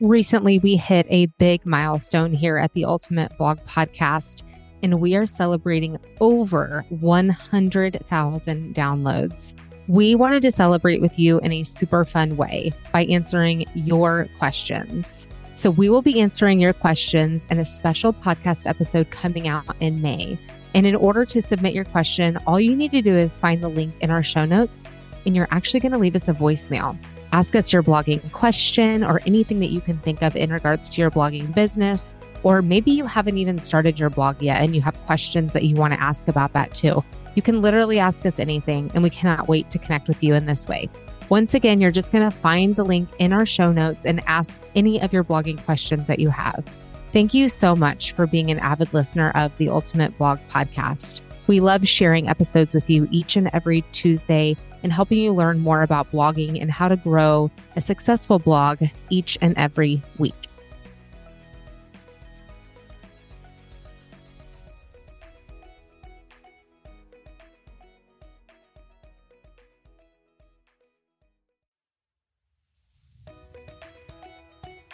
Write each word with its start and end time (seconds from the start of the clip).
Recently, 0.00 0.60
we 0.60 0.76
hit 0.76 1.06
a 1.10 1.26
big 1.26 1.66
milestone 1.66 2.32
here 2.32 2.56
at 2.56 2.72
the 2.72 2.84
Ultimate 2.84 3.36
Blog 3.36 3.58
Podcast, 3.64 4.44
and 4.80 5.00
we 5.00 5.16
are 5.16 5.26
celebrating 5.26 5.98
over 6.20 6.84
100,000 6.90 8.74
downloads. 8.76 9.54
We 9.88 10.14
wanted 10.14 10.42
to 10.42 10.52
celebrate 10.52 11.00
with 11.00 11.18
you 11.18 11.40
in 11.40 11.50
a 11.50 11.64
super 11.64 12.04
fun 12.04 12.36
way 12.36 12.72
by 12.92 13.06
answering 13.06 13.64
your 13.74 14.28
questions. 14.38 15.26
So, 15.56 15.68
we 15.68 15.88
will 15.88 16.02
be 16.02 16.20
answering 16.20 16.60
your 16.60 16.74
questions 16.74 17.48
in 17.50 17.58
a 17.58 17.64
special 17.64 18.12
podcast 18.12 18.68
episode 18.68 19.10
coming 19.10 19.48
out 19.48 19.64
in 19.80 20.00
May. 20.00 20.38
And 20.74 20.86
in 20.86 20.94
order 20.94 21.24
to 21.24 21.42
submit 21.42 21.74
your 21.74 21.86
question, 21.86 22.38
all 22.46 22.60
you 22.60 22.76
need 22.76 22.92
to 22.92 23.02
do 23.02 23.16
is 23.16 23.40
find 23.40 23.64
the 23.64 23.68
link 23.68 23.96
in 24.00 24.10
our 24.10 24.22
show 24.22 24.44
notes, 24.44 24.88
and 25.26 25.34
you're 25.34 25.48
actually 25.50 25.80
going 25.80 25.90
to 25.90 25.98
leave 25.98 26.14
us 26.14 26.28
a 26.28 26.34
voicemail. 26.34 26.96
Ask 27.32 27.54
us 27.54 27.72
your 27.72 27.82
blogging 27.82 28.32
question 28.32 29.04
or 29.04 29.20
anything 29.26 29.60
that 29.60 29.70
you 29.70 29.80
can 29.80 29.98
think 29.98 30.22
of 30.22 30.36
in 30.36 30.52
regards 30.52 30.88
to 30.90 31.00
your 31.00 31.10
blogging 31.10 31.54
business. 31.54 32.14
Or 32.42 32.62
maybe 32.62 32.90
you 32.90 33.04
haven't 33.04 33.38
even 33.38 33.58
started 33.58 33.98
your 33.98 34.10
blog 34.10 34.40
yet 34.40 34.62
and 34.62 34.74
you 34.74 34.80
have 34.82 34.96
questions 35.02 35.52
that 35.52 35.64
you 35.64 35.76
want 35.76 35.92
to 35.92 36.00
ask 36.00 36.28
about 36.28 36.52
that 36.54 36.74
too. 36.74 37.04
You 37.34 37.42
can 37.42 37.60
literally 37.60 37.98
ask 37.98 38.26
us 38.26 38.38
anything, 38.38 38.90
and 38.94 39.02
we 39.02 39.10
cannot 39.10 39.48
wait 39.48 39.70
to 39.70 39.78
connect 39.78 40.08
with 40.08 40.24
you 40.24 40.34
in 40.34 40.46
this 40.46 40.66
way. 40.66 40.88
Once 41.28 41.54
again, 41.54 41.80
you're 41.80 41.90
just 41.90 42.10
going 42.10 42.28
to 42.28 42.36
find 42.36 42.74
the 42.74 42.84
link 42.84 43.08
in 43.18 43.32
our 43.32 43.44
show 43.44 43.70
notes 43.70 44.06
and 44.06 44.22
ask 44.26 44.58
any 44.74 45.00
of 45.00 45.12
your 45.12 45.22
blogging 45.22 45.62
questions 45.64 46.06
that 46.06 46.18
you 46.18 46.30
have. 46.30 46.64
Thank 47.12 47.34
you 47.34 47.48
so 47.48 47.76
much 47.76 48.12
for 48.12 48.26
being 48.26 48.50
an 48.50 48.58
avid 48.58 48.92
listener 48.94 49.30
of 49.36 49.56
the 49.58 49.68
Ultimate 49.68 50.16
Blog 50.18 50.38
Podcast. 50.50 51.20
We 51.46 51.60
love 51.60 51.86
sharing 51.86 52.28
episodes 52.28 52.74
with 52.74 52.88
you 52.90 53.06
each 53.10 53.36
and 53.36 53.50
every 53.52 53.82
Tuesday 53.92 54.56
and 54.82 54.92
helping 54.92 55.18
you 55.18 55.32
learn 55.32 55.58
more 55.58 55.82
about 55.82 56.10
blogging 56.10 56.60
and 56.60 56.70
how 56.70 56.88
to 56.88 56.96
grow 56.96 57.50
a 57.76 57.80
successful 57.80 58.38
blog 58.38 58.82
each 59.10 59.38
and 59.40 59.56
every 59.56 60.02
week. 60.18 60.34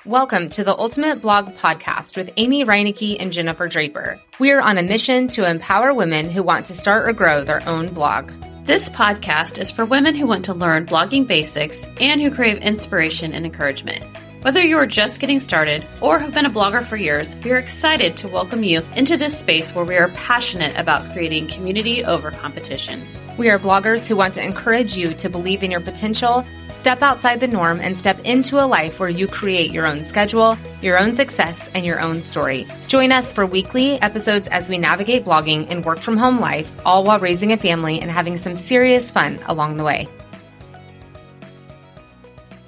Welcome 0.07 0.51
to 0.51 0.65
the 0.65 0.77
Ultimate 0.77 1.23
Blog 1.23 1.55
Podcast 1.57 2.15
with 2.15 2.31
Amy 2.37 2.63
Reinecke 2.63 3.17
and 3.19 3.33
Jennifer 3.33 3.69
Draper. 3.69 4.21
We 4.39 4.51
are 4.51 4.61
on 4.61 4.77
a 4.77 4.83
mission 4.83 5.29
to 5.29 5.49
empower 5.49 5.95
women 5.95 6.29
who 6.29 6.43
want 6.43 6.67
to 6.67 6.75
start 6.75 7.09
or 7.09 7.15
grow 7.15 7.43
their 7.43 7.67
own 7.67 7.89
blog. 7.89 8.31
This 8.65 8.89
podcast 8.89 9.61
is 9.61 9.71
for 9.71 9.85
women 9.85 10.15
who 10.15 10.27
want 10.27 10.47
to 10.47 10.55
learn 10.55 10.87
blogging 10.87 11.27
basics 11.27 11.87
and 12.01 12.19
who 12.23 12.31
crave 12.31 12.57
inspiration 12.63 13.35
and 13.35 13.45
encouragement. 13.45 14.03
Whether 14.41 14.65
you 14.65 14.79
are 14.79 14.87
just 14.87 15.21
getting 15.21 15.39
started 15.39 15.85
or 16.01 16.19
have 16.19 16.33
been 16.33 16.47
a 16.47 16.51
blogger 16.51 16.83
for 16.83 16.97
years, 16.97 17.37
we 17.45 17.53
are 17.53 17.59
excited 17.59 18.17
to 18.17 18.27
welcome 18.27 18.63
you 18.63 18.81
into 18.97 19.19
this 19.19 19.39
space 19.39 19.75
where 19.75 19.85
we 19.85 19.99
are 19.99 20.09
passionate 20.09 20.75
about 20.79 21.13
creating 21.13 21.49
community 21.49 22.07
over 22.07 22.31
competition. 22.31 23.07
We 23.37 23.51
are 23.51 23.59
bloggers 23.59 24.07
who 24.07 24.17
want 24.17 24.33
to 24.35 24.43
encourage 24.43 24.97
you 24.97 25.13
to 25.13 25.29
believe 25.29 25.63
in 25.63 25.71
your 25.71 25.81
potential, 25.81 26.47
step 26.73 27.03
outside 27.03 27.41
the 27.41 27.49
norm, 27.49 27.81
and 27.81 27.99
step 27.99 28.19
into 28.21 28.65
a 28.65 28.65
life 28.65 28.99
where 28.99 29.11
you 29.11 29.29
create 29.29 29.73
your 29.73 29.87
own 29.87 30.05
schedule, 30.05 30.57
your 30.85 30.99
own 30.99 31.17
success, 31.17 31.69
and 31.75 31.85
your 31.85 32.01
own 32.01 32.23
story. 32.23 32.67
Join 32.89 33.11
us 33.11 33.33
for 33.33 33.47
weekly 33.47 34.01
episodes 34.03 34.47
as 34.49 34.69
we 34.69 34.79
navigate 34.79 35.25
blogging 35.25 35.67
and 35.71 35.85
work 35.85 35.99
from 35.99 36.17
home 36.17 36.39
life, 36.39 36.75
all 36.85 37.05
while 37.05 37.19
raising 37.19 37.53
a 37.53 37.57
family 37.57 38.01
and 38.01 38.11
having 38.11 38.37
some 38.37 38.55
serious 38.55 39.11
fun 39.11 39.41
along 39.47 39.79
the 39.79 39.85
way. 39.85 40.07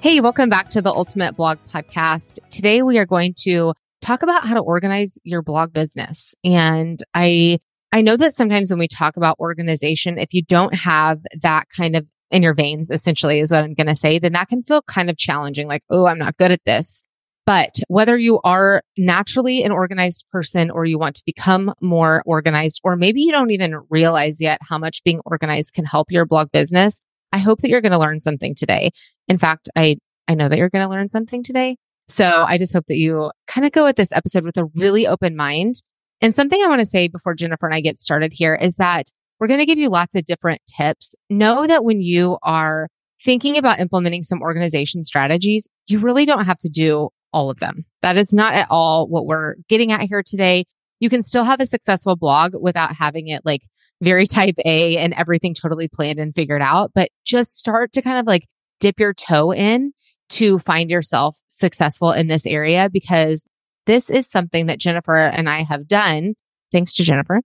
Hey, 0.01 0.19
welcome 0.21 0.49
back 0.49 0.69
to 0.69 0.81
the 0.81 0.91
Ultimate 0.91 1.35
Blog 1.35 1.57
Podcast. 1.71 2.39
Today 2.49 2.81
we 2.81 2.97
are 2.97 3.05
going 3.05 3.33
to 3.43 3.73
talk 4.01 4.23
about 4.23 4.47
how 4.47 4.55
to 4.55 4.61
organize 4.61 5.19
your 5.23 5.41
blog 5.41 5.73
business. 5.73 6.33
And 6.43 7.01
I 7.13 7.59
I 7.91 8.01
know 8.01 8.17
that 8.17 8.33
sometimes 8.33 8.69
when 8.69 8.79
we 8.79 8.87
talk 8.87 9.17
about 9.17 9.39
organization, 9.39 10.17
if 10.17 10.33
you 10.33 10.43
don't 10.43 10.75
have 10.75 11.19
that 11.41 11.67
kind 11.75 11.95
of 11.95 12.05
in 12.29 12.43
your 12.43 12.53
veins, 12.53 12.91
essentially 12.91 13.39
is 13.39 13.51
what 13.51 13.63
I'm 13.63 13.73
going 13.73 13.87
to 13.87 13.95
say, 13.95 14.19
then 14.19 14.33
that 14.33 14.49
can 14.49 14.61
feel 14.61 14.81
kind 14.81 15.09
of 15.09 15.17
challenging. 15.17 15.67
Like, 15.67 15.83
oh, 15.89 16.05
I'm 16.05 16.19
not 16.19 16.37
good 16.37 16.51
at 16.51 16.63
this. 16.65 17.01
But 17.47 17.79
whether 17.87 18.17
you 18.17 18.41
are 18.43 18.81
naturally 18.97 19.63
an 19.63 19.71
organized 19.71 20.25
person 20.33 20.69
or 20.69 20.83
you 20.83 20.99
want 20.99 21.15
to 21.15 21.23
become 21.25 21.73
more 21.81 22.21
organized, 22.25 22.81
or 22.83 22.97
maybe 22.97 23.21
you 23.21 23.31
don't 23.31 23.51
even 23.51 23.79
realize 23.89 24.41
yet 24.41 24.59
how 24.61 24.77
much 24.77 25.01
being 25.05 25.21
organized 25.25 25.73
can 25.73 25.85
help 25.85 26.11
your 26.11 26.25
blog 26.25 26.51
business, 26.51 26.99
I 27.31 27.37
hope 27.37 27.59
that 27.59 27.69
you're 27.69 27.79
going 27.79 27.93
to 27.93 27.97
learn 27.97 28.19
something 28.19 28.53
today. 28.53 28.91
In 29.29 29.37
fact, 29.37 29.69
I, 29.77 29.95
I 30.27 30.35
know 30.35 30.49
that 30.49 30.57
you're 30.57 30.69
going 30.69 30.83
to 30.83 30.91
learn 30.91 31.07
something 31.07 31.41
today. 31.41 31.77
So 32.09 32.43
I 32.45 32.57
just 32.57 32.73
hope 32.73 32.85
that 32.89 32.97
you 32.97 33.31
kind 33.47 33.65
of 33.65 33.71
go 33.71 33.87
at 33.87 33.95
this 33.95 34.11
episode 34.11 34.43
with 34.43 34.57
a 34.57 34.65
really 34.75 35.07
open 35.07 35.37
mind 35.37 35.81
and 36.19 36.35
something 36.35 36.61
I 36.61 36.67
want 36.67 36.81
to 36.81 36.85
say 36.85 37.07
before 37.07 37.33
Jennifer 37.33 37.65
and 37.65 37.75
I 37.75 37.79
get 37.79 37.97
started 37.97 38.33
here 38.33 38.55
is 38.55 38.75
that 38.75 39.05
we're 39.39 39.47
going 39.47 39.59
to 39.59 39.65
give 39.65 39.77
you 39.77 39.89
lots 39.89 40.15
of 40.15 40.25
different 40.25 40.61
tips. 40.65 41.15
Know 41.29 41.65
that 41.65 41.85
when 41.85 42.01
you 42.01 42.39
are 42.43 42.89
thinking 43.23 43.57
about 43.57 43.79
implementing 43.79 44.23
some 44.23 44.41
organization 44.41 45.03
strategies, 45.03 45.67
you 45.85 45.99
really 45.99 46.25
don't 46.25 46.45
have 46.45 46.59
to 46.59 46.69
do 46.69 47.09
all 47.37 47.51
of 47.51 47.59
them. 47.59 47.85
That 48.01 48.17
is 48.17 48.33
not 48.33 48.55
at 48.55 48.67
all 48.71 49.07
what 49.07 49.27
we're 49.27 49.55
getting 49.69 49.91
at 49.91 50.01
here 50.01 50.23
today. 50.25 50.65
You 50.99 51.07
can 51.07 51.21
still 51.21 51.43
have 51.43 51.59
a 51.59 51.67
successful 51.67 52.15
blog 52.15 52.53
without 52.59 52.95
having 52.95 53.27
it 53.27 53.43
like 53.45 53.61
very 54.01 54.25
type 54.37 54.55
A 54.65 54.97
and 54.97 55.13
everything 55.13 55.53
totally 55.53 55.87
planned 55.87 56.19
and 56.19 56.33
figured 56.33 56.63
out, 56.63 56.91
but 56.95 57.09
just 57.25 57.55
start 57.55 57.91
to 57.93 58.01
kind 58.01 58.19
of 58.19 58.25
like 58.25 58.45
dip 58.79 58.99
your 58.99 59.13
toe 59.13 59.53
in 59.53 59.93
to 60.29 60.57
find 60.57 60.89
yourself 60.89 61.37
successful 61.47 62.11
in 62.11 62.27
this 62.27 62.47
area 62.47 62.89
because 62.91 63.47
this 63.85 64.09
is 64.09 64.27
something 64.27 64.65
that 64.65 64.79
Jennifer 64.79 65.15
and 65.15 65.47
I 65.47 65.61
have 65.61 65.87
done, 65.87 66.33
thanks 66.71 66.93
to 66.95 67.03
Jennifer, 67.03 67.41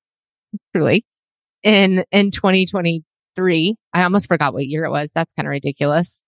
truly, 0.75 1.05
in, 1.63 2.05
in 2.11 2.31
2023. 2.31 3.77
I 3.93 4.03
almost 4.03 4.27
forgot 4.27 4.55
what 4.55 4.67
year 4.67 4.85
it 4.87 4.91
was. 4.91 5.11
That's 5.15 5.35
kind 5.35 5.47
of 5.47 5.51
ridiculous. 5.51 6.23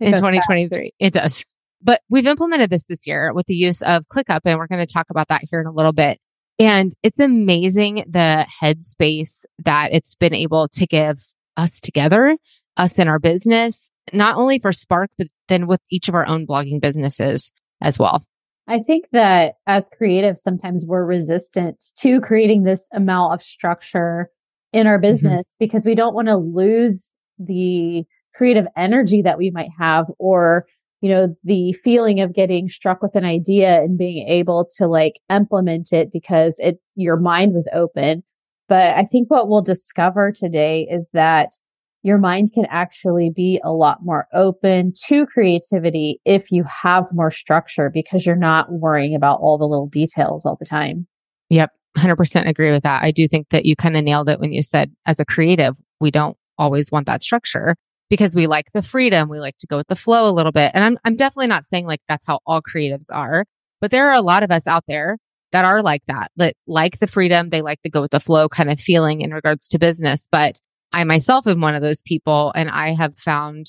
It 0.00 0.06
in 0.06 0.14
2023. 0.14 0.68
Fast. 0.68 0.92
It 0.98 1.12
does. 1.12 1.44
But 1.84 2.00
we've 2.08 2.26
implemented 2.26 2.70
this 2.70 2.86
this 2.86 3.06
year 3.06 3.32
with 3.34 3.46
the 3.46 3.54
use 3.54 3.82
of 3.82 4.08
ClickUp, 4.08 4.40
and 4.44 4.58
we're 4.58 4.66
going 4.66 4.84
to 4.84 4.92
talk 4.92 5.06
about 5.10 5.28
that 5.28 5.42
here 5.50 5.60
in 5.60 5.66
a 5.66 5.72
little 5.72 5.92
bit. 5.92 6.18
And 6.58 6.94
it's 7.02 7.18
amazing 7.18 8.04
the 8.08 8.46
headspace 8.62 9.44
that 9.64 9.90
it's 9.92 10.14
been 10.14 10.34
able 10.34 10.68
to 10.68 10.86
give 10.86 11.18
us 11.56 11.80
together, 11.80 12.36
us 12.76 12.98
in 12.98 13.08
our 13.08 13.18
business, 13.18 13.90
not 14.12 14.36
only 14.36 14.58
for 14.58 14.72
Spark, 14.72 15.10
but 15.18 15.28
then 15.48 15.66
with 15.66 15.80
each 15.90 16.08
of 16.08 16.14
our 16.14 16.26
own 16.26 16.46
blogging 16.46 16.80
businesses 16.80 17.52
as 17.82 17.98
well. 17.98 18.24
I 18.66 18.78
think 18.78 19.10
that 19.12 19.54
as 19.66 19.90
creatives, 20.00 20.38
sometimes 20.38 20.86
we're 20.86 21.04
resistant 21.04 21.84
to 21.98 22.20
creating 22.20 22.62
this 22.62 22.88
amount 22.92 23.34
of 23.34 23.42
structure 23.42 24.30
in 24.72 24.86
our 24.86 24.94
mm-hmm. 24.94 25.02
business 25.02 25.48
mm-hmm. 25.48 25.64
because 25.64 25.84
we 25.84 25.94
don't 25.94 26.14
want 26.14 26.28
to 26.28 26.36
lose 26.36 27.12
the 27.38 28.04
creative 28.34 28.66
energy 28.76 29.22
that 29.22 29.38
we 29.38 29.50
might 29.50 29.70
have 29.78 30.06
or 30.18 30.66
you 31.04 31.10
know 31.10 31.36
the 31.44 31.74
feeling 31.74 32.20
of 32.20 32.32
getting 32.32 32.66
struck 32.66 33.02
with 33.02 33.14
an 33.14 33.26
idea 33.26 33.82
and 33.82 33.98
being 33.98 34.26
able 34.26 34.66
to 34.78 34.86
like 34.86 35.20
implement 35.28 35.92
it 35.92 36.10
because 36.10 36.56
it 36.58 36.78
your 36.94 37.18
mind 37.18 37.52
was 37.52 37.68
open 37.74 38.22
but 38.68 38.96
i 38.96 39.04
think 39.04 39.30
what 39.30 39.46
we'll 39.46 39.60
discover 39.60 40.32
today 40.32 40.88
is 40.90 41.06
that 41.12 41.50
your 42.02 42.16
mind 42.16 42.54
can 42.54 42.64
actually 42.70 43.30
be 43.30 43.60
a 43.62 43.72
lot 43.72 43.98
more 44.02 44.26
open 44.32 44.94
to 45.06 45.26
creativity 45.26 46.20
if 46.24 46.50
you 46.50 46.64
have 46.64 47.04
more 47.12 47.30
structure 47.30 47.90
because 47.92 48.24
you're 48.24 48.34
not 48.34 48.72
worrying 48.72 49.14
about 49.14 49.40
all 49.40 49.58
the 49.58 49.66
little 49.66 49.88
details 49.88 50.44
all 50.44 50.56
the 50.60 50.66
time. 50.66 51.06
Yep. 51.48 51.70
100% 51.96 52.46
agree 52.46 52.70
with 52.70 52.82
that. 52.82 53.02
I 53.02 53.10
do 53.10 53.26
think 53.26 53.48
that 53.50 53.64
you 53.64 53.74
kind 53.74 53.96
of 53.96 54.04
nailed 54.04 54.28
it 54.28 54.38
when 54.38 54.52
you 54.52 54.62
said, 54.62 54.92
as 55.06 55.18
a 55.18 55.24
creative, 55.24 55.76
we 55.98 56.10
don't 56.10 56.36
always 56.58 56.92
want 56.92 57.06
that 57.06 57.22
structure 57.22 57.74
because 58.10 58.34
we 58.34 58.46
like 58.46 58.66
the 58.72 58.82
freedom. 58.82 59.28
We 59.28 59.40
like 59.40 59.56
to 59.58 59.66
go 59.66 59.76
with 59.76 59.88
the 59.88 59.96
flow 59.96 60.28
a 60.28 60.32
little 60.32 60.52
bit. 60.52 60.72
And 60.74 60.84
I'm, 60.84 60.98
I'm 61.04 61.16
definitely 61.16 61.48
not 61.48 61.64
saying 61.64 61.86
like 61.86 62.00
that's 62.08 62.26
how 62.26 62.40
all 62.46 62.62
creatives 62.62 63.06
are, 63.12 63.44
but 63.80 63.90
there 63.90 64.08
are 64.08 64.14
a 64.14 64.22
lot 64.22 64.42
of 64.42 64.50
us 64.50 64.66
out 64.66 64.84
there 64.86 65.18
that 65.52 65.64
are 65.64 65.82
like 65.82 66.02
that, 66.06 66.30
that 66.36 66.54
like 66.66 66.98
the 66.98 67.06
freedom. 67.06 67.50
They 67.50 67.62
like 67.62 67.80
to 67.82 67.90
go 67.90 68.00
with 68.00 68.10
the 68.10 68.20
flow 68.20 68.48
kind 68.48 68.70
of 68.70 68.80
feeling 68.80 69.20
in 69.20 69.32
regards 69.32 69.68
to 69.68 69.78
business. 69.78 70.28
But 70.30 70.58
I 70.92 71.04
myself 71.04 71.46
am 71.46 71.60
one 71.60 71.74
of 71.74 71.82
those 71.82 72.02
people 72.02 72.52
and 72.54 72.68
I 72.68 72.94
have 72.94 73.18
found 73.18 73.66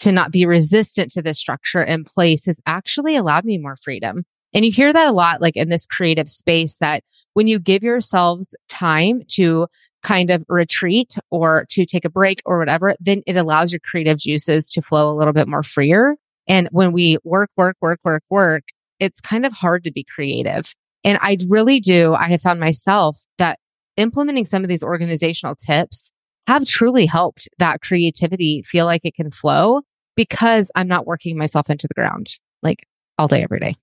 to 0.00 0.12
not 0.12 0.30
be 0.30 0.46
resistant 0.46 1.10
to 1.12 1.22
this 1.22 1.38
structure 1.38 1.82
in 1.82 2.04
place 2.04 2.46
has 2.46 2.60
actually 2.66 3.16
allowed 3.16 3.44
me 3.44 3.58
more 3.58 3.76
freedom. 3.82 4.24
And 4.54 4.64
you 4.64 4.72
hear 4.72 4.92
that 4.92 5.08
a 5.08 5.12
lot, 5.12 5.40
like 5.40 5.56
in 5.56 5.68
this 5.68 5.86
creative 5.86 6.28
space 6.28 6.76
that 6.78 7.02
when 7.34 7.46
you 7.46 7.58
give 7.58 7.82
yourselves 7.82 8.54
time 8.68 9.22
to 9.28 9.66
kind 10.02 10.30
of 10.30 10.44
retreat 10.48 11.16
or 11.30 11.66
to 11.70 11.84
take 11.84 12.04
a 12.04 12.10
break 12.10 12.40
or 12.44 12.58
whatever, 12.58 12.94
then 13.00 13.22
it 13.26 13.36
allows 13.36 13.72
your 13.72 13.80
creative 13.80 14.18
juices 14.18 14.70
to 14.70 14.82
flow 14.82 15.10
a 15.10 15.16
little 15.16 15.32
bit 15.32 15.48
more 15.48 15.62
freer. 15.62 16.16
And 16.46 16.68
when 16.70 16.92
we 16.92 17.18
work, 17.24 17.50
work, 17.56 17.76
work, 17.80 18.00
work, 18.04 18.22
work, 18.30 18.64
it's 19.00 19.20
kind 19.20 19.44
of 19.44 19.52
hard 19.52 19.84
to 19.84 19.92
be 19.92 20.04
creative. 20.04 20.74
And 21.04 21.18
I 21.20 21.36
really 21.48 21.80
do. 21.80 22.14
I 22.14 22.28
have 22.28 22.42
found 22.42 22.60
myself 22.60 23.18
that 23.38 23.58
implementing 23.96 24.44
some 24.44 24.62
of 24.62 24.68
these 24.68 24.82
organizational 24.82 25.56
tips 25.56 26.10
have 26.46 26.64
truly 26.64 27.06
helped 27.06 27.48
that 27.58 27.82
creativity 27.82 28.62
feel 28.62 28.86
like 28.86 29.02
it 29.04 29.14
can 29.14 29.30
flow 29.30 29.82
because 30.16 30.70
I'm 30.74 30.88
not 30.88 31.06
working 31.06 31.36
myself 31.36 31.70
into 31.70 31.86
the 31.86 31.94
ground. 31.94 32.34
Like 32.62 32.86
all 33.18 33.28
day, 33.28 33.42
every 33.42 33.60
day. 33.60 33.74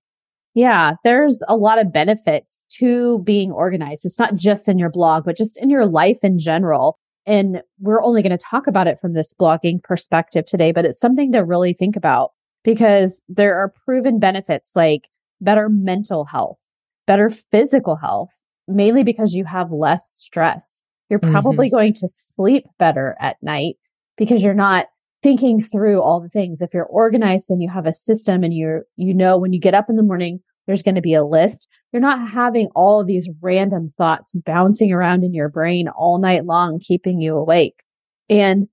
Yeah, 0.56 0.94
there's 1.04 1.42
a 1.48 1.54
lot 1.54 1.78
of 1.78 1.92
benefits 1.92 2.64
to 2.78 3.18
being 3.24 3.52
organized. 3.52 4.06
It's 4.06 4.18
not 4.18 4.36
just 4.36 4.70
in 4.70 4.78
your 4.78 4.88
blog, 4.88 5.26
but 5.26 5.36
just 5.36 5.58
in 5.58 5.68
your 5.68 5.84
life 5.84 6.20
in 6.24 6.38
general. 6.38 6.98
And 7.26 7.60
we're 7.78 8.02
only 8.02 8.22
going 8.22 8.36
to 8.36 8.42
talk 8.42 8.66
about 8.66 8.86
it 8.86 8.98
from 8.98 9.12
this 9.12 9.34
blogging 9.34 9.82
perspective 9.82 10.46
today, 10.46 10.72
but 10.72 10.86
it's 10.86 10.98
something 10.98 11.30
to 11.32 11.40
really 11.40 11.74
think 11.74 11.94
about 11.94 12.30
because 12.64 13.22
there 13.28 13.54
are 13.54 13.74
proven 13.84 14.18
benefits 14.18 14.74
like 14.74 15.10
better 15.42 15.68
mental 15.68 16.24
health, 16.24 16.58
better 17.06 17.28
physical 17.28 17.96
health, 17.96 18.40
mainly 18.66 19.04
because 19.04 19.34
you 19.34 19.44
have 19.44 19.70
less 19.70 20.10
stress. 20.10 20.82
You're 21.10 21.18
probably 21.18 21.66
mm-hmm. 21.66 21.76
going 21.76 21.94
to 21.94 22.08
sleep 22.08 22.64
better 22.78 23.14
at 23.20 23.36
night 23.42 23.76
because 24.16 24.42
you're 24.42 24.54
not 24.54 24.86
thinking 25.22 25.60
through 25.60 26.00
all 26.00 26.20
the 26.20 26.28
things. 26.28 26.62
If 26.62 26.72
you're 26.72 26.84
organized 26.84 27.50
and 27.50 27.62
you 27.62 27.68
have 27.68 27.84
a 27.84 27.92
system 27.92 28.42
and 28.42 28.54
you're, 28.54 28.84
you 28.96 29.12
know, 29.12 29.36
when 29.36 29.52
you 29.52 29.60
get 29.60 29.74
up 29.74 29.90
in 29.90 29.96
the 29.96 30.02
morning, 30.02 30.40
there's 30.66 30.82
going 30.82 30.94
to 30.94 31.00
be 31.00 31.14
a 31.14 31.24
list. 31.24 31.68
You're 31.92 32.00
not 32.00 32.28
having 32.28 32.68
all 32.74 33.04
these 33.04 33.28
random 33.40 33.88
thoughts 33.88 34.34
bouncing 34.44 34.92
around 34.92 35.24
in 35.24 35.32
your 35.32 35.48
brain 35.48 35.88
all 35.88 36.18
night 36.18 36.44
long, 36.44 36.80
keeping 36.80 37.20
you 37.20 37.36
awake. 37.36 37.82
And 38.28 38.68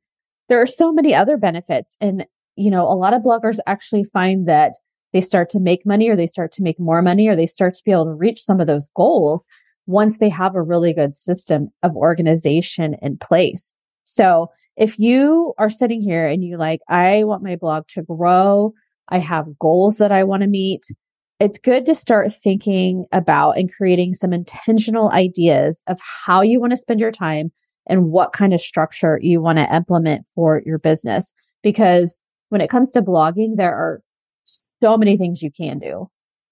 there 0.50 0.62
are 0.62 0.68
so 0.68 0.92
many 0.92 1.13
other 1.13 1.38
benefits. 1.38 1.95
And, 2.01 2.25
you 2.56 2.69
know, 2.69 2.84
a 2.88 2.95
lot 2.95 3.13
of 3.13 3.22
bloggers 3.22 3.60
actually 3.68 4.04
find 4.04 4.48
that 4.48 4.74
they 5.13 5.22
start 5.22 5.50
to 5.51 5.60
make 5.60 5.86
money 5.86 6.10
or 6.10 6.16
they 6.16 6.28
start 6.28 6.51
to 6.54 6.63
make 6.63 6.80
more 6.80 7.01
money 7.01 7.28
or 7.28 7.36
they 7.36 7.45
start 7.45 7.75
to 7.75 7.84
be 7.86 7.92
able 7.92 8.06
to 8.06 8.13
reach 8.13 8.42
some 8.42 8.60
of 8.60 8.68
those 8.68 8.90
goals 8.95 9.48
once 9.86 10.18
they 10.18 10.30
have 10.30 10.56
a 10.56 10.62
really 10.62 10.94
good 10.94 11.13
system 11.13 11.69
of 11.84 11.95
organization 11.95 12.95
in 13.01 13.18
place. 13.18 13.74
So 14.04 14.50
if 14.75 14.98
you 14.98 15.54
are 15.57 15.69
sitting 15.69 16.01
here 16.01 16.25
and 16.25 16.44
you 16.44 16.57
like, 16.57 16.81
I 16.90 17.24
want 17.25 17.44
my 17.44 17.56
blog 17.56 17.88
to 17.90 18.01
grow, 18.01 18.74
I 19.10 19.19
have 19.19 19.60
goals 19.60 19.98
that 19.98 20.12
I 20.12 20.24
want 20.24 20.42
to 20.42 20.48
meet, 20.48 20.86
it's 21.39 21.57
good 21.57 21.85
to 21.85 21.95
start 21.95 22.33
thinking 22.33 23.06
about 23.12 23.51
and 23.51 23.74
creating 23.74 24.13
some 24.13 24.33
intentional 24.33 25.12
ideas 25.12 25.83
of 25.88 26.00
how 26.01 26.41
you 26.41 26.59
want 26.59 26.71
to 26.71 26.77
spend 26.77 27.00
your 27.00 27.12
time 27.12 27.51
and 27.88 28.12
what 28.12 28.33
kind 28.33 28.53
of 28.53 28.62
structure 28.62 29.19
you 29.21 29.41
want 29.41 29.57
to 29.57 29.75
implement 29.75 30.25
for 30.35 30.62
your 30.65 30.77
business. 30.77 31.33
Because 31.62 32.21
when 32.50 32.62
it 32.62 32.69
comes 32.69 32.91
to 32.91 33.01
blogging, 33.01 33.57
there 33.57 33.75
are 33.75 34.01
so 34.81 34.97
many 34.97 35.18
things 35.18 35.41
you 35.41 35.51
can 35.51 35.80
do. 35.80 36.09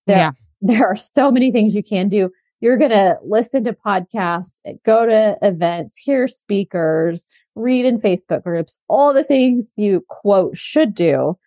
There, 0.08 0.18
yeah. 0.18 0.32
there 0.62 0.88
are 0.88 0.96
so 0.96 1.32
many 1.32 1.52
things 1.52 1.76
you 1.76 1.84
can 1.84 2.10
do. 2.10 2.30
You're 2.60 2.78
going 2.78 2.92
to 2.92 3.18
listen 3.26 3.64
to 3.64 3.74
podcasts, 3.74 4.60
go 4.86 5.06
to 5.06 5.38
events, 5.42 5.98
hear 5.98 6.28
speakers, 6.28 7.28
read 7.56 7.86
in 7.86 8.00
Facebook 8.00 8.44
groups, 8.44 8.80
all 8.88 9.14
the 9.14 9.24
things 9.24 9.74
you 9.76 10.06
quote 10.10 10.56
should 10.56 10.94
do. 10.94 11.38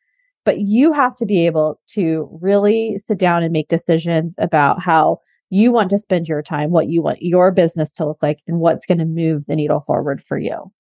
But 0.44 0.60
you 0.60 0.92
have 0.92 1.14
to 1.16 1.26
be 1.26 1.46
able 1.46 1.80
to 1.88 2.28
really 2.40 2.98
sit 2.98 3.18
down 3.18 3.42
and 3.42 3.52
make 3.52 3.68
decisions 3.68 4.34
about 4.38 4.82
how 4.82 5.18
you 5.50 5.70
want 5.72 5.90
to 5.90 5.98
spend 5.98 6.26
your 6.26 6.42
time, 6.42 6.70
what 6.70 6.88
you 6.88 7.02
want 7.02 7.22
your 7.22 7.52
business 7.52 7.92
to 7.92 8.06
look 8.06 8.18
like, 8.22 8.40
and 8.46 8.60
what's 8.60 8.86
going 8.86 8.98
to 8.98 9.04
move 9.04 9.46
the 9.46 9.56
needle 9.56 9.80
forward 9.80 10.22
for 10.22 10.38
you. 10.38 10.70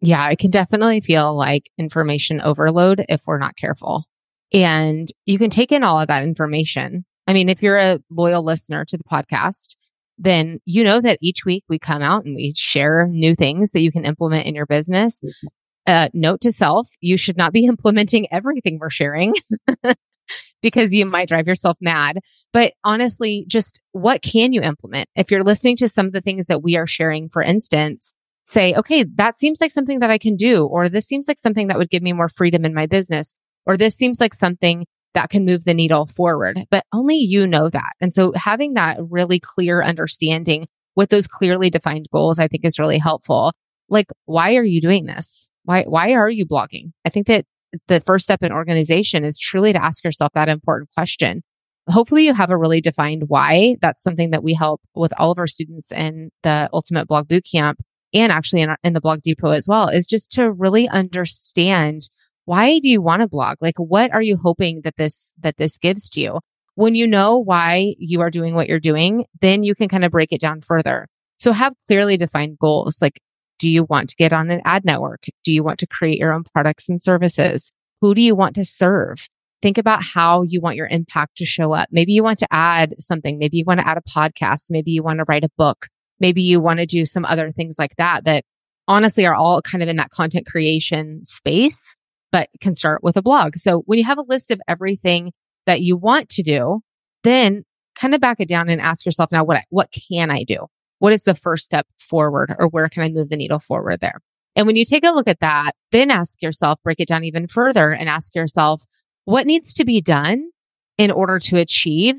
Yeah, 0.00 0.28
it 0.28 0.38
can 0.38 0.50
definitely 0.50 1.00
feel 1.00 1.36
like 1.36 1.70
information 1.78 2.40
overload 2.40 3.04
if 3.08 3.22
we're 3.26 3.38
not 3.38 3.56
careful. 3.56 4.04
And 4.52 5.08
you 5.24 5.38
can 5.38 5.50
take 5.50 5.72
in 5.72 5.82
all 5.82 6.00
of 6.00 6.08
that 6.08 6.22
information. 6.22 7.04
I 7.26 7.32
mean, 7.32 7.48
if 7.48 7.62
you're 7.62 7.78
a 7.78 8.00
loyal 8.10 8.44
listener 8.44 8.84
to 8.84 8.98
the 8.98 9.04
podcast, 9.04 9.76
then 10.18 10.60
you 10.64 10.84
know 10.84 11.00
that 11.00 11.18
each 11.22 11.44
week 11.44 11.64
we 11.68 11.78
come 11.78 12.02
out 12.02 12.24
and 12.24 12.36
we 12.36 12.52
share 12.56 13.08
new 13.08 13.34
things 13.34 13.70
that 13.70 13.80
you 13.80 13.90
can 13.90 14.04
implement 14.04 14.46
in 14.46 14.54
your 14.54 14.66
business. 14.66 15.20
Mm-hmm. 15.20 15.46
Uh, 15.86 16.08
note 16.14 16.40
to 16.40 16.52
self, 16.52 16.88
you 17.00 17.16
should 17.16 17.36
not 17.36 17.52
be 17.52 17.64
implementing 17.66 18.26
everything 18.32 18.78
we're 18.80 18.90
sharing 18.90 19.34
because 20.62 20.94
you 20.94 21.04
might 21.04 21.28
drive 21.28 21.46
yourself 21.46 21.76
mad. 21.80 22.18
But 22.52 22.72
honestly, 22.84 23.44
just 23.48 23.80
what 23.92 24.22
can 24.22 24.52
you 24.52 24.62
implement? 24.62 25.08
If 25.14 25.30
you're 25.30 25.44
listening 25.44 25.76
to 25.76 25.88
some 25.88 26.06
of 26.06 26.12
the 26.12 26.20
things 26.20 26.46
that 26.46 26.62
we 26.62 26.76
are 26.76 26.86
sharing, 26.86 27.28
for 27.28 27.42
instance, 27.42 28.12
say, 28.44 28.74
okay, 28.74 29.04
that 29.14 29.36
seems 29.36 29.60
like 29.60 29.70
something 29.70 30.00
that 30.00 30.10
I 30.10 30.18
can 30.18 30.36
do, 30.36 30.64
or 30.64 30.88
this 30.88 31.06
seems 31.06 31.26
like 31.28 31.38
something 31.38 31.68
that 31.68 31.78
would 31.78 31.90
give 31.90 32.02
me 32.02 32.12
more 32.12 32.28
freedom 32.28 32.64
in 32.64 32.74
my 32.74 32.86
business, 32.86 33.34
or 33.66 33.76
this 33.76 33.94
seems 33.94 34.20
like 34.20 34.34
something 34.34 34.86
that 35.14 35.30
can 35.30 35.44
move 35.44 35.64
the 35.64 35.74
needle 35.74 36.06
forward, 36.06 36.64
but 36.70 36.84
only 36.92 37.16
you 37.16 37.46
know 37.46 37.70
that. 37.70 37.92
And 38.00 38.12
so 38.12 38.32
having 38.34 38.74
that 38.74 38.98
really 39.00 39.38
clear 39.38 39.82
understanding 39.82 40.66
with 40.96 41.08
those 41.10 41.26
clearly 41.26 41.70
defined 41.70 42.08
goals, 42.12 42.38
I 42.38 42.48
think 42.48 42.64
is 42.64 42.78
really 42.78 42.98
helpful. 42.98 43.52
Like, 43.88 44.06
why 44.26 44.56
are 44.56 44.64
you 44.64 44.80
doing 44.80 45.06
this? 45.06 45.50
Why, 45.64 45.84
why 45.84 46.12
are 46.12 46.30
you 46.30 46.46
blogging? 46.46 46.92
I 47.04 47.10
think 47.10 47.26
that 47.26 47.46
the 47.88 48.00
first 48.00 48.24
step 48.24 48.42
in 48.42 48.52
organization 48.52 49.24
is 49.24 49.38
truly 49.38 49.72
to 49.72 49.82
ask 49.82 50.04
yourself 50.04 50.32
that 50.34 50.48
important 50.48 50.90
question. 50.94 51.42
Hopefully 51.90 52.24
you 52.24 52.34
have 52.34 52.50
a 52.50 52.56
really 52.56 52.80
defined 52.80 53.24
why. 53.28 53.76
That's 53.80 54.02
something 54.02 54.30
that 54.30 54.42
we 54.42 54.54
help 54.54 54.80
with 54.94 55.12
all 55.18 55.30
of 55.30 55.38
our 55.38 55.46
students 55.46 55.92
in 55.92 56.30
the 56.42 56.68
ultimate 56.72 57.08
blog 57.08 57.28
bootcamp 57.28 57.74
and 58.14 58.32
actually 58.32 58.62
in, 58.62 58.74
in 58.82 58.92
the 58.92 59.00
blog 59.00 59.20
depot 59.22 59.50
as 59.50 59.66
well 59.68 59.88
is 59.88 60.06
just 60.06 60.30
to 60.32 60.50
really 60.50 60.88
understand 60.88 62.08
why 62.46 62.78
do 62.78 62.88
you 62.88 63.00
want 63.00 63.22
to 63.22 63.28
blog? 63.28 63.58
Like, 63.60 63.76
what 63.78 64.12
are 64.12 64.22
you 64.22 64.38
hoping 64.42 64.82
that 64.84 64.96
this, 64.96 65.32
that 65.40 65.56
this 65.56 65.78
gives 65.78 66.08
to 66.10 66.20
you? 66.20 66.40
When 66.74 66.94
you 66.94 67.06
know 67.06 67.38
why 67.38 67.94
you 67.98 68.20
are 68.20 68.30
doing 68.30 68.54
what 68.54 68.68
you're 68.68 68.80
doing, 68.80 69.24
then 69.40 69.62
you 69.62 69.74
can 69.74 69.88
kind 69.88 70.04
of 70.04 70.12
break 70.12 70.32
it 70.32 70.40
down 70.40 70.60
further. 70.60 71.06
So 71.38 71.52
have 71.52 71.74
clearly 71.86 72.16
defined 72.16 72.58
goals. 72.58 73.00
Like, 73.00 73.20
do 73.58 73.68
you 73.68 73.84
want 73.84 74.10
to 74.10 74.16
get 74.16 74.32
on 74.32 74.50
an 74.50 74.60
ad 74.64 74.84
network? 74.84 75.24
Do 75.44 75.52
you 75.52 75.62
want 75.62 75.78
to 75.80 75.86
create 75.86 76.18
your 76.18 76.32
own 76.32 76.44
products 76.44 76.88
and 76.88 77.00
services? 77.00 77.72
Who 78.00 78.14
do 78.14 78.20
you 78.20 78.34
want 78.34 78.54
to 78.56 78.64
serve? 78.64 79.28
Think 79.62 79.78
about 79.78 80.02
how 80.02 80.42
you 80.42 80.60
want 80.60 80.76
your 80.76 80.88
impact 80.88 81.36
to 81.38 81.46
show 81.46 81.72
up. 81.72 81.88
Maybe 81.90 82.12
you 82.12 82.22
want 82.22 82.38
to 82.40 82.48
add 82.50 82.94
something. 82.98 83.38
Maybe 83.38 83.56
you 83.56 83.64
want 83.66 83.80
to 83.80 83.88
add 83.88 83.96
a 83.96 84.02
podcast. 84.02 84.66
Maybe 84.68 84.90
you 84.90 85.02
want 85.02 85.18
to 85.18 85.24
write 85.26 85.44
a 85.44 85.50
book. 85.56 85.86
Maybe 86.20 86.42
you 86.42 86.60
want 86.60 86.80
to 86.80 86.86
do 86.86 87.04
some 87.04 87.24
other 87.24 87.50
things 87.52 87.76
like 87.78 87.96
that 87.96 88.24
that 88.24 88.44
honestly 88.86 89.24
are 89.24 89.34
all 89.34 89.62
kind 89.62 89.82
of 89.82 89.88
in 89.88 89.96
that 89.96 90.10
content 90.10 90.46
creation 90.46 91.24
space 91.24 91.96
but 92.34 92.48
can 92.60 92.74
start 92.74 93.02
with 93.02 93.16
a 93.16 93.22
blog. 93.22 93.56
So 93.56 93.84
when 93.86 93.96
you 93.96 94.04
have 94.04 94.18
a 94.18 94.24
list 94.28 94.50
of 94.50 94.60
everything 94.66 95.32
that 95.66 95.80
you 95.80 95.96
want 95.96 96.28
to 96.30 96.42
do, 96.42 96.80
then 97.22 97.64
kind 97.94 98.12
of 98.12 98.20
back 98.20 98.40
it 98.40 98.48
down 98.48 98.68
and 98.68 98.80
ask 98.80 99.06
yourself 99.06 99.30
now, 99.30 99.44
what, 99.44 99.62
what 99.70 99.88
can 99.92 100.32
I 100.32 100.42
do? 100.42 100.66
What 101.04 101.12
is 101.12 101.24
the 101.24 101.34
first 101.34 101.66
step 101.66 101.86
forward 101.98 102.56
or 102.58 102.66
where 102.66 102.88
can 102.88 103.02
I 103.02 103.10
move 103.10 103.28
the 103.28 103.36
needle 103.36 103.58
forward 103.58 104.00
there? 104.00 104.22
And 104.56 104.66
when 104.66 104.74
you 104.74 104.86
take 104.86 105.04
a 105.04 105.10
look 105.10 105.28
at 105.28 105.40
that, 105.40 105.72
then 105.92 106.10
ask 106.10 106.40
yourself, 106.40 106.78
break 106.82 106.98
it 106.98 107.08
down 107.08 107.24
even 107.24 107.46
further 107.46 107.92
and 107.92 108.08
ask 108.08 108.34
yourself, 108.34 108.84
what 109.26 109.46
needs 109.46 109.74
to 109.74 109.84
be 109.84 110.00
done 110.00 110.48
in 110.96 111.10
order 111.10 111.38
to 111.40 111.58
achieve 111.58 112.14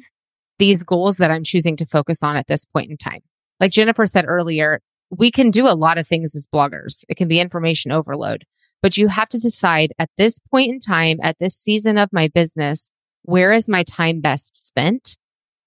these 0.59 0.83
goals 0.83 1.17
that 1.17 1.31
I'm 1.31 1.43
choosing 1.43 1.75
to 1.77 1.87
focus 1.87 2.21
on 2.21 2.37
at 2.37 2.45
this 2.45 2.67
point 2.67 2.91
in 2.91 2.97
time? 2.97 3.21
Like 3.59 3.71
Jennifer 3.71 4.05
said 4.05 4.25
earlier, 4.27 4.81
we 5.09 5.31
can 5.31 5.49
do 5.49 5.67
a 5.67 5.73
lot 5.73 5.97
of 5.97 6.07
things 6.07 6.35
as 6.35 6.45
bloggers. 6.45 7.03
It 7.09 7.17
can 7.17 7.27
be 7.27 7.39
information 7.39 7.91
overload. 7.91 8.43
But 8.83 8.97
you 8.97 9.07
have 9.07 9.29
to 9.29 9.39
decide 9.39 9.93
at 9.97 10.11
this 10.15 10.37
point 10.37 10.69
in 10.69 10.77
time, 10.77 11.17
at 11.23 11.39
this 11.39 11.55
season 11.55 11.97
of 11.97 12.09
my 12.13 12.27
business, 12.27 12.91
where 13.23 13.51
is 13.51 13.67
my 13.67 13.81
time 13.81 14.21
best 14.21 14.55
spent? 14.55 15.17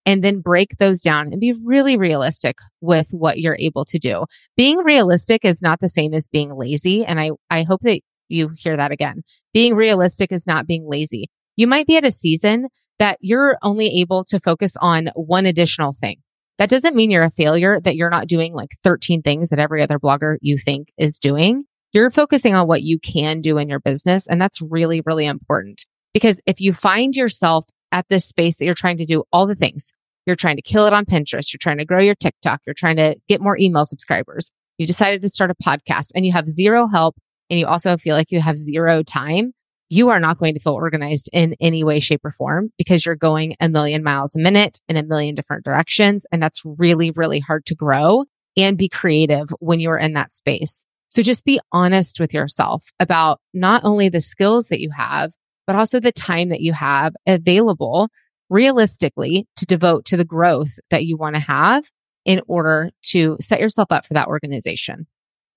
And 0.09 0.25
then 0.25 0.41
break 0.41 0.79
those 0.79 1.03
down 1.03 1.33
and 1.33 1.39
be 1.39 1.55
really 1.63 1.99
realistic 1.99 2.57
with 2.81 3.09
what 3.11 3.41
you're 3.41 3.59
able 3.59 3.85
to 3.85 3.99
do. 3.99 4.25
Being 4.57 4.79
realistic 4.79 5.45
is 5.45 5.61
not 5.61 5.81
the 5.81 5.89
same 5.91 6.15
as 6.15 6.29
being 6.29 6.57
lazy. 6.57 7.05
And 7.05 7.21
I, 7.21 7.33
I 7.51 7.65
hope 7.65 7.83
that 7.83 8.01
you 8.27 8.49
hear 8.57 8.75
that 8.75 8.91
again. 8.91 9.21
Being 9.53 9.75
realistic 9.75 10.33
is 10.33 10.47
not 10.47 10.67
being 10.67 10.89
lazy. 10.89 11.29
You 11.57 11.67
might 11.67 11.87
be 11.87 11.99
at 11.99 12.07
a 12.07 12.11
season 12.11 12.69
that 12.99 13.19
you're 13.21 13.59
only 13.61 14.01
able 14.01 14.25
to 14.29 14.41
focus 14.41 14.77
on 14.81 15.11
one 15.15 15.45
additional 15.45 15.93
thing. 15.93 16.23
That 16.57 16.71
doesn't 16.71 16.97
mean 16.97 17.11
you're 17.11 17.23
a 17.23 17.31
failure, 17.31 17.79
that 17.79 17.97
you're 17.97 18.09
not 18.09 18.29
doing 18.29 18.55
like 18.55 18.71
13 18.83 19.21
things 19.21 19.51
that 19.51 19.59
every 19.59 19.83
other 19.83 19.99
blogger 19.99 20.39
you 20.41 20.57
think 20.57 20.89
is 20.97 21.19
doing. 21.19 21.65
You're 21.93 22.11
focusing 22.11 22.55
on 22.55 22.67
what 22.67 22.81
you 22.81 22.99
can 22.99 23.43
do 23.43 23.59
in 23.59 23.69
your 23.69 23.81
business. 23.81 24.27
And 24.27 24.41
that's 24.41 24.63
really, 24.63 25.03
really 25.05 25.27
important 25.27 25.85
because 26.15 26.41
if 26.47 26.63
you 26.63 26.73
find 26.73 27.15
yourself 27.15 27.67
at 27.93 28.07
this 28.09 28.25
space 28.25 28.57
that 28.57 28.65
you're 28.65 28.75
trying 28.75 28.97
to 28.99 29.07
do 29.07 29.25
all 29.31 29.47
the 29.47 29.55
things, 29.55 29.93
you're 30.29 30.37
trying 30.37 30.57
to 30.57 30.63
kill 30.63 30.87
it 30.87 30.93
on 30.93 31.05
Pinterest, 31.05 31.53
you're 31.53 31.59
trying 31.61 31.79
to 31.79 31.85
grow 31.85 32.01
your 32.01 32.15
TikTok, 32.15 32.61
you're 32.67 32.75
trying 32.75 32.97
to 32.97 33.17
get 33.29 33.41
more 33.41 33.59
email 33.59 33.85
subscribers, 33.85 34.53
you 34.79 34.87
decided 34.87 35.23
to 35.23 35.29
start 35.29 35.51
a 35.51 35.55
podcast 35.55 36.13
and 36.15 36.25
you 36.25 36.33
have 36.33 36.49
zero 36.49 36.87
help 36.87 37.17
and 37.51 37.59
you 37.59 37.67
also 37.67 37.97
feel 37.97 38.15
like 38.15 38.31
you 38.31 38.41
have 38.41 38.57
zero 38.57 39.03
time, 39.03 39.53
you 39.89 40.11
are 40.11 40.21
not 40.21 40.39
going 40.39 40.55
to 40.55 40.61
feel 40.61 40.75
organized 40.75 41.31
in 41.33 41.57
any 41.61 41.83
way, 41.83 41.99
shape, 42.01 42.21
or 42.25 42.31
form 42.31 42.71
because 42.77 43.07
you're 43.07 43.17
going 43.17 43.57
a 43.59 43.69
million 43.69 44.03
miles 44.03 44.37
a 44.37 44.39
minute 44.39 44.79
in 44.89 44.97
a 44.97 45.03
million 45.03 45.35
different 45.35 45.65
directions. 45.65 46.27
And 46.31 46.43
that's 46.43 46.63
really, 46.65 47.11
really 47.11 47.41
hard 47.41 47.65
to 47.67 47.75
grow 47.75 48.25
and 48.57 48.77
be 48.77 48.89
creative 48.89 49.49
when 49.61 49.81
you're 49.81 49.99
in 49.99 50.13
that 50.13 50.33
space. 50.33 50.85
So 51.09 51.23
just 51.23 51.45
be 51.45 51.59
honest 51.73 52.21
with 52.21 52.35
yourself 52.35 52.85
about 53.01 53.41
not 53.55 53.85
only 53.85 54.11
the 54.11 54.21
skills 54.21 54.69
that 54.69 54.81
you 54.81 54.91
have, 54.95 55.33
but 55.67 55.75
also 55.75 56.01
the 56.01 56.13
time 56.13 56.51
that 56.51 56.61
you 56.61 56.73
have 56.75 57.15
available 57.27 58.09
realistically 58.51 59.47
to 59.57 59.67
devote 59.67 60.05
to 60.07 60.17
the 60.17 60.25
growth 60.25 60.79
that 60.91 61.05
you 61.05 61.17
want 61.17 61.37
to 61.37 61.41
have 61.41 61.85
in 62.25 62.41
order 62.47 62.91
to 63.03 63.37
set 63.41 63.61
yourself 63.61 63.89
up 63.91 64.07
for 64.07 64.15
that 64.15 64.29
organization. 64.29 65.07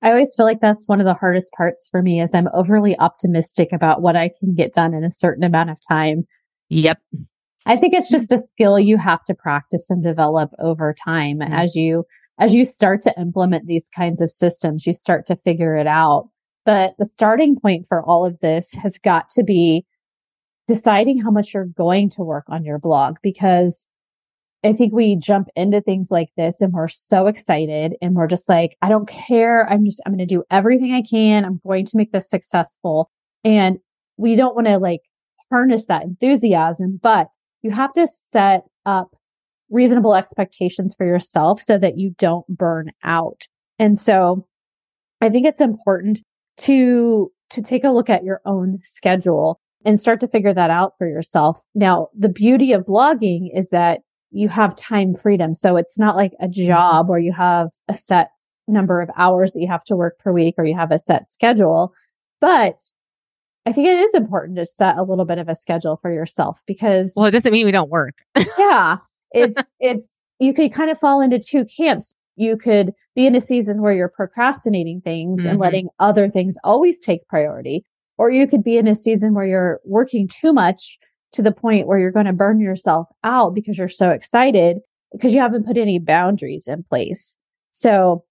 I 0.01 0.09
always 0.09 0.33
feel 0.35 0.45
like 0.45 0.61
that's 0.61 0.87
one 0.87 0.99
of 0.99 1.05
the 1.05 1.13
hardest 1.13 1.51
parts 1.55 1.87
for 1.89 2.01
me 2.01 2.21
is 2.21 2.33
I'm 2.33 2.47
overly 2.53 2.97
optimistic 2.97 3.69
about 3.71 4.01
what 4.01 4.15
I 4.15 4.31
can 4.39 4.55
get 4.55 4.73
done 4.73 4.93
in 4.93 5.03
a 5.03 5.11
certain 5.11 5.43
amount 5.43 5.69
of 5.69 5.77
time. 5.87 6.23
Yep. 6.69 6.97
I 7.65 7.77
think 7.77 7.93
it's 7.93 8.09
just 8.09 8.31
a 8.31 8.39
skill 8.53 8.79
you 8.79 8.97
have 8.97 9.23
to 9.25 9.35
practice 9.35 9.85
and 9.89 10.01
develop 10.01 10.51
over 10.59 10.95
time 11.05 11.39
mm-hmm. 11.39 11.53
as 11.53 11.75
you 11.75 12.05
as 12.39 12.55
you 12.55 12.65
start 12.65 13.03
to 13.03 13.13
implement 13.19 13.67
these 13.67 13.87
kinds 13.95 14.19
of 14.19 14.31
systems, 14.31 14.87
you 14.87 14.95
start 14.95 15.27
to 15.27 15.35
figure 15.35 15.75
it 15.75 15.85
out. 15.85 16.29
But 16.65 16.93
the 16.97 17.05
starting 17.05 17.55
point 17.59 17.85
for 17.87 18.01
all 18.01 18.25
of 18.25 18.39
this 18.39 18.73
has 18.81 18.97
got 18.97 19.29
to 19.35 19.43
be 19.43 19.85
deciding 20.71 21.17
how 21.17 21.29
much 21.29 21.53
you're 21.53 21.65
going 21.65 22.09
to 22.09 22.21
work 22.21 22.45
on 22.47 22.63
your 22.63 22.79
blog 22.79 23.17
because 23.21 23.85
I 24.63 24.71
think 24.71 24.93
we 24.93 25.17
jump 25.17 25.49
into 25.53 25.81
things 25.81 26.09
like 26.09 26.29
this 26.37 26.61
and 26.61 26.71
we're 26.71 26.87
so 26.87 27.27
excited 27.27 27.95
and 28.01 28.15
we're 28.15 28.27
just 28.27 28.47
like, 28.47 28.77
I 28.81 28.87
don't 28.87 29.05
care. 29.09 29.69
I'm 29.69 29.83
just, 29.83 29.99
I'm 30.05 30.13
going 30.13 30.25
to 30.25 30.25
do 30.25 30.45
everything 30.49 30.93
I 30.93 31.01
can. 31.01 31.43
I'm 31.43 31.59
going 31.67 31.85
to 31.87 31.97
make 31.97 32.13
this 32.13 32.29
successful. 32.29 33.11
And 33.43 33.79
we 34.15 34.37
don't 34.37 34.55
want 34.55 34.67
to 34.67 34.77
like 34.77 35.01
harness 35.51 35.87
that 35.87 36.03
enthusiasm, 36.03 37.01
but 37.03 37.27
you 37.63 37.71
have 37.71 37.91
to 37.93 38.07
set 38.07 38.63
up 38.85 39.13
reasonable 39.69 40.15
expectations 40.15 40.95
for 40.95 41.05
yourself 41.05 41.59
so 41.59 41.77
that 41.79 41.97
you 41.97 42.15
don't 42.17 42.47
burn 42.47 42.91
out. 43.03 43.41
And 43.77 43.99
so 43.99 44.47
I 45.19 45.29
think 45.29 45.45
it's 45.45 45.59
important 45.59 46.21
to, 46.59 47.29
to 47.49 47.61
take 47.61 47.83
a 47.83 47.89
look 47.89 48.09
at 48.09 48.23
your 48.23 48.39
own 48.45 48.79
schedule 48.85 49.59
and 49.85 49.99
start 49.99 50.19
to 50.21 50.27
figure 50.27 50.53
that 50.53 50.69
out 50.69 50.93
for 50.97 51.07
yourself. 51.07 51.61
Now, 51.75 52.07
the 52.17 52.29
beauty 52.29 52.73
of 52.73 52.85
blogging 52.85 53.49
is 53.53 53.69
that 53.69 54.01
you 54.31 54.47
have 54.49 54.75
time 54.75 55.13
freedom. 55.13 55.53
So 55.53 55.75
it's 55.75 55.99
not 55.99 56.15
like 56.15 56.33
a 56.39 56.47
job 56.47 57.09
where 57.09 57.19
you 57.19 57.33
have 57.33 57.69
a 57.87 57.93
set 57.93 58.29
number 58.67 59.01
of 59.01 59.09
hours 59.17 59.51
that 59.51 59.61
you 59.61 59.67
have 59.67 59.83
to 59.85 59.95
work 59.95 60.17
per 60.19 60.31
week 60.31 60.55
or 60.57 60.65
you 60.65 60.75
have 60.75 60.91
a 60.91 60.99
set 60.99 61.27
schedule. 61.27 61.93
But 62.39 62.81
I 63.65 63.71
think 63.71 63.87
it 63.87 63.99
is 63.99 64.13
important 64.13 64.57
to 64.57 64.65
set 64.65 64.97
a 64.97 65.03
little 65.03 65.25
bit 65.25 65.37
of 65.37 65.49
a 65.49 65.55
schedule 65.55 65.99
for 66.01 66.11
yourself 66.11 66.61
because 66.65 67.13
well, 67.15 67.25
it 67.25 67.31
doesn't 67.31 67.51
mean 67.51 67.65
we 67.65 67.71
don't 67.71 67.89
work. 67.89 68.19
yeah. 68.57 68.97
It's 69.31 69.57
it's 69.79 70.17
you 70.39 70.53
could 70.53 70.73
kind 70.73 70.89
of 70.89 70.97
fall 70.97 71.21
into 71.21 71.39
two 71.39 71.65
camps. 71.65 72.13
You 72.35 72.57
could 72.57 72.91
be 73.15 73.27
in 73.27 73.35
a 73.35 73.41
season 73.41 73.81
where 73.81 73.93
you're 73.93 74.09
procrastinating 74.09 75.01
things 75.01 75.41
mm-hmm. 75.41 75.49
and 75.49 75.59
letting 75.59 75.89
other 75.99 76.27
things 76.27 76.55
always 76.63 76.99
take 76.99 77.27
priority. 77.27 77.85
Or 78.21 78.29
you 78.29 78.45
could 78.45 78.63
be 78.63 78.77
in 78.77 78.87
a 78.87 78.93
season 78.93 79.33
where 79.33 79.47
you're 79.47 79.81
working 79.83 80.27
too 80.27 80.53
much 80.53 80.99
to 81.31 81.41
the 81.41 81.51
point 81.51 81.87
where 81.87 81.97
you're 81.97 82.11
going 82.11 82.27
to 82.27 82.33
burn 82.33 82.59
yourself 82.59 83.07
out 83.23 83.55
because 83.55 83.79
you're 83.79 83.89
so 83.89 84.11
excited 84.11 84.77
because 85.11 85.33
you 85.33 85.39
haven't 85.39 85.65
put 85.65 85.75
any 85.75 85.97
boundaries 85.97 86.67
in 86.67 86.83
place. 86.83 87.35
So, 87.71 88.23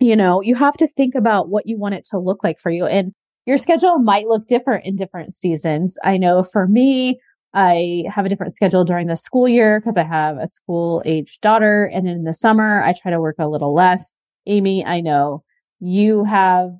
you 0.00 0.16
know, 0.16 0.40
you 0.40 0.56
have 0.56 0.76
to 0.78 0.88
think 0.88 1.14
about 1.14 1.50
what 1.50 1.68
you 1.68 1.78
want 1.78 1.94
it 1.94 2.04
to 2.06 2.18
look 2.18 2.42
like 2.42 2.58
for 2.58 2.72
you. 2.72 2.84
And 2.84 3.12
your 3.46 3.58
schedule 3.58 4.00
might 4.00 4.26
look 4.26 4.48
different 4.48 4.86
in 4.86 4.96
different 4.96 5.34
seasons. 5.34 5.96
I 6.02 6.16
know 6.16 6.42
for 6.42 6.66
me, 6.66 7.20
I 7.54 8.02
have 8.08 8.26
a 8.26 8.28
different 8.28 8.56
schedule 8.56 8.84
during 8.84 9.06
the 9.06 9.16
school 9.16 9.46
year 9.46 9.78
because 9.78 9.96
I 9.96 10.02
have 10.02 10.36
a 10.38 10.48
school 10.48 11.00
age 11.04 11.38
daughter. 11.42 11.84
And 11.84 12.08
then 12.08 12.14
in 12.14 12.24
the 12.24 12.34
summer, 12.34 12.82
I 12.82 12.92
try 12.92 13.12
to 13.12 13.20
work 13.20 13.36
a 13.38 13.46
little 13.46 13.72
less. 13.72 14.12
Amy, 14.46 14.84
I 14.84 15.00
know 15.00 15.44
you 15.78 16.24
have, 16.24 16.72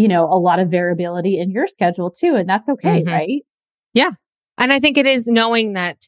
you 0.00 0.08
know, 0.08 0.24
a 0.24 0.38
lot 0.38 0.58
of 0.58 0.70
variability 0.70 1.38
in 1.38 1.50
your 1.50 1.66
schedule 1.66 2.10
too. 2.10 2.34
And 2.34 2.48
that's 2.48 2.70
okay, 2.70 3.02
mm-hmm. 3.02 3.12
right? 3.12 3.42
Yeah. 3.92 4.12
And 4.56 4.72
I 4.72 4.80
think 4.80 4.96
it 4.96 5.06
is 5.06 5.26
knowing 5.26 5.74
that, 5.74 6.06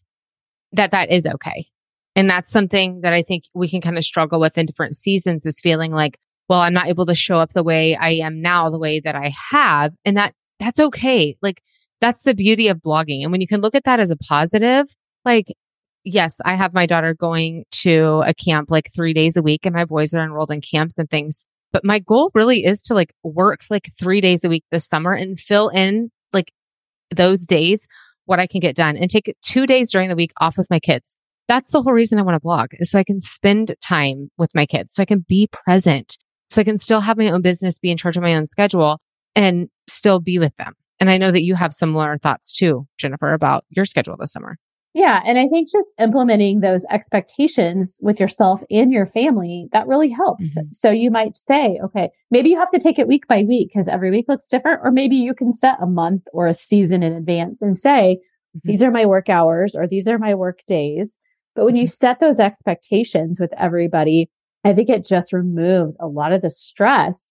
that 0.73 0.93
that 0.93 1.11
is 1.11 1.27
okay. 1.27 1.67
And 2.17 2.29
that's 2.29 2.51
something 2.51 3.03
that 3.03 3.13
I 3.13 3.23
think 3.23 3.45
we 3.53 3.69
can 3.69 3.83
kind 3.83 3.99
of 3.99 4.05
struggle 4.05 4.41
with 4.41 4.57
in 4.57 4.65
different 4.65 4.97
seasons 4.97 5.45
is 5.45 5.61
feeling 5.61 5.93
like, 5.93 6.17
well, 6.49 6.61
I'm 6.61 6.73
not 6.73 6.89
able 6.89 7.05
to 7.05 7.15
show 7.15 7.39
up 7.39 7.53
the 7.53 7.63
way 7.63 7.95
I 7.95 8.13
am 8.13 8.41
now, 8.41 8.71
the 8.71 8.79
way 8.79 8.99
that 9.01 9.15
I 9.15 9.31
have. 9.51 9.93
And 10.07 10.17
that, 10.17 10.33
that's 10.59 10.81
okay. 10.81 11.37
Like 11.43 11.61
that's 12.01 12.23
the 12.23 12.35
beauty 12.35 12.69
of 12.69 12.79
blogging. 12.79 13.23
And 13.23 13.31
when 13.31 13.43
you 13.43 13.47
can 13.47 13.61
look 13.61 13.75
at 13.75 13.85
that 13.85 14.01
as 14.01 14.11
a 14.11 14.17
positive, 14.17 14.87
like, 15.27 15.49
yes, 16.03 16.41
I 16.47 16.55
have 16.55 16.73
my 16.73 16.87
daughter 16.87 17.13
going 17.13 17.65
to 17.83 18.23
a 18.25 18.33
camp 18.33 18.71
like 18.71 18.89
three 18.95 19.13
days 19.13 19.37
a 19.37 19.43
week 19.43 19.67
and 19.67 19.75
my 19.75 19.85
boys 19.85 20.15
are 20.15 20.25
enrolled 20.25 20.51
in 20.51 20.63
camps 20.63 20.97
and 20.97 21.11
things. 21.11 21.45
But 21.73 21.85
my 21.85 21.99
goal 21.99 22.31
really 22.35 22.65
is 22.65 22.83
to 22.83 22.95
like 22.95 23.15
work 23.23 23.61
like 23.71 23.91
three 23.99 24.21
days 24.21 24.45
a 24.45 24.49
week 24.49 24.65
this 24.71 24.87
summer 24.87 25.13
and 25.13 25.39
fill 25.39 25.69
in 25.69 26.11
like 26.33 26.53
those 27.11 27.47
days 27.47 27.87
what 28.27 28.39
I 28.39 28.47
can 28.47 28.61
get 28.61 28.77
done 28.77 28.97
and 28.97 29.11
take 29.11 29.35
two 29.43 29.67
days 29.67 29.91
during 29.91 30.09
the 30.09 30.17
week 30.17 30.33
off 30.41 30.57
with 30.57 30.71
my 30.71 30.79
kids. 30.79 31.17
That's 31.49 31.71
the 31.71 31.83
whole 31.83 31.93
reason 31.93 32.19
I 32.19 32.23
want 32.23 32.37
to 32.37 32.41
blog 32.41 32.71
is 32.75 32.91
so 32.91 32.99
I 32.99 33.05
can 33.05 33.21
spend 33.21 33.75
time 33.83 34.31
with 34.39 34.55
my 34.55 34.65
kids, 34.65 34.95
so 34.95 35.03
I 35.03 35.07
can 35.07 35.25
be 35.29 35.49
present, 35.51 36.19
so 36.51 36.61
I 36.61 36.65
can 36.65 36.79
still 36.79 37.01
have 37.01 37.19
my 37.19 37.29
own 37.29 37.43
business, 37.43 37.79
be 37.79 37.91
in 37.91 37.97
charge 37.97 38.17
of 38.17 38.23
my 38.23 38.35
own 38.35 38.47
schedule 38.47 39.01
and 39.35 39.69
still 39.89 40.21
be 40.21 40.39
with 40.39 40.55
them. 40.57 40.75
And 41.01 41.11
I 41.11 41.19
know 41.19 41.33
that 41.33 41.43
you 41.43 41.55
have 41.57 41.73
similar 41.73 42.17
thoughts 42.19 42.53
too, 42.53 42.87
Jennifer, 42.97 43.33
about 43.33 43.65
your 43.71 43.85
schedule 43.85 44.17
this 44.19 44.33
summer. 44.33 44.57
Yeah. 44.95 45.23
And 45.25 45.39
I 45.39 45.49
think 45.49 45.71
just 45.71 45.95
implementing 45.99 46.61
those 46.61 46.85
expectations 46.91 47.99
with 48.03 48.21
yourself 48.21 48.63
and 48.71 48.93
your 48.93 49.07
family, 49.07 49.69
that 49.73 49.87
really 49.87 50.11
helps. 50.11 50.51
Mm-hmm. 50.51 50.73
So 50.73 50.91
you 50.91 51.11
might 51.11 51.37
say, 51.37 51.79
okay, 51.83 52.11
maybe 52.31 52.51
you 52.51 52.59
have 52.59 52.71
to 52.73 52.79
take 52.79 52.99
it 52.99 53.09
week 53.09 53.27
by 53.27 53.45
week 53.45 53.71
because 53.73 53.89
every 53.89 54.11
week 54.11 54.27
looks 54.29 54.47
different. 54.47 54.81
Or 54.85 54.91
maybe 54.91 55.17
you 55.17 55.33
can 55.33 55.51
set 55.51 55.79
a 55.81 55.87
month 55.87 56.23
or 56.35 56.47
a 56.47 56.55
season 56.55 57.03
in 57.03 57.15
advance 57.15 57.63
and 57.63 57.77
say, 57.77 58.19
mm-hmm. 58.55 58.69
these 58.69 58.83
are 58.83 58.91
my 58.91 59.07
work 59.07 59.31
hours 59.31 59.75
or 59.75 59.87
these 59.87 60.09
are 60.09 60.19
my 60.19 60.35
work 60.35 60.61
days. 60.67 61.17
But 61.55 61.65
when 61.65 61.77
you 61.77 61.85
mm-hmm. 61.85 61.91
set 61.91 62.21
those 62.21 62.39
expectations 62.39 63.41
with 63.41 63.53
everybody, 63.57 64.31
I 64.63 64.75
think 64.75 64.91
it 64.91 65.07
just 65.07 65.33
removes 65.33 65.97
a 66.01 66.07
lot 66.07 66.33
of 66.33 66.43
the 66.43 66.51
stress 66.51 67.31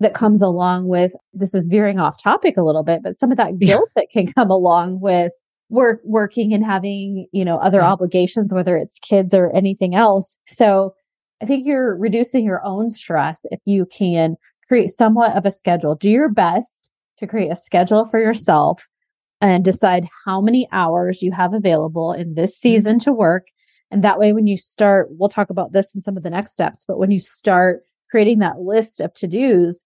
that 0.00 0.14
comes 0.14 0.42
along 0.42 0.88
with 0.88 1.12
this 1.32 1.54
is 1.54 1.66
veering 1.66 1.98
off 2.00 2.20
topic 2.20 2.56
a 2.56 2.62
little 2.62 2.82
bit, 2.82 3.02
but 3.02 3.16
some 3.16 3.30
of 3.30 3.36
that 3.36 3.58
guilt 3.60 3.90
yeah. 3.94 4.02
that 4.02 4.10
can 4.10 4.32
come 4.32 4.50
along 4.50 5.00
with 5.00 5.32
work 5.68 6.00
working 6.04 6.52
and 6.52 6.64
having, 6.64 7.26
you 7.32 7.44
know, 7.44 7.58
other 7.58 7.78
yeah. 7.78 7.90
obligations, 7.90 8.52
whether 8.52 8.76
it's 8.76 8.98
kids 8.98 9.34
or 9.34 9.54
anything 9.54 9.94
else. 9.94 10.36
So 10.46 10.94
I 11.42 11.46
think 11.46 11.66
you're 11.66 11.96
reducing 11.96 12.44
your 12.44 12.64
own 12.64 12.90
stress 12.90 13.40
if 13.50 13.60
you 13.64 13.86
can 13.86 14.36
create 14.68 14.90
somewhat 14.90 15.36
of 15.36 15.44
a 15.44 15.50
schedule. 15.50 15.94
Do 15.94 16.10
your 16.10 16.28
best 16.28 16.90
to 17.18 17.26
create 17.26 17.50
a 17.50 17.56
schedule 17.56 18.06
for 18.06 18.20
yourself 18.20 18.88
and 19.40 19.64
decide 19.64 20.08
how 20.24 20.40
many 20.40 20.68
hours 20.72 21.22
you 21.22 21.32
have 21.32 21.52
available 21.52 22.12
in 22.12 22.34
this 22.34 22.52
mm-hmm. 22.52 22.68
season 22.68 22.98
to 23.00 23.12
work. 23.12 23.48
And 23.90 24.02
that 24.02 24.18
way, 24.18 24.32
when 24.32 24.46
you 24.46 24.56
start, 24.56 25.08
we'll 25.10 25.28
talk 25.28 25.50
about 25.50 25.72
this 25.72 25.94
in 25.94 26.00
some 26.00 26.16
of 26.16 26.22
the 26.22 26.30
next 26.30 26.52
steps, 26.52 26.84
but 26.86 26.98
when 26.98 27.10
you 27.10 27.20
start 27.20 27.82
creating 28.10 28.38
that 28.38 28.60
list 28.60 29.00
of 29.00 29.12
to 29.14 29.26
dos, 29.26 29.84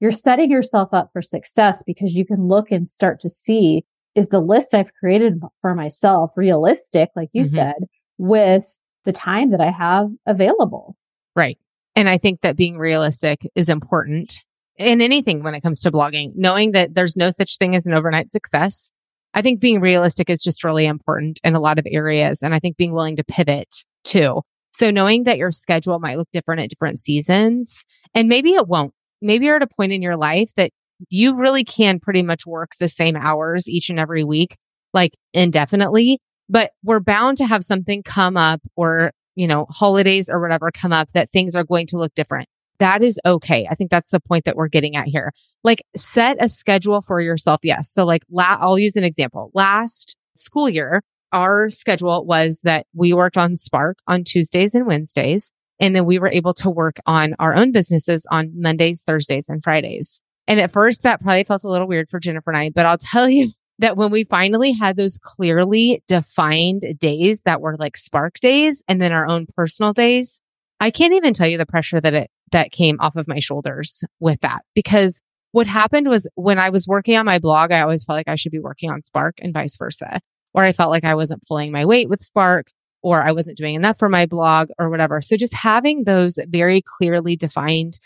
you're 0.00 0.12
setting 0.12 0.50
yourself 0.50 0.92
up 0.92 1.10
for 1.12 1.22
success 1.22 1.82
because 1.86 2.14
you 2.14 2.26
can 2.26 2.48
look 2.48 2.70
and 2.70 2.88
start 2.88 3.20
to 3.20 3.30
see 3.30 3.84
is 4.16 4.30
the 4.30 4.40
list 4.40 4.74
I've 4.74 4.94
created 4.94 5.40
for 5.60 5.74
myself 5.74 6.32
realistic, 6.36 7.10
like 7.14 7.28
you 7.32 7.42
mm-hmm. 7.42 7.54
said, 7.54 7.74
with 8.18 8.78
the 9.04 9.12
time 9.12 9.50
that 9.50 9.60
I 9.60 9.70
have 9.70 10.08
available. 10.26 10.96
Right. 11.36 11.58
And 11.94 12.08
I 12.08 12.18
think 12.18 12.40
that 12.40 12.56
being 12.56 12.78
realistic 12.78 13.46
is 13.54 13.68
important 13.68 14.42
in 14.78 15.00
anything 15.00 15.42
when 15.42 15.54
it 15.54 15.60
comes 15.60 15.80
to 15.80 15.92
blogging, 15.92 16.32
knowing 16.34 16.72
that 16.72 16.94
there's 16.94 17.16
no 17.16 17.30
such 17.30 17.58
thing 17.58 17.76
as 17.76 17.86
an 17.86 17.94
overnight 17.94 18.30
success. 18.30 18.90
I 19.34 19.42
think 19.42 19.60
being 19.60 19.80
realistic 19.80 20.30
is 20.30 20.42
just 20.42 20.64
really 20.64 20.86
important 20.86 21.38
in 21.44 21.54
a 21.54 21.60
lot 21.60 21.78
of 21.78 21.86
areas. 21.90 22.42
And 22.42 22.54
I 22.54 22.58
think 22.58 22.76
being 22.76 22.92
willing 22.92 23.16
to 23.16 23.24
pivot 23.24 23.84
too. 24.02 24.42
So 24.72 24.90
knowing 24.90 25.24
that 25.24 25.38
your 25.38 25.52
schedule 25.52 25.98
might 25.98 26.18
look 26.18 26.28
different 26.32 26.62
at 26.62 26.70
different 26.70 26.98
seasons 26.98 27.84
and 28.14 28.28
maybe 28.28 28.54
it 28.54 28.66
won't. 28.66 28.92
Maybe 29.22 29.46
you're 29.46 29.56
at 29.56 29.62
a 29.62 29.66
point 29.66 29.92
in 29.92 30.02
your 30.02 30.16
life 30.16 30.50
that 30.56 30.72
you 31.08 31.36
really 31.36 31.64
can 31.64 32.00
pretty 32.00 32.22
much 32.22 32.46
work 32.46 32.72
the 32.78 32.88
same 32.88 33.16
hours 33.16 33.68
each 33.68 33.90
and 33.90 33.98
every 33.98 34.24
week, 34.24 34.56
like 34.92 35.12
indefinitely, 35.32 36.20
but 36.48 36.70
we're 36.82 37.00
bound 37.00 37.38
to 37.38 37.46
have 37.46 37.62
something 37.62 38.02
come 38.02 38.36
up 38.36 38.60
or, 38.76 39.12
you 39.34 39.46
know, 39.46 39.66
holidays 39.70 40.28
or 40.30 40.40
whatever 40.40 40.70
come 40.72 40.92
up 40.92 41.10
that 41.12 41.30
things 41.30 41.54
are 41.54 41.64
going 41.64 41.86
to 41.88 41.98
look 41.98 42.14
different. 42.14 42.48
That 42.78 43.02
is 43.02 43.18
okay. 43.24 43.66
I 43.70 43.74
think 43.74 43.90
that's 43.90 44.10
the 44.10 44.20
point 44.20 44.44
that 44.44 44.56
we're 44.56 44.68
getting 44.68 44.96
at 44.96 45.06
here. 45.06 45.32
Like 45.64 45.82
set 45.96 46.36
a 46.40 46.48
schedule 46.48 47.02
for 47.02 47.20
yourself. 47.20 47.60
Yes. 47.62 47.90
So 47.90 48.04
like 48.04 48.22
la- 48.30 48.58
I'll 48.60 48.78
use 48.78 48.96
an 48.96 49.04
example. 49.04 49.50
Last 49.54 50.14
school 50.34 50.68
year, 50.68 51.02
our 51.32 51.70
schedule 51.70 52.24
was 52.26 52.60
that 52.64 52.86
we 52.94 53.12
worked 53.12 53.36
on 53.36 53.56
Spark 53.56 53.98
on 54.06 54.24
Tuesdays 54.24 54.74
and 54.74 54.86
Wednesdays. 54.86 55.52
And 55.78 55.94
then 55.94 56.06
we 56.06 56.18
were 56.18 56.28
able 56.28 56.54
to 56.54 56.70
work 56.70 56.96
on 57.06 57.34
our 57.38 57.54
own 57.54 57.72
businesses 57.72 58.26
on 58.30 58.52
Mondays, 58.54 59.02
Thursdays, 59.06 59.48
and 59.48 59.62
Fridays. 59.62 60.22
And 60.48 60.60
at 60.60 60.70
first 60.70 61.02
that 61.02 61.20
probably 61.20 61.44
felt 61.44 61.64
a 61.64 61.70
little 61.70 61.88
weird 61.88 62.08
for 62.08 62.20
Jennifer 62.20 62.50
and 62.50 62.58
I, 62.58 62.70
but 62.70 62.86
I'll 62.86 62.98
tell 62.98 63.28
you 63.28 63.52
that 63.78 63.96
when 63.96 64.10
we 64.10 64.24
finally 64.24 64.72
had 64.72 64.96
those 64.96 65.18
clearly 65.22 66.02
defined 66.06 66.82
days 66.98 67.42
that 67.42 67.60
were 67.60 67.76
like 67.76 67.96
spark 67.96 68.40
days 68.40 68.82
and 68.88 69.02
then 69.02 69.12
our 69.12 69.28
own 69.28 69.46
personal 69.54 69.92
days, 69.92 70.40
I 70.80 70.90
can't 70.90 71.14
even 71.14 71.34
tell 71.34 71.48
you 71.48 71.58
the 71.58 71.66
pressure 71.66 72.00
that 72.00 72.14
it, 72.14 72.30
that 72.52 72.70
came 72.72 72.96
off 73.00 73.16
of 73.16 73.28
my 73.28 73.38
shoulders 73.38 74.02
with 74.20 74.40
that 74.40 74.62
because 74.74 75.20
what 75.52 75.66
happened 75.66 76.08
was 76.08 76.28
when 76.34 76.58
I 76.58 76.68
was 76.68 76.86
working 76.86 77.16
on 77.16 77.24
my 77.24 77.38
blog, 77.38 77.72
I 77.72 77.80
always 77.80 78.04
felt 78.04 78.16
like 78.16 78.28
I 78.28 78.34
should 78.34 78.52
be 78.52 78.58
working 78.58 78.90
on 78.90 79.00
Spark 79.00 79.36
and 79.40 79.54
vice 79.54 79.78
versa. 79.78 80.20
Or 80.52 80.62
I 80.62 80.72
felt 80.72 80.90
like 80.90 81.04
I 81.04 81.14
wasn't 81.14 81.46
pulling 81.48 81.72
my 81.72 81.86
weight 81.86 82.10
with 82.10 82.20
Spark 82.20 82.68
or 83.02 83.22
I 83.22 83.32
wasn't 83.32 83.56
doing 83.56 83.74
enough 83.74 83.98
for 83.98 84.08
my 84.08 84.26
blog 84.26 84.68
or 84.78 84.90
whatever. 84.90 85.22
So 85.22 85.36
just 85.36 85.54
having 85.54 86.04
those 86.04 86.38
very 86.46 86.82
clearly 86.82 87.36
defined 87.36 87.98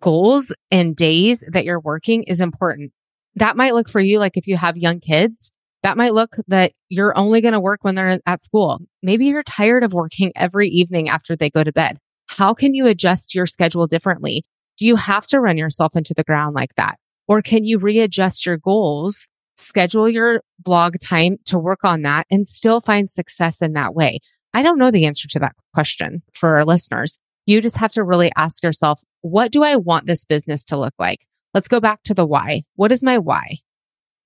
goals 0.00 0.52
and 0.70 0.94
days 0.96 1.44
that 1.52 1.64
you're 1.64 1.80
working 1.80 2.22
is 2.24 2.40
important. 2.40 2.92
That 3.34 3.56
might 3.56 3.74
look 3.74 3.88
for 3.88 4.00
you 4.00 4.18
like 4.18 4.36
if 4.36 4.46
you 4.46 4.56
have 4.56 4.76
young 4.76 5.00
kids, 5.00 5.52
That 5.86 5.96
might 5.96 6.14
look 6.14 6.34
that 6.48 6.72
you're 6.88 7.16
only 7.16 7.40
going 7.40 7.52
to 7.52 7.60
work 7.60 7.84
when 7.84 7.94
they're 7.94 8.18
at 8.26 8.42
school. 8.42 8.80
Maybe 9.04 9.26
you're 9.26 9.44
tired 9.44 9.84
of 9.84 9.92
working 9.92 10.32
every 10.34 10.68
evening 10.68 11.08
after 11.08 11.36
they 11.36 11.48
go 11.48 11.62
to 11.62 11.72
bed. 11.72 11.98
How 12.26 12.54
can 12.54 12.74
you 12.74 12.88
adjust 12.88 13.36
your 13.36 13.46
schedule 13.46 13.86
differently? 13.86 14.44
Do 14.78 14.84
you 14.84 14.96
have 14.96 15.28
to 15.28 15.40
run 15.40 15.56
yourself 15.56 15.94
into 15.94 16.12
the 16.12 16.24
ground 16.24 16.56
like 16.56 16.74
that? 16.74 16.96
Or 17.28 17.40
can 17.40 17.64
you 17.64 17.78
readjust 17.78 18.44
your 18.44 18.56
goals, 18.56 19.28
schedule 19.56 20.08
your 20.08 20.42
blog 20.58 20.96
time 21.00 21.36
to 21.46 21.56
work 21.56 21.84
on 21.84 22.02
that 22.02 22.26
and 22.32 22.48
still 22.48 22.80
find 22.80 23.08
success 23.08 23.62
in 23.62 23.74
that 23.74 23.94
way? 23.94 24.18
I 24.52 24.62
don't 24.62 24.78
know 24.80 24.90
the 24.90 25.06
answer 25.06 25.28
to 25.28 25.38
that 25.38 25.54
question 25.72 26.22
for 26.34 26.56
our 26.56 26.64
listeners. 26.64 27.20
You 27.46 27.60
just 27.60 27.76
have 27.78 27.92
to 27.92 28.04
really 28.04 28.30
ask 28.36 28.62
yourself, 28.62 29.00
what 29.20 29.52
do 29.52 29.62
I 29.62 29.76
want 29.76 30.06
this 30.06 30.24
business 30.24 30.64
to 30.66 30.78
look 30.78 30.94
like? 30.98 31.20
Let's 31.54 31.68
go 31.68 31.80
back 31.80 32.02
to 32.04 32.14
the 32.14 32.26
why. 32.26 32.64
What 32.74 32.92
is 32.92 33.02
my 33.02 33.18
why? 33.18 33.58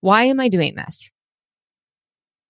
Why 0.00 0.24
am 0.24 0.40
I 0.40 0.48
doing 0.48 0.74
this? 0.74 1.10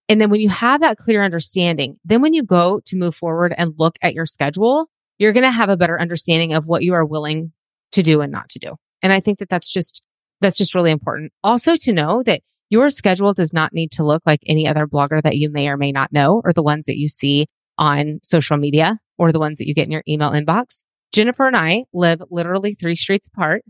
And 0.09 0.21
then 0.21 0.31
when 0.31 0.41
you 0.41 0.49
have 0.49 0.81
that 0.81 0.97
clear 0.97 1.23
understanding, 1.23 1.97
then 2.05 2.23
when 2.23 2.35
you 2.35 2.43
go 2.43 2.81
to 2.87 2.97
move 2.97 3.15
forward 3.15 3.55
and 3.57 3.75
look 3.79 3.97
at 4.03 4.15
your 4.15 4.27
schedule, 4.27 4.89
you're 5.19 5.33
going 5.33 5.45
to 5.45 5.51
have 5.51 5.69
a 5.69 5.77
better 5.77 6.01
understanding 6.01 6.53
of 6.53 6.67
what 6.67 6.83
you 6.83 6.95
are 6.95 7.05
willing 7.05 7.53
to 7.93 8.03
do 8.03 8.21
and 8.21 8.33
not 8.33 8.49
to 8.51 8.59
do. 8.59 8.77
And 9.03 9.13
I 9.13 9.21
think 9.21 9.39
that 9.39 9.49
that's 9.49 9.73
just, 9.73 10.03
that's 10.41 10.57
just 10.57 10.75
really 10.75 10.91
important. 10.91 11.33
Also 11.45 11.77
to 11.77 11.93
know 11.93 12.23
that 12.25 12.43
your 12.71 12.91
schedule 12.91 13.35
does 13.35 13.53
not 13.53 13.73
need 13.73 13.93
to 13.93 14.05
look 14.05 14.23
like 14.25 14.41
any 14.47 14.67
other 14.67 14.87
blogger 14.87 15.21
that 15.23 15.37
you 15.37 15.51
may 15.51 15.69
or 15.69 15.77
may 15.77 15.93
not 15.93 16.13
know 16.13 16.41
or 16.45 16.53
the 16.53 16.63
ones 16.63 16.87
that 16.87 16.97
you 16.97 17.09
see 17.09 17.47
on 17.77 18.21
social 18.23 18.57
media 18.57 18.99
or 19.21 19.33
the 19.33 19.39
ones 19.39 19.59
that 19.59 19.69
you 19.69 19.75
get 19.75 19.85
in 19.85 19.93
your 19.93 20.03
email 20.09 20.31
inbox. 20.31 20.83
Jennifer 21.13 21.47
and 21.47 21.55
I 21.55 21.85
live 21.93 22.23
literally 22.31 22.73
three 22.73 22.97
streets 22.97 23.29
apart 23.29 23.63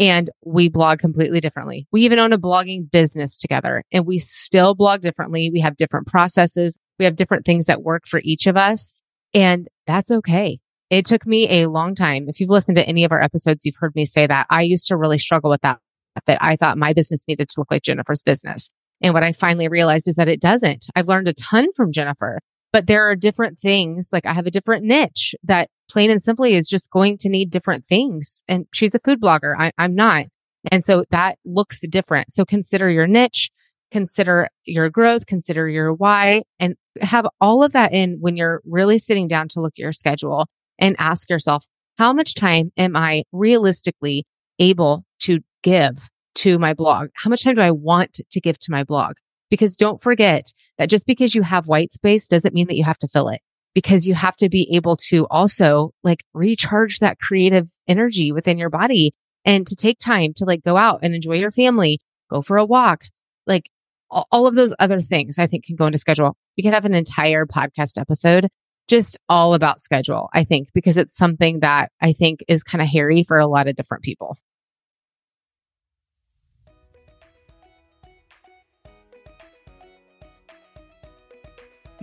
and 0.00 0.28
we 0.44 0.68
blog 0.68 0.98
completely 0.98 1.38
differently. 1.38 1.86
We 1.92 2.02
even 2.02 2.18
own 2.18 2.32
a 2.32 2.38
blogging 2.38 2.90
business 2.90 3.38
together 3.38 3.84
and 3.92 4.04
we 4.04 4.18
still 4.18 4.74
blog 4.74 5.00
differently. 5.00 5.48
We 5.52 5.60
have 5.60 5.76
different 5.76 6.08
processes. 6.08 6.76
We 6.98 7.04
have 7.04 7.14
different 7.14 7.46
things 7.46 7.66
that 7.66 7.84
work 7.84 8.02
for 8.08 8.20
each 8.24 8.48
of 8.48 8.56
us 8.56 9.00
and 9.32 9.68
that's 9.86 10.10
okay. 10.10 10.58
It 10.90 11.06
took 11.06 11.24
me 11.24 11.62
a 11.62 11.68
long 11.68 11.94
time. 11.94 12.28
If 12.28 12.40
you've 12.40 12.50
listened 12.50 12.76
to 12.76 12.88
any 12.88 13.04
of 13.04 13.12
our 13.12 13.22
episodes, 13.22 13.64
you've 13.64 13.76
heard 13.78 13.94
me 13.94 14.04
say 14.04 14.26
that 14.26 14.48
I 14.50 14.62
used 14.62 14.88
to 14.88 14.96
really 14.96 15.18
struggle 15.18 15.50
with 15.50 15.60
that, 15.60 15.78
that 16.26 16.42
I 16.42 16.56
thought 16.56 16.78
my 16.78 16.94
business 16.94 17.24
needed 17.28 17.48
to 17.50 17.60
look 17.60 17.70
like 17.70 17.82
Jennifer's 17.82 18.22
business. 18.22 18.70
And 19.00 19.14
what 19.14 19.22
I 19.22 19.32
finally 19.32 19.68
realized 19.68 20.08
is 20.08 20.16
that 20.16 20.28
it 20.28 20.40
doesn't. 20.40 20.86
I've 20.96 21.08
learned 21.08 21.28
a 21.28 21.32
ton 21.32 21.68
from 21.76 21.92
Jennifer, 21.92 22.40
but 22.74 22.88
there 22.88 23.08
are 23.08 23.14
different 23.14 23.56
things. 23.56 24.08
Like 24.12 24.26
I 24.26 24.32
have 24.32 24.46
a 24.46 24.50
different 24.50 24.84
niche 24.84 25.36
that 25.44 25.70
plain 25.88 26.10
and 26.10 26.20
simply 26.20 26.54
is 26.54 26.66
just 26.66 26.90
going 26.90 27.16
to 27.18 27.28
need 27.28 27.50
different 27.50 27.86
things. 27.86 28.42
And 28.48 28.66
she's 28.74 28.96
a 28.96 28.98
food 28.98 29.20
blogger. 29.20 29.54
I, 29.56 29.70
I'm 29.78 29.94
not. 29.94 30.26
And 30.72 30.84
so 30.84 31.04
that 31.10 31.38
looks 31.44 31.82
different. 31.88 32.32
So 32.32 32.44
consider 32.44 32.90
your 32.90 33.06
niche, 33.06 33.50
consider 33.92 34.48
your 34.64 34.90
growth, 34.90 35.26
consider 35.26 35.68
your 35.68 35.92
why 35.92 36.42
and 36.58 36.74
have 37.00 37.26
all 37.40 37.62
of 37.62 37.72
that 37.74 37.92
in 37.92 38.16
when 38.18 38.36
you're 38.36 38.60
really 38.64 38.98
sitting 38.98 39.28
down 39.28 39.46
to 39.50 39.60
look 39.60 39.74
at 39.76 39.82
your 39.82 39.92
schedule 39.92 40.48
and 40.76 40.96
ask 40.98 41.30
yourself, 41.30 41.64
how 41.96 42.12
much 42.12 42.34
time 42.34 42.72
am 42.76 42.96
I 42.96 43.22
realistically 43.30 44.26
able 44.58 45.04
to 45.20 45.38
give 45.62 46.08
to 46.36 46.58
my 46.58 46.74
blog? 46.74 47.10
How 47.14 47.30
much 47.30 47.44
time 47.44 47.54
do 47.54 47.60
I 47.60 47.70
want 47.70 48.18
to 48.28 48.40
give 48.40 48.58
to 48.58 48.72
my 48.72 48.82
blog? 48.82 49.14
Because 49.54 49.76
don't 49.76 50.02
forget 50.02 50.52
that 50.78 50.90
just 50.90 51.06
because 51.06 51.32
you 51.32 51.42
have 51.42 51.68
white 51.68 51.92
space 51.92 52.26
doesn't 52.26 52.54
mean 52.54 52.66
that 52.66 52.74
you 52.74 52.82
have 52.82 52.98
to 52.98 53.06
fill 53.06 53.28
it 53.28 53.40
because 53.72 54.04
you 54.04 54.12
have 54.12 54.34
to 54.34 54.48
be 54.48 54.68
able 54.74 54.96
to 54.96 55.28
also 55.30 55.92
like 56.02 56.24
recharge 56.34 56.98
that 56.98 57.20
creative 57.20 57.70
energy 57.86 58.32
within 58.32 58.58
your 58.58 58.68
body 58.68 59.12
and 59.44 59.64
to 59.68 59.76
take 59.76 59.98
time 60.00 60.32
to 60.34 60.44
like 60.44 60.64
go 60.64 60.76
out 60.76 61.00
and 61.04 61.14
enjoy 61.14 61.34
your 61.34 61.52
family, 61.52 62.00
go 62.28 62.42
for 62.42 62.56
a 62.56 62.64
walk, 62.64 63.04
like 63.46 63.70
all 64.10 64.48
of 64.48 64.56
those 64.56 64.74
other 64.80 65.00
things 65.00 65.38
I 65.38 65.46
think 65.46 65.64
can 65.64 65.76
go 65.76 65.86
into 65.86 65.98
schedule. 65.98 66.36
We 66.56 66.64
could 66.64 66.72
have 66.72 66.84
an 66.84 66.94
entire 66.94 67.46
podcast 67.46 67.96
episode 67.96 68.48
just 68.88 69.18
all 69.28 69.54
about 69.54 69.82
schedule, 69.82 70.28
I 70.34 70.42
think, 70.42 70.68
because 70.74 70.96
it's 70.96 71.16
something 71.16 71.60
that 71.60 71.92
I 72.02 72.12
think 72.12 72.40
is 72.48 72.64
kind 72.64 72.82
of 72.82 72.88
hairy 72.88 73.22
for 73.22 73.38
a 73.38 73.46
lot 73.46 73.68
of 73.68 73.76
different 73.76 74.02
people. 74.02 74.36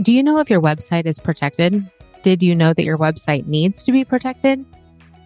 Do 0.02 0.12
you 0.12 0.24
know 0.24 0.40
if 0.40 0.50
your 0.50 0.62
website 0.62 1.06
is 1.06 1.20
protected? 1.20 1.88
Did 2.24 2.42
you 2.42 2.56
know 2.56 2.74
that 2.74 2.84
your 2.84 2.98
website 2.98 3.46
needs 3.46 3.84
to 3.84 3.92
be 3.92 4.04
protected? 4.04 4.66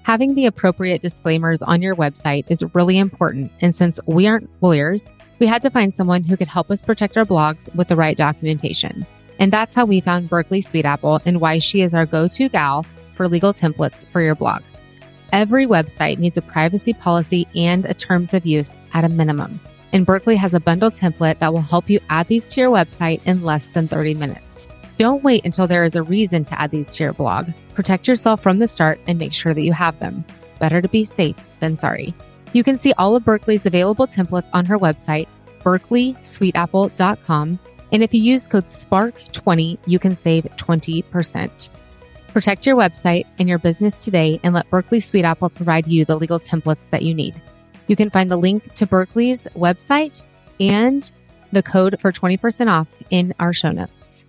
Having 0.03 0.33
the 0.33 0.47
appropriate 0.47 0.99
disclaimers 0.99 1.61
on 1.61 1.81
your 1.81 1.95
website 1.95 2.43
is 2.49 2.61
really 2.73 2.97
important. 2.97 3.53
And 3.61 3.73
since 3.73 4.01
we 4.05 4.27
aren't 4.27 4.49
lawyers, 4.61 5.13
we 5.39 5.47
had 5.47 5.61
to 5.61 5.69
find 5.69 5.95
someone 5.95 6.25
who 6.25 6.35
could 6.35 6.49
help 6.49 6.69
us 6.71 6.83
protect 6.83 7.15
our 7.15 7.23
blogs 7.23 7.73
with 7.73 7.87
the 7.87 7.95
right 7.95 8.17
documentation. 8.17 9.07
And 9.39 9.49
that's 9.49 9.75
how 9.75 9.85
we 9.85 10.01
found 10.01 10.29
Berkley 10.29 10.61
Sweetapple 10.61 11.21
and 11.25 11.39
why 11.39 11.59
she 11.59 11.81
is 11.81 11.93
our 11.93 12.05
go 12.05 12.27
to 12.27 12.49
gal 12.49 12.85
for 13.13 13.29
legal 13.29 13.53
templates 13.53 14.05
for 14.11 14.21
your 14.21 14.35
blog. 14.35 14.61
Every 15.31 15.67
website 15.67 16.19
needs 16.19 16.37
a 16.37 16.41
privacy 16.41 16.91
policy 16.91 17.47
and 17.55 17.85
a 17.85 17.93
terms 17.93 18.33
of 18.33 18.45
use 18.45 18.77
at 18.93 19.05
a 19.05 19.09
minimum. 19.09 19.61
And 19.95 20.05
Berkley 20.05 20.35
has 20.35 20.53
a 20.53 20.59
bundle 20.59 20.91
template 20.91 21.39
that 21.39 21.53
will 21.53 21.61
help 21.61 21.89
you 21.89 22.01
add 22.09 22.27
these 22.27 22.49
to 22.49 22.59
your 22.59 22.69
website 22.69 23.21
in 23.23 23.43
less 23.43 23.67
than 23.67 23.87
30 23.87 24.15
minutes. 24.15 24.67
Don't 24.97 25.23
wait 25.23 25.45
until 25.45 25.67
there 25.67 25.85
is 25.85 25.95
a 25.95 26.03
reason 26.03 26.43
to 26.43 26.61
add 26.61 26.71
these 26.71 26.93
to 26.95 27.03
your 27.05 27.13
blog. 27.13 27.51
Protect 27.75 28.05
yourself 28.05 28.43
from 28.43 28.59
the 28.59 28.67
start 28.67 28.99
and 29.07 29.17
make 29.17 29.31
sure 29.31 29.53
that 29.53 29.61
you 29.61 29.71
have 29.71 29.97
them. 29.99 30.25
Better 30.59 30.81
to 30.81 30.89
be 30.89 31.05
safe 31.05 31.37
than 31.61 31.77
sorry. 31.77 32.13
You 32.51 32.61
can 32.61 32.77
see 32.77 32.91
all 32.97 33.15
of 33.15 33.23
Berkley's 33.23 33.65
available 33.65 34.05
templates 34.05 34.49
on 34.51 34.65
her 34.65 34.77
website, 34.77 35.29
berkleysweetapple.com 35.63 37.59
and 37.93 38.03
if 38.03 38.13
you 38.13 38.21
use 38.21 38.49
code 38.49 38.65
SPARK20, 38.65 39.77
you 39.85 39.99
can 39.99 40.17
save 40.17 40.43
20%. 40.57 41.69
Protect 42.33 42.65
your 42.65 42.75
website 42.75 43.25
and 43.39 43.47
your 43.47 43.59
business 43.59 43.97
today 43.99 44.41
and 44.43 44.53
let 44.53 44.69
Berkley 44.69 44.99
Sweetapple 44.99 45.55
provide 45.55 45.87
you 45.87 46.03
the 46.03 46.19
legal 46.19 46.41
templates 46.41 46.89
that 46.89 47.03
you 47.03 47.13
need. 47.13 47.41
You 47.87 47.95
can 47.95 48.09
find 48.09 48.31
the 48.31 48.37
link 48.37 48.73
to 48.75 48.85
Berkley's 48.85 49.47
website 49.55 50.23
and 50.59 51.11
the 51.51 51.63
code 51.63 51.99
for 51.99 52.11
20% 52.11 52.71
off 52.71 52.87
in 53.09 53.33
our 53.39 53.53
show 53.53 53.71
notes. 53.71 54.23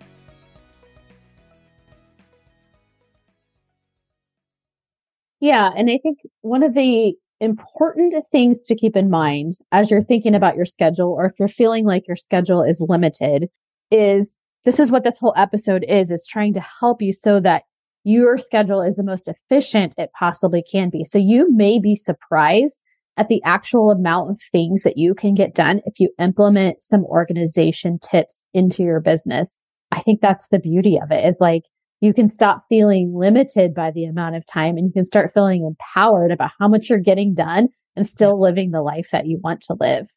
Yeah. 5.39 5.71
And 5.75 5.89
I 5.89 5.99
think 6.01 6.19
one 6.41 6.63
of 6.63 6.73
the 6.73 7.15
important 7.39 8.15
things 8.31 8.61
to 8.63 8.75
keep 8.75 8.95
in 8.95 9.09
mind 9.09 9.53
as 9.71 9.91
you're 9.91 10.03
thinking 10.03 10.33
about 10.33 10.55
your 10.55 10.65
schedule 10.65 11.09
or 11.09 11.25
if 11.25 11.33
you're 11.37 11.47
feeling 11.47 11.85
like 11.85 12.07
your 12.07 12.15
schedule 12.15 12.63
is 12.63 12.81
limited 12.81 13.47
is 13.91 14.35
this 14.65 14.79
is 14.79 14.89
what 14.89 15.03
this 15.03 15.19
whole 15.19 15.35
episode 15.37 15.85
is 15.87 16.09
is 16.09 16.25
trying 16.27 16.53
to 16.53 16.59
help 16.79 17.01
you 17.01 17.13
so 17.13 17.39
that 17.39 17.63
your 18.03 18.37
schedule 18.37 18.81
is 18.81 18.95
the 18.95 19.03
most 19.03 19.27
efficient 19.27 19.93
it 19.99 20.09
possibly 20.17 20.63
can 20.63 20.89
be 20.89 21.03
so 21.03 21.19
you 21.19 21.47
may 21.55 21.79
be 21.79 21.95
surprised 21.95 22.81
at 23.17 23.27
the 23.27 23.41
actual 23.43 23.91
amount 23.91 24.29
of 24.29 24.39
things 24.51 24.83
that 24.83 24.97
you 24.97 25.13
can 25.13 25.33
get 25.33 25.55
done 25.55 25.81
if 25.85 25.99
you 25.99 26.09
implement 26.19 26.81
some 26.81 27.03
organization 27.05 27.99
tips 27.99 28.43
into 28.53 28.83
your 28.83 28.99
business 28.99 29.57
i 29.91 29.99
think 29.99 30.21
that's 30.21 30.47
the 30.49 30.59
beauty 30.59 30.99
of 31.01 31.11
it 31.11 31.25
is 31.25 31.39
like 31.41 31.63
you 31.99 32.13
can 32.13 32.29
stop 32.29 32.63
feeling 32.69 33.13
limited 33.15 33.73
by 33.73 33.91
the 33.91 34.05
amount 34.05 34.35
of 34.35 34.45
time 34.45 34.77
and 34.77 34.87
you 34.87 34.93
can 34.93 35.05
start 35.05 35.31
feeling 35.33 35.65
empowered 35.65 36.31
about 36.31 36.51
how 36.59 36.67
much 36.67 36.89
you're 36.89 36.99
getting 36.99 37.33
done 37.33 37.69
and 37.95 38.07
still 38.07 38.39
living 38.39 38.71
the 38.71 38.81
life 38.81 39.09
that 39.11 39.25
you 39.25 39.39
want 39.43 39.61
to 39.61 39.75
live. 39.79 40.07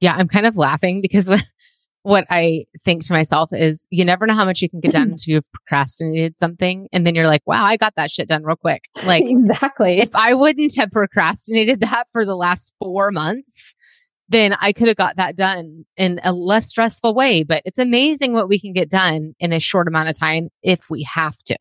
Yeah, 0.00 0.14
I'm 0.14 0.28
kind 0.28 0.46
of 0.46 0.56
laughing 0.56 1.00
because 1.00 1.28
what, 1.28 1.42
what 2.04 2.26
I 2.28 2.66
think 2.84 3.02
to 3.06 3.14
myself 3.14 3.48
is 3.52 3.86
you 3.88 4.04
never 4.04 4.26
know 4.26 4.34
how 4.34 4.44
much 4.44 4.60
you 4.60 4.68
can 4.68 4.80
get 4.80 4.92
done 4.92 5.04
mm-hmm. 5.04 5.12
until 5.12 5.32
you've 5.32 5.52
procrastinated 5.52 6.38
something. 6.38 6.86
And 6.92 7.06
then 7.06 7.14
you're 7.14 7.26
like, 7.26 7.40
wow, 7.46 7.64
I 7.64 7.78
got 7.78 7.94
that 7.96 8.10
shit 8.10 8.28
done 8.28 8.44
real 8.44 8.56
quick. 8.56 8.84
Like, 9.06 9.24
exactly. 9.26 10.00
If 10.00 10.14
I 10.14 10.34
wouldn't 10.34 10.76
have 10.76 10.90
procrastinated 10.90 11.80
that 11.80 12.04
for 12.12 12.26
the 12.26 12.36
last 12.36 12.74
four 12.78 13.10
months, 13.10 13.74
then 14.28 14.54
I 14.60 14.72
could 14.72 14.88
have 14.88 14.98
got 14.98 15.16
that 15.16 15.34
done 15.34 15.86
in 15.96 16.20
a 16.22 16.34
less 16.34 16.68
stressful 16.68 17.14
way. 17.14 17.42
But 17.42 17.62
it's 17.64 17.78
amazing 17.78 18.34
what 18.34 18.50
we 18.50 18.60
can 18.60 18.74
get 18.74 18.90
done 18.90 19.34
in 19.40 19.54
a 19.54 19.58
short 19.58 19.88
amount 19.88 20.10
of 20.10 20.18
time 20.18 20.50
if 20.62 20.90
we 20.90 21.04
have 21.04 21.38
to. 21.44 21.56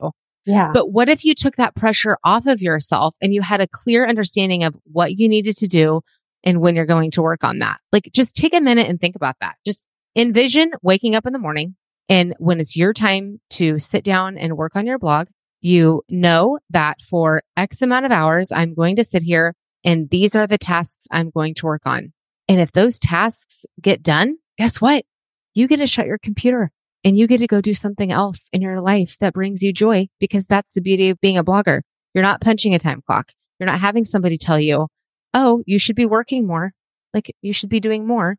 Yeah. 0.46 0.72
But 0.74 0.92
what 0.92 1.08
if 1.08 1.24
you 1.24 1.36
took 1.36 1.56
that 1.56 1.74
pressure 1.74 2.18
off 2.26 2.48
of 2.48 2.62
yourself 2.62 3.16
and 3.22 3.34
you 3.34 3.42
had 3.42 3.62
a 3.62 3.68
clear 3.68 4.06
understanding 4.06 4.66
of 4.66 4.76
what 4.92 5.18
you 5.18 5.30
needed 5.30 5.56
to 5.58 5.68
do 5.68 6.02
and 6.44 6.60
when 6.60 6.76
you're 6.76 6.86
going 6.86 7.12
to 7.12 7.22
work 7.22 7.46
on 7.46 7.60
that? 7.60 7.78
Like 7.94 8.10
just 8.12 8.36
take 8.36 8.54
a 8.54 8.60
minute 8.60 8.88
and 8.90 9.00
think 9.00 9.16
about 9.16 9.36
that. 9.40 9.56
Just 9.66 9.86
envision 10.16 10.72
waking 10.82 11.16
up 11.16 11.26
in 11.26 11.34
the 11.34 11.40
morning 11.40 11.76
and 12.10 12.36
when 12.38 12.60
it's 12.60 12.76
your 12.76 12.94
time 12.94 13.40
to 13.52 13.80
sit 13.80 14.04
down 14.04 14.38
and 14.38 14.58
work 14.58 14.76
on 14.76 14.86
your 14.86 15.00
blog, 15.00 15.28
you 15.62 16.04
know 16.10 16.60
that 16.70 17.02
for 17.02 17.42
X 17.56 17.82
amount 17.82 18.06
of 18.06 18.12
hours, 18.12 18.52
I'm 18.52 18.74
going 18.74 18.98
to 18.98 19.04
sit 19.04 19.24
here 19.24 19.56
and 19.84 20.10
these 20.10 20.36
are 20.36 20.48
the 20.48 20.58
tasks 20.58 21.08
I'm 21.12 21.30
going 21.30 21.56
to 21.56 21.66
work 21.66 21.84
on. 21.86 22.14
And 22.48 22.60
if 22.60 22.72
those 22.72 23.00
tasks 23.00 23.66
get 23.82 24.04
done, 24.04 24.38
guess 24.58 24.82
what? 24.82 25.06
You 25.54 25.68
get 25.68 25.78
to 25.78 25.88
shut 25.88 26.06
your 26.06 26.18
computer 26.18 26.72
and 27.04 27.18
you 27.18 27.28
get 27.28 27.40
to 27.40 27.48
go 27.48 27.62
do 27.62 27.74
something 27.74 28.12
else 28.12 28.50
in 28.52 28.62
your 28.62 28.82
life 28.82 29.18
that 29.20 29.34
brings 29.34 29.62
you 29.62 29.72
joy 29.72 30.08
because 30.20 30.46
that's 30.48 30.74
the 30.74 30.82
beauty 30.82 31.10
of 31.10 31.22
being 31.22 31.38
a 31.38 31.44
blogger. 31.44 31.82
You're 32.14 32.24
not 32.24 32.42
punching 32.42 32.74
a 32.76 32.80
time 32.80 33.02
clock. 33.06 33.32
You're 33.60 33.68
not 33.68 33.80
having 33.80 34.04
somebody 34.04 34.38
tell 34.38 34.60
you, 34.60 34.88
Oh, 35.34 35.64
you 35.66 35.80
should 35.80 35.96
be 35.96 36.06
working 36.06 36.46
more. 36.46 36.74
Like 37.14 37.34
you 37.42 37.54
should 37.54 37.70
be 37.70 37.80
doing 37.80 38.06
more. 38.06 38.38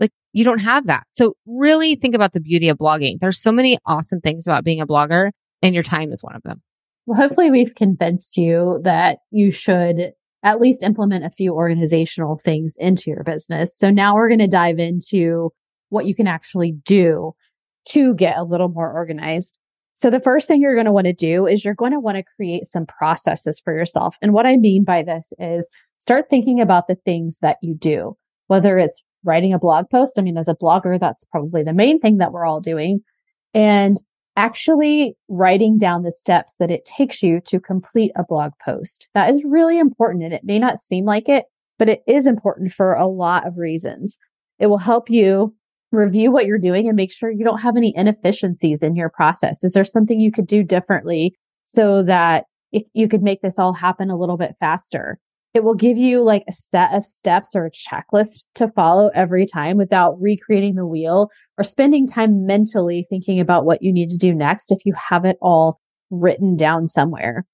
Like 0.00 0.12
you 0.32 0.44
don't 0.44 0.60
have 0.60 0.86
that. 0.86 1.04
So 1.12 1.34
really 1.46 1.94
think 1.94 2.14
about 2.14 2.32
the 2.32 2.40
beauty 2.40 2.68
of 2.68 2.78
blogging. 2.78 3.18
There's 3.20 3.40
so 3.40 3.52
many 3.52 3.78
awesome 3.86 4.20
things 4.20 4.46
about 4.46 4.64
being 4.64 4.80
a 4.80 4.86
blogger 4.86 5.30
and 5.62 5.74
your 5.74 5.82
time 5.82 6.12
is 6.12 6.22
one 6.22 6.36
of 6.36 6.42
them. 6.42 6.62
Well, 7.06 7.18
hopefully 7.18 7.50
we've 7.50 7.74
convinced 7.74 8.36
you 8.36 8.80
that 8.84 9.18
you 9.30 9.50
should 9.50 10.12
at 10.42 10.60
least 10.60 10.82
implement 10.82 11.24
a 11.24 11.30
few 11.30 11.54
organizational 11.54 12.38
things 12.38 12.76
into 12.78 13.10
your 13.10 13.24
business. 13.24 13.76
So 13.76 13.90
now 13.90 14.14
we're 14.14 14.28
going 14.28 14.38
to 14.38 14.46
dive 14.46 14.78
into 14.78 15.50
what 15.88 16.06
you 16.06 16.14
can 16.14 16.26
actually 16.26 16.72
do 16.84 17.32
to 17.90 18.14
get 18.14 18.36
a 18.36 18.44
little 18.44 18.68
more 18.68 18.92
organized. 18.92 19.58
So 19.94 20.10
the 20.10 20.20
first 20.20 20.46
thing 20.46 20.60
you're 20.60 20.74
going 20.74 20.86
to 20.86 20.92
want 20.92 21.06
to 21.06 21.12
do 21.12 21.46
is 21.46 21.64
you're 21.64 21.74
going 21.74 21.92
to 21.92 21.98
want 21.98 22.18
to 22.18 22.24
create 22.36 22.66
some 22.66 22.86
processes 22.86 23.60
for 23.64 23.74
yourself. 23.74 24.16
And 24.22 24.32
what 24.32 24.46
I 24.46 24.56
mean 24.56 24.84
by 24.84 25.02
this 25.02 25.32
is 25.38 25.68
start 25.98 26.26
thinking 26.30 26.60
about 26.60 26.86
the 26.86 26.96
things 27.04 27.38
that 27.42 27.56
you 27.62 27.74
do, 27.74 28.16
whether 28.46 28.78
it's 28.78 29.02
writing 29.28 29.52
a 29.52 29.58
blog 29.58 29.88
post. 29.90 30.18
I 30.18 30.22
mean, 30.22 30.36
as 30.36 30.48
a 30.48 30.54
blogger, 30.54 30.98
that's 30.98 31.24
probably 31.24 31.62
the 31.62 31.72
main 31.72 32.00
thing 32.00 32.16
that 32.16 32.32
we're 32.32 32.46
all 32.46 32.60
doing. 32.60 33.00
And 33.54 33.98
actually 34.36 35.16
writing 35.28 35.78
down 35.78 36.02
the 36.02 36.12
steps 36.12 36.56
that 36.58 36.70
it 36.70 36.84
takes 36.84 37.22
you 37.22 37.40
to 37.46 37.60
complete 37.60 38.12
a 38.16 38.24
blog 38.24 38.52
post. 38.64 39.08
That 39.14 39.30
is 39.34 39.44
really 39.44 39.78
important. 39.78 40.24
And 40.24 40.32
it 40.32 40.44
may 40.44 40.58
not 40.58 40.78
seem 40.78 41.04
like 41.04 41.28
it, 41.28 41.44
but 41.78 41.88
it 41.88 42.02
is 42.06 42.26
important 42.26 42.72
for 42.72 42.94
a 42.94 43.06
lot 43.06 43.46
of 43.46 43.58
reasons. 43.58 44.16
It 44.58 44.68
will 44.68 44.78
help 44.78 45.10
you 45.10 45.54
review 45.90 46.30
what 46.30 46.46
you're 46.46 46.58
doing 46.58 46.86
and 46.86 46.96
make 46.96 47.12
sure 47.12 47.30
you 47.30 47.44
don't 47.44 47.60
have 47.60 47.76
any 47.76 47.92
inefficiencies 47.96 48.82
in 48.82 48.94
your 48.94 49.08
process. 49.08 49.64
Is 49.64 49.72
there 49.72 49.84
something 49.84 50.20
you 50.20 50.30
could 50.32 50.46
do 50.46 50.62
differently 50.62 51.34
so 51.64 52.02
that 52.04 52.44
you 52.92 53.08
could 53.08 53.22
make 53.22 53.40
this 53.40 53.58
all 53.58 53.72
happen 53.72 54.10
a 54.10 54.16
little 54.16 54.36
bit 54.36 54.54
faster? 54.60 55.18
It 55.58 55.64
will 55.64 55.74
give 55.74 55.98
you 55.98 56.22
like 56.22 56.44
a 56.46 56.52
set 56.52 56.94
of 56.94 57.04
steps 57.04 57.56
or 57.56 57.66
a 57.66 57.70
checklist 57.72 58.44
to 58.54 58.68
follow 58.76 59.10
every 59.12 59.44
time 59.44 59.76
without 59.76 60.14
recreating 60.20 60.76
the 60.76 60.86
wheel 60.86 61.30
or 61.58 61.64
spending 61.64 62.06
time 62.06 62.46
mentally 62.46 63.04
thinking 63.10 63.40
about 63.40 63.64
what 63.64 63.82
you 63.82 63.92
need 63.92 64.08
to 64.10 64.16
do 64.16 64.32
next 64.32 64.70
if 64.70 64.78
you 64.84 64.94
have 65.10 65.24
it 65.24 65.36
all 65.42 65.80
written 66.12 66.54
down 66.54 66.86
somewhere. 66.86 67.44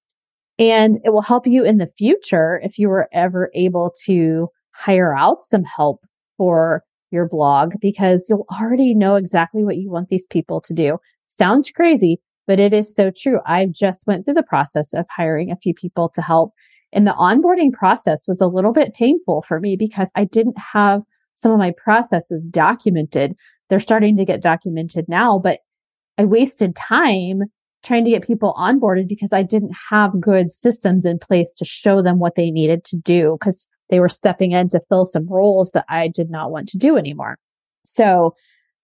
And 0.59 0.99
it 1.03 1.13
will 1.13 1.23
help 1.23 1.47
you 1.47 1.65
in 1.65 1.79
the 1.79 1.87
future 1.87 2.61
if 2.63 2.77
you 2.77 2.89
were 2.89 3.09
ever 3.11 3.49
able 3.55 3.91
to 4.03 4.49
hire 4.69 5.17
out 5.17 5.41
some 5.41 5.63
help 5.63 6.01
for 6.37 6.83
your 7.09 7.27
blog 7.27 7.73
because 7.81 8.27
you'll 8.29 8.45
already 8.61 8.93
know 8.93 9.15
exactly 9.15 9.63
what 9.63 9.77
you 9.77 9.89
want 9.89 10.09
these 10.09 10.27
people 10.27 10.61
to 10.61 10.75
do. 10.75 10.99
Sounds 11.25 11.71
crazy, 11.71 12.21
but 12.45 12.59
it 12.59 12.71
is 12.71 12.93
so 12.93 13.09
true. 13.09 13.39
I 13.47 13.65
just 13.65 14.05
went 14.05 14.25
through 14.25 14.35
the 14.35 14.43
process 14.43 14.93
of 14.93 15.07
hiring 15.09 15.49
a 15.49 15.57
few 15.57 15.73
people 15.73 16.07
to 16.09 16.21
help 16.21 16.53
and 16.95 17.05
the 17.05 17.11
onboarding 17.11 17.73
process 17.73 18.25
was 18.27 18.39
a 18.39 18.47
little 18.47 18.71
bit 18.71 18.95
painful 18.95 19.41
for 19.41 19.59
me 19.59 19.75
because 19.77 20.09
I 20.15 20.23
didn't 20.23 20.57
have 20.73 21.01
some 21.35 21.51
of 21.51 21.59
my 21.59 21.73
processes 21.77 22.47
documented. 22.47 23.35
They're 23.69 23.81
starting 23.81 24.15
to 24.17 24.25
get 24.25 24.41
documented 24.41 25.05
now, 25.09 25.37
but 25.37 25.59
I 26.17 26.23
wasted 26.23 26.75
time 26.75 27.41
trying 27.83 28.05
to 28.05 28.11
get 28.11 28.23
people 28.23 28.55
onboarded 28.57 29.09
because 29.09 29.33
I 29.33 29.43
didn't 29.43 29.75
have 29.89 30.19
good 30.21 30.49
systems 30.49 31.05
in 31.05 31.19
place 31.19 31.53
to 31.55 31.65
show 31.65 32.01
them 32.01 32.17
what 32.17 32.35
they 32.35 32.49
needed 32.49 32.85
to 32.85 32.97
do 32.97 33.35
because 33.37 33.67
they 33.89 33.99
were 33.99 34.09
stepping 34.09 34.53
in 34.53 34.69
to 34.69 34.81
fill 34.87 35.05
some 35.05 35.27
roles 35.27 35.71
that 35.71 35.85
I 35.89 36.07
did 36.07 36.31
not 36.31 36.49
want 36.49 36.69
to 36.69 36.77
do 36.77 36.95
anymore. 36.95 37.37
So 37.83 38.35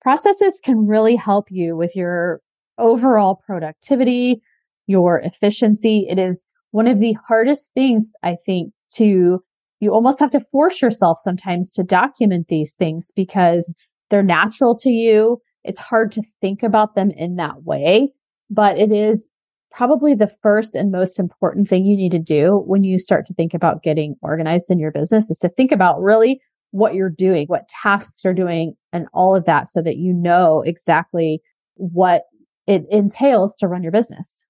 processes 0.01 0.59
can 0.63 0.85
really 0.85 1.15
help 1.15 1.45
you 1.49 1.77
with 1.77 1.95
your 1.95 2.41
overall 2.77 3.41
productivity, 3.47 4.41
your 4.85 5.19
efficiency. 5.19 6.05
It 6.09 6.19
is 6.19 6.45
one 6.71 6.87
of 6.87 6.99
the 6.99 7.15
hardest 7.27 7.73
things 7.73 8.13
I 8.23 8.37
think 8.45 8.73
to 8.95 9.43
you 9.79 9.91
almost 9.91 10.19
have 10.19 10.29
to 10.31 10.39
force 10.51 10.81
yourself 10.81 11.19
sometimes 11.21 11.71
to 11.71 11.83
document 11.83 12.47
these 12.47 12.75
things 12.75 13.11
because 13.15 13.73
they're 14.09 14.23
natural 14.23 14.75
to 14.77 14.89
you. 14.89 15.41
It's 15.63 15.79
hard 15.79 16.11
to 16.13 16.21
think 16.39 16.63
about 16.63 16.95
them 16.95 17.11
in 17.11 17.35
that 17.35 17.63
way, 17.63 18.13
but 18.49 18.77
it 18.77 18.91
is 18.91 19.29
probably 19.71 20.13
the 20.13 20.31
first 20.41 20.75
and 20.75 20.91
most 20.91 21.19
important 21.19 21.67
thing 21.67 21.85
you 21.85 21.97
need 21.97 22.11
to 22.11 22.19
do 22.19 22.63
when 22.67 22.83
you 22.83 22.99
start 22.99 23.25
to 23.25 23.33
think 23.33 23.53
about 23.53 23.83
getting 23.83 24.15
organized 24.21 24.69
in 24.69 24.79
your 24.79 24.91
business 24.91 25.31
is 25.31 25.39
to 25.39 25.49
think 25.49 25.71
about 25.71 26.01
really 26.01 26.39
what 26.71 26.93
you're 26.93 27.09
doing, 27.09 27.47
what 27.47 27.69
tasks 27.69 28.23
you're 28.23 28.33
doing 28.33 28.75
and 28.93 29.07
all 29.13 29.35
of 29.35 29.45
that 29.45 29.67
so 29.67 29.81
that 29.81 29.97
you 29.97 30.13
know 30.13 30.61
exactly 30.65 31.41
what 31.75 32.23
it 32.67 32.85
entails 32.89 33.57
to 33.57 33.67
run 33.67 33.83
your 33.83 33.91
business. 33.91 34.41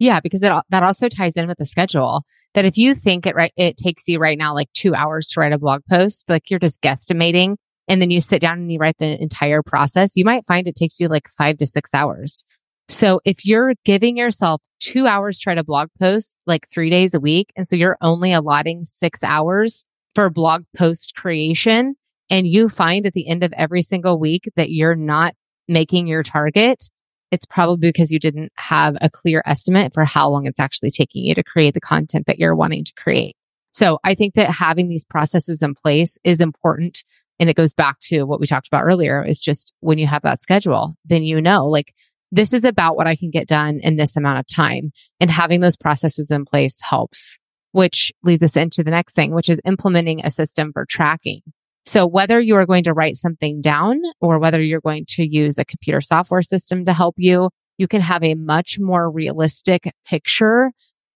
Yeah, 0.00 0.18
because 0.18 0.40
that 0.40 0.64
that 0.70 0.82
also 0.82 1.08
ties 1.08 1.36
in 1.36 1.46
with 1.46 1.58
the 1.58 1.66
schedule. 1.66 2.24
That 2.54 2.64
if 2.64 2.76
you 2.76 2.94
think 2.96 3.26
it 3.26 3.36
right, 3.36 3.52
it 3.56 3.76
takes 3.76 4.08
you 4.08 4.18
right 4.18 4.38
now 4.38 4.54
like 4.54 4.72
two 4.72 4.94
hours 4.94 5.28
to 5.28 5.40
write 5.40 5.52
a 5.52 5.58
blog 5.58 5.82
post, 5.88 6.28
like 6.28 6.50
you're 6.50 6.58
just 6.58 6.80
guesstimating, 6.80 7.56
and 7.86 8.00
then 8.00 8.10
you 8.10 8.20
sit 8.20 8.40
down 8.40 8.58
and 8.58 8.72
you 8.72 8.78
write 8.78 8.96
the 8.98 9.20
entire 9.22 9.62
process, 9.62 10.16
you 10.16 10.24
might 10.24 10.46
find 10.46 10.66
it 10.66 10.74
takes 10.74 10.98
you 10.98 11.06
like 11.06 11.28
five 11.28 11.58
to 11.58 11.66
six 11.66 11.92
hours. 11.94 12.44
So 12.88 13.20
if 13.24 13.44
you're 13.44 13.74
giving 13.84 14.16
yourself 14.16 14.62
two 14.80 15.06
hours 15.06 15.38
to 15.40 15.50
write 15.50 15.58
a 15.58 15.64
blog 15.64 15.88
post, 16.00 16.38
like 16.46 16.66
three 16.72 16.90
days 16.90 17.14
a 17.14 17.20
week, 17.20 17.52
and 17.54 17.68
so 17.68 17.76
you're 17.76 17.98
only 18.00 18.32
allotting 18.32 18.82
six 18.84 19.22
hours 19.22 19.84
for 20.14 20.30
blog 20.30 20.64
post 20.74 21.12
creation, 21.14 21.94
and 22.30 22.46
you 22.46 22.70
find 22.70 23.06
at 23.06 23.12
the 23.12 23.28
end 23.28 23.44
of 23.44 23.52
every 23.52 23.82
single 23.82 24.18
week 24.18 24.50
that 24.56 24.70
you're 24.70 24.96
not 24.96 25.34
making 25.68 26.06
your 26.06 26.22
target, 26.22 26.88
it's 27.30 27.46
probably 27.46 27.88
because 27.88 28.10
you 28.10 28.18
didn't 28.18 28.52
have 28.56 28.96
a 29.00 29.10
clear 29.10 29.42
estimate 29.46 29.94
for 29.94 30.04
how 30.04 30.28
long 30.28 30.46
it's 30.46 30.60
actually 30.60 30.90
taking 30.90 31.24
you 31.24 31.34
to 31.34 31.42
create 31.42 31.74
the 31.74 31.80
content 31.80 32.26
that 32.26 32.38
you're 32.38 32.56
wanting 32.56 32.84
to 32.84 32.92
create. 32.94 33.36
So 33.70 33.98
I 34.02 34.14
think 34.14 34.34
that 34.34 34.50
having 34.50 34.88
these 34.88 35.04
processes 35.04 35.62
in 35.62 35.74
place 35.74 36.18
is 36.24 36.40
important. 36.40 37.04
And 37.38 37.48
it 37.48 37.56
goes 37.56 37.72
back 37.72 37.98
to 38.02 38.24
what 38.24 38.40
we 38.40 38.46
talked 38.46 38.66
about 38.66 38.82
earlier 38.84 39.24
is 39.24 39.40
just 39.40 39.72
when 39.80 39.98
you 39.98 40.06
have 40.06 40.22
that 40.22 40.42
schedule, 40.42 40.96
then 41.04 41.22
you 41.22 41.40
know, 41.40 41.68
like, 41.68 41.94
this 42.32 42.52
is 42.52 42.64
about 42.64 42.96
what 42.96 43.06
I 43.06 43.16
can 43.16 43.30
get 43.30 43.48
done 43.48 43.80
in 43.82 43.96
this 43.96 44.16
amount 44.16 44.38
of 44.38 44.46
time. 44.46 44.92
And 45.20 45.30
having 45.30 45.60
those 45.60 45.76
processes 45.76 46.30
in 46.30 46.44
place 46.44 46.78
helps, 46.80 47.38
which 47.72 48.12
leads 48.22 48.42
us 48.42 48.56
into 48.56 48.84
the 48.84 48.90
next 48.90 49.14
thing, 49.14 49.34
which 49.34 49.48
is 49.48 49.60
implementing 49.64 50.24
a 50.24 50.30
system 50.30 50.72
for 50.72 50.84
tracking. 50.84 51.42
So 51.86 52.06
whether 52.06 52.40
you 52.40 52.56
are 52.56 52.66
going 52.66 52.84
to 52.84 52.92
write 52.92 53.16
something 53.16 53.60
down 53.60 54.00
or 54.20 54.38
whether 54.38 54.62
you're 54.62 54.80
going 54.80 55.06
to 55.10 55.26
use 55.26 55.58
a 55.58 55.64
computer 55.64 56.00
software 56.00 56.42
system 56.42 56.84
to 56.84 56.92
help 56.92 57.14
you, 57.18 57.50
you 57.78 57.88
can 57.88 58.00
have 58.00 58.22
a 58.22 58.34
much 58.34 58.78
more 58.78 59.10
realistic 59.10 59.90
picture 60.06 60.72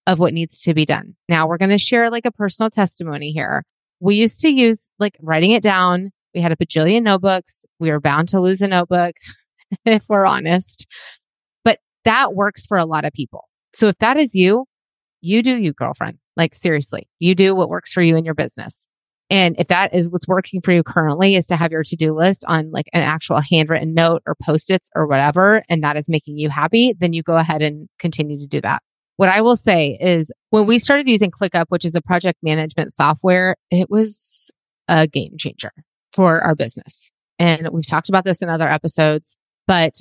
of 0.07 0.19
what 0.19 0.35
needs 0.35 0.63
to 0.63 0.75
be 0.75 0.85
done. 0.85 1.15
Now 1.29 1.47
we're 1.47 1.59
going 1.59 1.71
to 1.71 1.79
share 1.79 2.11
like 2.11 2.27
a 2.27 2.33
personal 2.33 2.71
testimony 2.71 3.33
here. 3.33 3.65
We 4.01 4.17
used 4.17 4.41
to 4.41 4.49
use 4.49 4.91
like 4.99 5.17
writing 5.21 5.53
it 5.53 5.63
down. 5.63 6.11
We 6.35 6.41
had 6.41 6.53
a 6.53 6.57
bajillion 6.57 7.03
notebooks. 7.03 7.65
We 7.79 7.91
were 7.91 8.01
bound 8.01 8.29
to 8.29 8.41
lose 8.41 8.61
a 8.61 8.69
notebook 8.69 9.17
if 9.85 10.05
we're 10.09 10.27
honest, 10.27 10.87
but 11.65 11.79
that 12.05 12.35
works 12.35 12.67
for 12.67 12.79
a 12.79 12.85
lot 12.85 13.05
of 13.05 13.13
people. 13.13 13.49
So 13.75 13.89
if 13.89 13.99
that 13.99 14.17
is 14.17 14.35
you, 14.35 14.67
you 15.21 15.43
do 15.43 15.57
you 15.57 15.73
girlfriend. 15.73 16.19
Like 16.37 16.55
seriously, 16.55 17.09
you 17.19 17.35
do 17.35 17.55
what 17.55 17.69
works 17.69 17.93
for 17.93 18.03
you 18.03 18.17
in 18.17 18.25
your 18.25 18.35
business. 18.35 18.89
And 19.35 19.57
if 19.59 19.67
that 19.67 19.93
is 19.93 20.09
what's 20.09 20.29
working 20.29 20.61
for 20.61 20.71
you 20.71 20.85
currently 20.85 21.35
is 21.35 21.49
to 21.49 21.57
have 21.57 21.73
your 21.73 21.83
to-do 21.83 22.17
list 22.17 22.45
on 22.47 22.71
like 22.71 22.87
an 22.93 23.03
actual 23.03 23.41
handwritten 23.41 23.93
note 23.93 24.23
or 24.29 24.37
post-its 24.41 24.89
or 24.95 25.09
whatever, 25.09 25.65
and 25.69 25.83
that 25.83 25.97
is 25.97 26.09
making 26.09 26.39
you 26.39 26.51
happy, 26.51 26.95
then 26.97 27.13
you 27.13 27.25
go 27.25 27.37
ahead 27.37 27.61
and 27.61 27.89
continue 27.99 28.39
to 28.39 28.47
do 28.47 28.61
that. 28.61 28.81
What 29.17 29.29
I 29.29 29.41
will 29.41 29.57
say 29.57 29.99
is 30.01 30.33
when 30.51 30.67
we 30.67 30.79
started 30.79 31.09
using 31.09 31.33
ClickUp, 31.33 31.65
which 31.71 31.85
is 31.85 31.97
a 31.97 32.01
project 32.01 32.39
management 32.45 32.93
software, 32.93 33.57
it 33.73 33.91
was 33.91 34.53
a 34.87 35.09
game 35.09 35.35
changer 35.37 35.73
for 36.13 36.41
our 36.41 36.55
business. 36.55 37.11
And 37.41 37.69
we've 37.73 37.89
talked 37.89 38.09
about 38.09 38.25
this 38.25 38.41
in 38.41 38.49
other 38.49 38.69
episodes, 38.69 39.37
but 39.67 39.95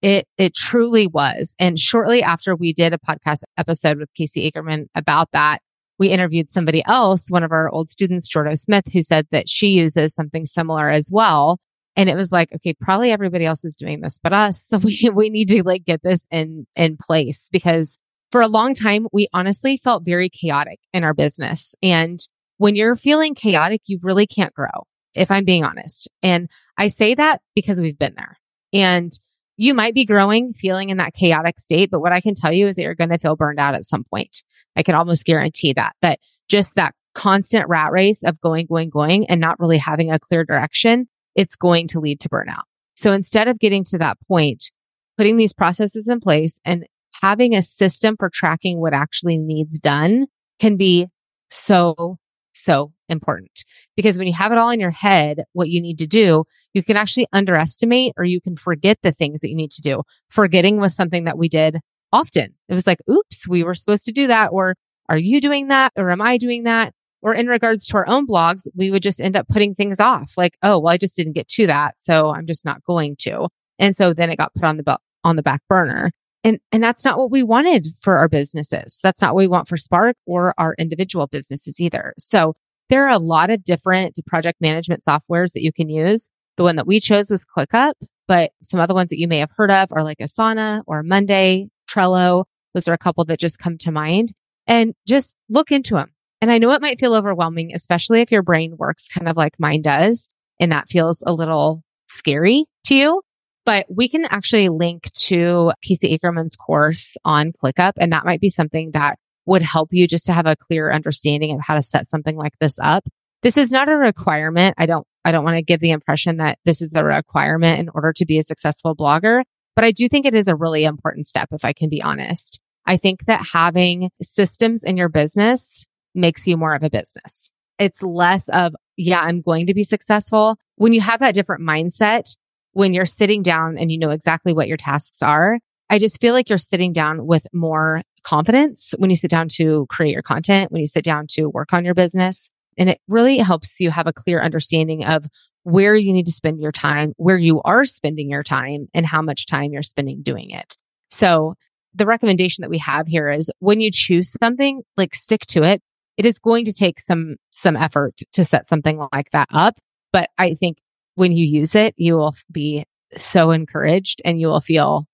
it, 0.00 0.28
it 0.38 0.54
truly 0.54 1.08
was. 1.08 1.56
And 1.58 1.76
shortly 1.76 2.22
after 2.22 2.54
we 2.54 2.72
did 2.72 2.92
a 2.92 2.98
podcast 2.98 3.42
episode 3.58 3.98
with 3.98 4.14
Casey 4.14 4.48
Akerman 4.48 4.86
about 4.94 5.30
that, 5.32 5.58
we 5.98 6.08
interviewed 6.08 6.50
somebody 6.50 6.82
else, 6.86 7.30
one 7.30 7.42
of 7.42 7.52
our 7.52 7.68
old 7.70 7.88
students, 7.88 8.28
Jordo 8.32 8.58
Smith, 8.58 8.84
who 8.92 9.02
said 9.02 9.26
that 9.30 9.48
she 9.48 9.68
uses 9.68 10.14
something 10.14 10.46
similar 10.46 10.90
as 10.90 11.10
well. 11.12 11.58
And 11.96 12.10
it 12.10 12.14
was 12.14 12.30
like, 12.30 12.52
okay, 12.54 12.74
probably 12.78 13.10
everybody 13.10 13.46
else 13.46 13.64
is 13.64 13.76
doing 13.76 14.00
this, 14.00 14.20
but 14.22 14.32
us. 14.32 14.62
So 14.68 14.78
we, 14.78 15.10
we 15.12 15.30
need 15.30 15.48
to 15.48 15.62
like 15.62 15.84
get 15.84 16.02
this 16.02 16.26
in, 16.30 16.66
in 16.76 16.96
place 16.96 17.48
because 17.50 17.98
for 18.30 18.40
a 18.40 18.48
long 18.48 18.74
time, 18.74 19.06
we 19.12 19.28
honestly 19.32 19.78
felt 19.82 20.04
very 20.04 20.28
chaotic 20.28 20.78
in 20.92 21.04
our 21.04 21.14
business. 21.14 21.74
And 21.82 22.18
when 22.58 22.74
you're 22.74 22.96
feeling 22.96 23.34
chaotic, 23.34 23.82
you 23.86 23.98
really 24.02 24.26
can't 24.26 24.52
grow, 24.52 24.86
if 25.14 25.30
I'm 25.30 25.44
being 25.44 25.64
honest. 25.64 26.08
And 26.22 26.50
I 26.76 26.88
say 26.88 27.14
that 27.14 27.40
because 27.54 27.80
we've 27.80 27.98
been 27.98 28.14
there 28.16 28.36
and 28.72 29.12
you 29.56 29.74
might 29.74 29.94
be 29.94 30.04
growing, 30.04 30.52
feeling 30.52 30.90
in 30.90 30.98
that 30.98 31.14
chaotic 31.14 31.58
state. 31.58 31.90
But 31.90 32.00
what 32.00 32.12
I 32.12 32.20
can 32.20 32.34
tell 32.34 32.52
you 32.52 32.66
is 32.66 32.76
that 32.76 32.82
you're 32.82 32.94
going 32.94 33.10
to 33.10 33.18
feel 33.18 33.36
burned 33.36 33.58
out 33.58 33.74
at 33.74 33.84
some 33.84 34.04
point. 34.04 34.42
I 34.76 34.82
can 34.82 34.94
almost 34.94 35.24
guarantee 35.24 35.72
that, 35.74 35.94
that 36.02 36.20
just 36.48 36.74
that 36.74 36.94
constant 37.14 37.68
rat 37.68 37.92
race 37.92 38.22
of 38.22 38.40
going, 38.40 38.66
going, 38.66 38.90
going 38.90 39.26
and 39.28 39.40
not 39.40 39.58
really 39.58 39.78
having 39.78 40.10
a 40.10 40.18
clear 40.18 40.44
direction, 40.44 41.08
it's 41.34 41.56
going 41.56 41.88
to 41.88 42.00
lead 42.00 42.20
to 42.20 42.28
burnout. 42.28 42.64
So 42.94 43.12
instead 43.12 43.48
of 43.48 43.58
getting 43.58 43.84
to 43.84 43.98
that 43.98 44.18
point, 44.28 44.70
putting 45.16 45.36
these 45.36 45.54
processes 45.54 46.08
in 46.08 46.20
place 46.20 46.60
and 46.64 46.84
having 47.22 47.54
a 47.54 47.62
system 47.62 48.16
for 48.18 48.28
tracking 48.28 48.80
what 48.80 48.92
actually 48.92 49.38
needs 49.38 49.78
done 49.78 50.26
can 50.60 50.76
be 50.76 51.06
so, 51.48 52.18
so 52.52 52.92
important 53.08 53.64
because 53.96 54.18
when 54.18 54.26
you 54.26 54.32
have 54.34 54.52
it 54.52 54.58
all 54.58 54.70
in 54.70 54.80
your 54.80 54.90
head, 54.90 55.44
what 55.52 55.68
you 55.68 55.80
need 55.80 55.98
to 55.98 56.06
do, 56.06 56.44
you 56.74 56.82
can 56.82 56.96
actually 56.96 57.26
underestimate 57.32 58.12
or 58.16 58.24
you 58.24 58.40
can 58.40 58.56
forget 58.56 58.98
the 59.02 59.12
things 59.12 59.40
that 59.40 59.48
you 59.48 59.56
need 59.56 59.70
to 59.72 59.82
do. 59.82 60.02
Forgetting 60.28 60.80
was 60.80 60.94
something 60.94 61.24
that 61.24 61.38
we 61.38 61.48
did 61.48 61.78
often. 62.12 62.54
It 62.68 62.74
was 62.74 62.86
like, 62.86 62.98
oops, 63.10 63.48
we 63.48 63.64
were 63.64 63.74
supposed 63.74 64.04
to 64.06 64.12
do 64.12 64.26
that. 64.28 64.48
Or 64.52 64.74
are 65.08 65.18
you 65.18 65.40
doing 65.40 65.68
that? 65.68 65.92
Or 65.96 66.10
am 66.10 66.20
I 66.20 66.38
doing 66.38 66.64
that? 66.64 66.92
Or 67.22 67.34
in 67.34 67.46
regards 67.46 67.86
to 67.86 67.96
our 67.96 68.08
own 68.08 68.26
blogs, 68.26 68.66
we 68.74 68.90
would 68.90 69.02
just 69.02 69.20
end 69.20 69.36
up 69.36 69.48
putting 69.48 69.74
things 69.74 70.00
off 70.00 70.34
like, 70.36 70.56
oh, 70.62 70.78
well, 70.78 70.92
I 70.92 70.96
just 70.96 71.16
didn't 71.16 71.32
get 71.32 71.48
to 71.48 71.66
that. 71.66 71.94
So 71.98 72.30
I'm 72.32 72.46
just 72.46 72.64
not 72.64 72.84
going 72.84 73.16
to. 73.20 73.48
And 73.78 73.96
so 73.96 74.14
then 74.14 74.30
it 74.30 74.36
got 74.36 74.54
put 74.54 74.64
on 74.64 74.76
the, 74.76 74.98
on 75.24 75.36
the 75.36 75.42
back 75.42 75.62
burner. 75.68 76.12
And, 76.44 76.60
and 76.70 76.82
that's 76.82 77.04
not 77.04 77.18
what 77.18 77.32
we 77.32 77.42
wanted 77.42 77.88
for 78.00 78.18
our 78.18 78.28
businesses. 78.28 79.00
That's 79.02 79.20
not 79.20 79.34
what 79.34 79.40
we 79.40 79.48
want 79.48 79.66
for 79.66 79.76
Spark 79.76 80.16
or 80.26 80.54
our 80.58 80.76
individual 80.78 81.26
businesses 81.26 81.80
either. 81.80 82.14
So 82.18 82.54
there 82.88 83.04
are 83.06 83.10
a 83.10 83.18
lot 83.18 83.50
of 83.50 83.64
different 83.64 84.18
project 84.26 84.60
management 84.60 85.02
softwares 85.06 85.52
that 85.52 85.62
you 85.62 85.72
can 85.72 85.88
use. 85.88 86.28
The 86.56 86.62
one 86.62 86.76
that 86.76 86.86
we 86.86 87.00
chose 87.00 87.30
was 87.30 87.44
ClickUp, 87.44 87.92
but 88.28 88.52
some 88.62 88.80
other 88.80 88.94
ones 88.94 89.10
that 89.10 89.18
you 89.18 89.28
may 89.28 89.38
have 89.38 89.50
heard 89.56 89.70
of 89.70 89.92
are 89.92 90.04
like 90.04 90.18
Asana 90.18 90.82
or 90.86 91.02
Monday, 91.02 91.68
Trello. 91.90 92.44
Those 92.74 92.88
are 92.88 92.94
a 92.94 92.98
couple 92.98 93.24
that 93.26 93.40
just 93.40 93.58
come 93.58 93.78
to 93.78 93.92
mind 93.92 94.32
and 94.66 94.94
just 95.06 95.36
look 95.48 95.70
into 95.70 95.94
them. 95.94 96.12
And 96.40 96.50
I 96.50 96.58
know 96.58 96.72
it 96.72 96.82
might 96.82 97.00
feel 97.00 97.14
overwhelming, 97.14 97.72
especially 97.74 98.20
if 98.20 98.30
your 98.30 98.42
brain 98.42 98.76
works 98.76 99.08
kind 99.08 99.28
of 99.28 99.36
like 99.36 99.58
mine 99.58 99.82
does. 99.82 100.28
And 100.60 100.72
that 100.72 100.88
feels 100.88 101.22
a 101.26 101.32
little 101.32 101.82
scary 102.08 102.66
to 102.84 102.94
you 102.94 103.22
but 103.66 103.84
we 103.90 104.08
can 104.08 104.24
actually 104.26 104.68
link 104.70 105.10
to 105.12 105.72
Casey 105.82 106.14
Ackerman's 106.14 106.56
course 106.56 107.16
on 107.24 107.52
ClickUp. 107.52 107.92
And 107.98 108.12
that 108.12 108.24
might 108.24 108.40
be 108.40 108.48
something 108.48 108.92
that 108.92 109.18
would 109.46 109.62
help 109.62 109.88
you 109.92 110.06
just 110.06 110.26
to 110.26 110.32
have 110.32 110.46
a 110.46 110.56
clear 110.56 110.92
understanding 110.92 111.52
of 111.52 111.60
how 111.60 111.74
to 111.74 111.82
set 111.82 112.08
something 112.08 112.36
like 112.36 112.58
this 112.58 112.78
up. 112.82 113.04
This 113.42 113.56
is 113.56 113.70
not 113.70 113.88
a 113.88 113.96
requirement. 113.96 114.74
I 114.76 114.86
don't, 114.86 115.06
I 115.24 115.32
don't 115.32 115.44
want 115.44 115.56
to 115.56 115.62
give 115.62 115.80
the 115.80 115.90
impression 115.90 116.38
that 116.38 116.58
this 116.64 116.82
is 116.82 116.94
a 116.94 117.04
requirement 117.04 117.78
in 117.78 117.88
order 117.90 118.12
to 118.14 118.26
be 118.26 118.38
a 118.38 118.42
successful 118.42 118.96
blogger, 118.96 119.42
but 119.74 119.84
I 119.84 119.92
do 119.92 120.08
think 120.08 120.26
it 120.26 120.34
is 120.34 120.48
a 120.48 120.56
really 120.56 120.84
important 120.84 121.26
step, 121.26 121.48
if 121.52 121.64
I 121.64 121.72
can 121.72 121.88
be 121.88 122.02
honest. 122.02 122.60
I 122.86 122.96
think 122.96 123.24
that 123.26 123.46
having 123.52 124.10
systems 124.22 124.82
in 124.82 124.96
your 124.96 125.08
business 125.08 125.84
makes 126.14 126.46
you 126.46 126.56
more 126.56 126.74
of 126.74 126.82
a 126.82 126.90
business. 126.90 127.50
It's 127.78 128.02
less 128.02 128.48
of, 128.48 128.74
yeah, 128.96 129.20
I'm 129.20 129.42
going 129.42 129.66
to 129.66 129.74
be 129.74 129.84
successful. 129.84 130.56
When 130.76 130.92
you 130.92 131.00
have 131.02 131.20
that 131.20 131.34
different 131.34 131.62
mindset, 131.62 132.36
when 132.72 132.94
you're 132.94 133.06
sitting 133.06 133.42
down 133.42 133.76
and 133.78 133.90
you 133.90 133.98
know 133.98 134.10
exactly 134.10 134.52
what 134.52 134.68
your 134.68 134.76
tasks 134.76 135.22
are, 135.22 135.58
I 135.88 135.98
just 135.98 136.20
feel 136.20 136.34
like 136.34 136.48
you're 136.48 136.58
sitting 136.58 136.92
down 136.92 137.26
with 137.26 137.46
more 137.52 138.02
confidence 138.22 138.92
when 138.98 139.10
you 139.10 139.16
sit 139.16 139.30
down 139.30 139.48
to 139.50 139.86
create 139.88 140.12
your 140.12 140.22
content, 140.22 140.72
when 140.72 140.80
you 140.80 140.86
sit 140.86 141.04
down 141.04 141.26
to 141.30 141.46
work 141.46 141.72
on 141.72 141.84
your 141.84 141.94
business. 141.94 142.50
And 142.76 142.90
it 142.90 143.00
really 143.08 143.38
helps 143.38 143.80
you 143.80 143.90
have 143.90 144.06
a 144.06 144.12
clear 144.12 144.42
understanding 144.42 145.04
of 145.04 145.26
where 145.62 145.96
you 145.96 146.12
need 146.12 146.26
to 146.26 146.32
spend 146.32 146.60
your 146.60 146.72
time, 146.72 147.12
where 147.16 147.38
you 147.38 147.62
are 147.62 147.84
spending 147.84 148.30
your 148.30 148.42
time 148.42 148.88
and 148.94 149.06
how 149.06 149.22
much 149.22 149.46
time 149.46 149.72
you're 149.72 149.82
spending 149.82 150.22
doing 150.22 150.50
it. 150.50 150.76
So 151.10 151.54
the 151.94 152.06
recommendation 152.06 152.62
that 152.62 152.70
we 152.70 152.78
have 152.78 153.06
here 153.06 153.30
is 153.30 153.50
when 153.60 153.80
you 153.80 153.90
choose 153.92 154.34
something, 154.40 154.82
like 154.96 155.14
stick 155.14 155.42
to 155.48 155.62
it. 155.62 155.80
It 156.16 156.24
is 156.24 156.38
going 156.38 156.64
to 156.66 156.72
take 156.72 156.98
some, 156.98 157.36
some 157.50 157.76
effort 157.76 158.14
to 158.32 158.44
set 158.44 158.68
something 158.68 159.06
like 159.12 159.30
that 159.30 159.48
up. 159.52 159.78
But 160.12 160.30
I 160.38 160.54
think 160.54 160.78
when 161.14 161.32
you 161.32 161.46
use 161.46 161.74
it, 161.74 161.94
you 161.96 162.16
will 162.16 162.34
be 162.50 162.84
so 163.16 163.50
encouraged 163.50 164.22
and 164.24 164.40
you 164.40 164.48
will 164.48 164.60
feel 164.60 165.06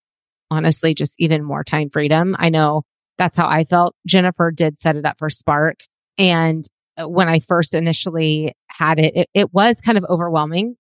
honestly 0.52 0.94
just 0.94 1.14
even 1.18 1.44
more 1.44 1.64
time 1.64 1.90
freedom. 1.90 2.36
I 2.38 2.50
know 2.50 2.82
that's 3.18 3.36
how 3.36 3.48
I 3.48 3.64
felt. 3.64 3.94
Jennifer 4.06 4.50
did 4.50 4.78
set 4.78 4.96
it 4.96 5.04
up 5.04 5.18
for 5.18 5.30
Spark. 5.30 5.80
And 6.18 6.64
uh, 7.00 7.08
when 7.08 7.28
I 7.28 7.40
first 7.40 7.74
initially 7.74 8.54
had 8.68 8.98
it, 8.98 9.16
it, 9.16 9.28
it 9.34 9.54
was 9.54 9.80
kind 9.80 9.98
of 9.98 10.04
overwhelming 10.08 10.76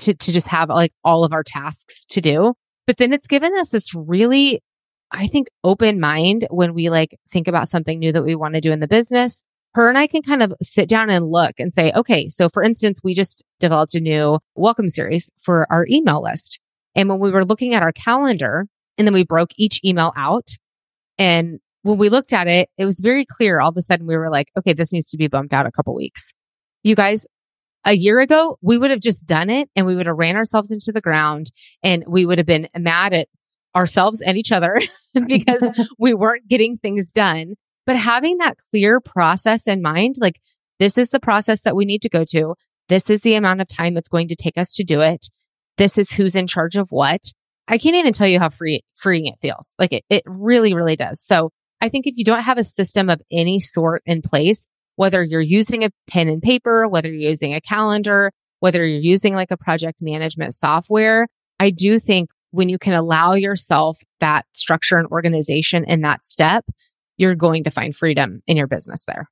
to, 0.00 0.14
to 0.14 0.32
just 0.32 0.48
have 0.48 0.68
like 0.68 0.92
all 1.04 1.24
of 1.24 1.32
our 1.32 1.42
tasks 1.42 2.04
to 2.06 2.20
do. 2.20 2.54
But 2.86 2.96
then 2.96 3.12
it's 3.12 3.26
given 3.26 3.54
us 3.56 3.70
this 3.70 3.94
really, 3.94 4.60
I 5.10 5.26
think, 5.26 5.48
open 5.64 6.00
mind 6.00 6.46
when 6.50 6.74
we 6.74 6.90
like 6.90 7.18
think 7.28 7.48
about 7.48 7.68
something 7.68 7.98
new 7.98 8.12
that 8.12 8.24
we 8.24 8.34
want 8.34 8.54
to 8.54 8.60
do 8.60 8.72
in 8.72 8.80
the 8.80 8.88
business 8.88 9.42
her 9.74 9.88
and 9.88 9.98
I 9.98 10.06
can 10.06 10.22
kind 10.22 10.42
of 10.42 10.54
sit 10.62 10.88
down 10.88 11.10
and 11.10 11.30
look 11.30 11.52
and 11.58 11.72
say, 11.72 11.92
okay, 11.94 12.28
so 12.28 12.48
for 12.48 12.62
instance, 12.62 13.00
we 13.04 13.14
just 13.14 13.44
developed 13.60 13.94
a 13.94 14.00
new 14.00 14.38
welcome 14.54 14.88
series 14.88 15.30
for 15.42 15.66
our 15.70 15.86
email 15.88 16.22
list. 16.22 16.58
And 16.94 17.08
when 17.08 17.20
we 17.20 17.30
were 17.30 17.44
looking 17.44 17.74
at 17.74 17.82
our 17.82 17.92
calendar 17.92 18.66
and 18.98 19.06
then 19.06 19.14
we 19.14 19.24
broke 19.24 19.50
each 19.56 19.80
email 19.84 20.12
out 20.16 20.48
and 21.18 21.60
when 21.82 21.98
we 21.98 22.08
looked 22.08 22.32
at 22.32 22.48
it, 22.48 22.68
it 22.76 22.84
was 22.84 23.00
very 23.00 23.24
clear. 23.24 23.60
All 23.60 23.70
of 23.70 23.76
a 23.76 23.82
sudden 23.82 24.06
we 24.06 24.16
were 24.16 24.30
like, 24.30 24.50
okay, 24.56 24.72
this 24.72 24.92
needs 24.92 25.10
to 25.10 25.16
be 25.16 25.28
bumped 25.28 25.54
out 25.54 25.66
a 25.66 25.72
couple 25.72 25.94
weeks. 25.94 26.32
You 26.82 26.94
guys, 26.94 27.26
a 27.84 27.94
year 27.94 28.20
ago, 28.20 28.58
we 28.60 28.76
would 28.76 28.90
have 28.90 29.00
just 29.00 29.26
done 29.26 29.48
it 29.50 29.70
and 29.74 29.86
we 29.86 29.94
would 29.94 30.06
have 30.06 30.16
ran 30.16 30.36
ourselves 30.36 30.70
into 30.70 30.92
the 30.92 31.00
ground 31.00 31.50
and 31.82 32.04
we 32.06 32.26
would 32.26 32.38
have 32.38 32.46
been 32.46 32.68
mad 32.76 33.14
at 33.14 33.28
ourselves 33.74 34.20
and 34.20 34.36
each 34.36 34.52
other 34.52 34.80
because 35.26 35.70
we 35.98 36.14
weren't 36.14 36.48
getting 36.48 36.76
things 36.76 37.12
done. 37.12 37.54
But 37.86 37.96
having 37.96 38.38
that 38.38 38.58
clear 38.70 39.00
process 39.00 39.66
in 39.66 39.80
mind, 39.80 40.16
like 40.20 40.40
this 40.78 40.98
is 40.98 41.08
the 41.10 41.20
process 41.20 41.62
that 41.62 41.76
we 41.76 41.84
need 41.84 42.02
to 42.02 42.08
go 42.08 42.24
to. 42.24 42.54
This 42.88 43.08
is 43.10 43.22
the 43.22 43.34
amount 43.34 43.60
of 43.60 43.68
time 43.68 43.96
it's 43.96 44.08
going 44.08 44.28
to 44.28 44.36
take 44.36 44.58
us 44.58 44.74
to 44.74 44.84
do 44.84 45.00
it. 45.00 45.30
This 45.76 45.96
is 45.96 46.12
who's 46.12 46.34
in 46.34 46.46
charge 46.46 46.76
of 46.76 46.90
what. 46.90 47.32
I 47.68 47.78
can't 47.78 47.96
even 47.96 48.12
tell 48.12 48.26
you 48.26 48.38
how 48.38 48.48
free, 48.48 48.82
freeing 48.96 49.26
it 49.26 49.38
feels. 49.40 49.74
Like 49.78 49.92
it, 49.92 50.04
it 50.08 50.22
really, 50.26 50.74
really 50.74 50.96
does. 50.96 51.20
So 51.20 51.50
I 51.80 51.88
think 51.88 52.06
if 52.06 52.16
you 52.16 52.24
don't 52.24 52.42
have 52.42 52.58
a 52.58 52.64
system 52.64 53.08
of 53.10 53.20
any 53.30 53.58
sort 53.58 54.02
in 54.06 54.22
place, 54.22 54.66
whether 54.96 55.22
you're 55.22 55.40
using 55.40 55.84
a 55.84 55.90
pen 56.08 56.28
and 56.28 56.42
paper, 56.42 56.88
whether 56.88 57.10
you're 57.12 57.30
using 57.30 57.54
a 57.54 57.60
calendar, 57.60 58.32
whether 58.60 58.84
you're 58.84 59.00
using 59.00 59.34
like 59.34 59.50
a 59.50 59.56
project 59.56 59.98
management 60.00 60.54
software, 60.54 61.28
I 61.60 61.70
do 61.70 61.98
think 62.00 62.30
when 62.50 62.68
you 62.68 62.78
can 62.78 62.94
allow 62.94 63.34
yourself 63.34 63.98
that 64.20 64.46
structure 64.54 64.96
and 64.96 65.06
organization 65.08 65.84
in 65.84 66.00
that 66.00 66.24
step, 66.24 66.64
you're 67.16 67.34
going 67.34 67.64
to 67.64 67.70
find 67.70 67.94
freedom 67.94 68.40
in 68.46 68.56
your 68.56 68.66
business 68.66 69.04
there. 69.06 69.28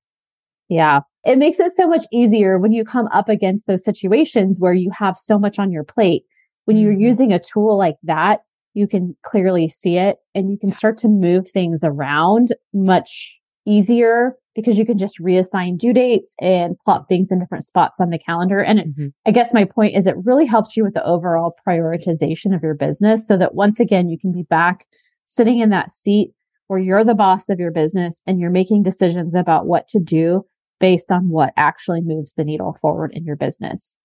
Yeah. 0.69 1.01
It 1.25 1.39
makes 1.39 1.59
it 1.59 1.73
so 1.73 1.89
much 1.89 2.05
easier 2.13 2.59
when 2.59 2.73
you 2.73 2.85
come 2.85 3.09
up 3.13 3.29
against 3.29 3.67
those 3.67 3.85
situations 3.85 4.59
where 4.61 4.75
you 4.75 4.91
have 4.97 5.17
so 5.17 5.39
much 5.39 5.59
on 5.59 5.73
your 5.73 5.85
plate. 5.85 6.25
When 6.67 6.77
you're 6.77 6.93
mm-hmm. 6.93 7.01
using 7.01 7.33
a 7.33 7.41
tool 7.41 7.77
like 7.77 7.97
that, 8.05 8.41
you 8.75 8.87
can 8.87 9.17
clearly 9.23 9.69
see 9.69 9.97
it 9.97 10.19
and 10.35 10.51
you 10.51 10.59
can 10.59 10.71
start 10.71 10.99
to 10.99 11.09
move 11.09 11.49
things 11.49 11.81
around 11.83 12.49
much 12.75 13.39
easier 13.65 14.37
because 14.55 14.79
you 14.79 14.87
can 14.87 14.99
just 14.99 15.21
reassign 15.21 15.79
due 15.79 15.93
dates 15.93 16.35
and 16.41 16.77
plot 16.85 17.07
things 17.09 17.31
in 17.31 17.39
different 17.39 17.67
spots 17.67 18.01
on 18.01 18.11
the 18.11 18.19
calendar. 18.19 18.59
And 18.59 18.79
it, 18.79 18.89
mm-hmm. 18.89 19.07
I 19.27 19.31
guess 19.31 19.55
my 19.55 19.65
point 19.65 19.97
is 19.97 20.07
it 20.07 20.17
really 20.25 20.47
helps 20.47 20.77
you 20.77 20.85
with 20.85 20.95
the 20.95 21.05
overall 21.05 21.55
prioritization 21.67 22.55
of 22.55 22.63
your 22.63 22.75
business 22.75 23.27
so 23.27 23.37
that 23.37 23.55
once 23.55 23.81
again, 23.81 24.09
you 24.09 24.19
can 24.19 24.33
be 24.33 24.43
back 24.43 24.87
sitting 25.25 25.59
in 25.59 25.71
that 25.71 25.91
seat 25.91 26.33
where 26.69 26.79
you're 26.79 27.05
the 27.05 27.15
boss 27.15 27.49
of 27.49 27.59
your 27.59 27.71
business 27.71 28.23
and 28.27 28.41
you're 28.41 28.51
making 28.51 28.83
decisions 28.83 29.35
about 29.35 29.67
what 29.67 29.89
to 29.89 30.01
do 30.01 30.45
based 30.81 31.13
on 31.13 31.29
what 31.29 31.53
actually 31.57 32.01
moves 32.03 32.33
the 32.35 32.45
needle 32.45 32.77
forward 32.81 33.11
in 33.15 33.25
your 33.25 33.37
business. 33.37 33.97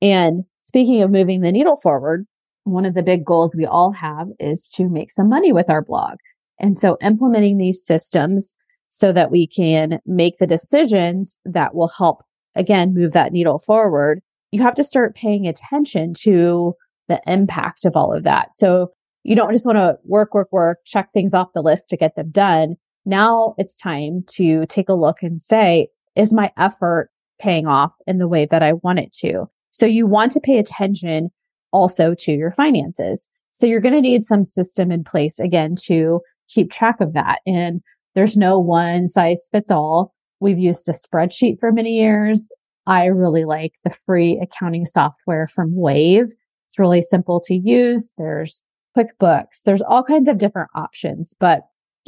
And 0.00 0.44
speaking 0.62 1.02
of 1.02 1.10
moving 1.10 1.40
the 1.40 1.52
needle 1.52 1.76
forward, 1.76 2.26
one 2.64 2.84
of 2.84 2.94
the 2.94 3.02
big 3.02 3.24
goals 3.24 3.56
we 3.56 3.66
all 3.66 3.92
have 3.92 4.28
is 4.38 4.70
to 4.74 4.88
make 4.88 5.10
some 5.10 5.28
money 5.28 5.52
with 5.52 5.70
our 5.70 5.82
blog. 5.82 6.18
And 6.60 6.76
so 6.76 6.96
implementing 7.02 7.56
these 7.56 7.84
systems 7.84 8.56
so 8.90 9.12
that 9.12 9.30
we 9.30 9.46
can 9.46 10.00
make 10.06 10.38
the 10.38 10.46
decisions 10.46 11.38
that 11.44 11.74
will 11.74 11.88
help 11.88 12.22
again 12.54 12.94
move 12.94 13.12
that 13.12 13.32
needle 13.32 13.58
forward, 13.58 14.20
you 14.50 14.62
have 14.62 14.74
to 14.74 14.84
start 14.84 15.14
paying 15.14 15.46
attention 15.46 16.14
to 16.14 16.74
the 17.08 17.20
impact 17.26 17.84
of 17.84 17.96
all 17.96 18.14
of 18.14 18.24
that. 18.24 18.54
So 18.54 18.88
you 19.24 19.36
don't 19.36 19.52
just 19.52 19.66
want 19.66 19.76
to 19.76 19.98
work, 20.04 20.34
work, 20.34 20.48
work, 20.52 20.78
check 20.84 21.12
things 21.12 21.34
off 21.34 21.52
the 21.54 21.62
list 21.62 21.88
to 21.90 21.96
get 21.96 22.16
them 22.16 22.30
done. 22.30 22.76
Now 23.04 23.54
it's 23.58 23.76
time 23.76 24.24
to 24.32 24.66
take 24.66 24.88
a 24.88 24.94
look 24.94 25.22
and 25.22 25.40
say, 25.40 25.88
is 26.16 26.32
my 26.32 26.50
effort 26.56 27.10
paying 27.40 27.66
off 27.66 27.92
in 28.06 28.18
the 28.18 28.28
way 28.28 28.46
that 28.46 28.62
I 28.62 28.74
want 28.74 28.98
it 28.98 29.12
to? 29.20 29.46
So 29.70 29.86
you 29.86 30.06
want 30.06 30.32
to 30.32 30.40
pay 30.40 30.58
attention 30.58 31.30
also 31.72 32.14
to 32.20 32.32
your 32.32 32.52
finances. 32.52 33.28
So 33.52 33.66
you're 33.66 33.80
going 33.80 33.94
to 33.94 34.00
need 34.00 34.24
some 34.24 34.44
system 34.44 34.90
in 34.90 35.04
place 35.04 35.38
again 35.38 35.74
to 35.84 36.20
keep 36.48 36.70
track 36.70 37.00
of 37.00 37.12
that. 37.14 37.40
And 37.46 37.80
there's 38.14 38.36
no 38.36 38.58
one 38.58 39.08
size 39.08 39.48
fits 39.50 39.70
all. 39.70 40.14
We've 40.40 40.58
used 40.58 40.88
a 40.88 40.92
spreadsheet 40.92 41.58
for 41.60 41.72
many 41.72 41.98
years. 41.98 42.50
I 42.86 43.06
really 43.06 43.44
like 43.44 43.74
the 43.84 43.90
free 43.90 44.40
accounting 44.42 44.86
software 44.86 45.46
from 45.48 45.76
Wave. 45.76 46.26
It's 46.66 46.78
really 46.78 47.02
simple 47.02 47.40
to 47.40 47.54
use. 47.54 48.12
There's 48.16 48.62
QuickBooks. 48.96 49.62
There's 49.64 49.82
all 49.82 50.02
kinds 50.02 50.28
of 50.28 50.38
different 50.38 50.70
options, 50.74 51.34
but 51.38 51.62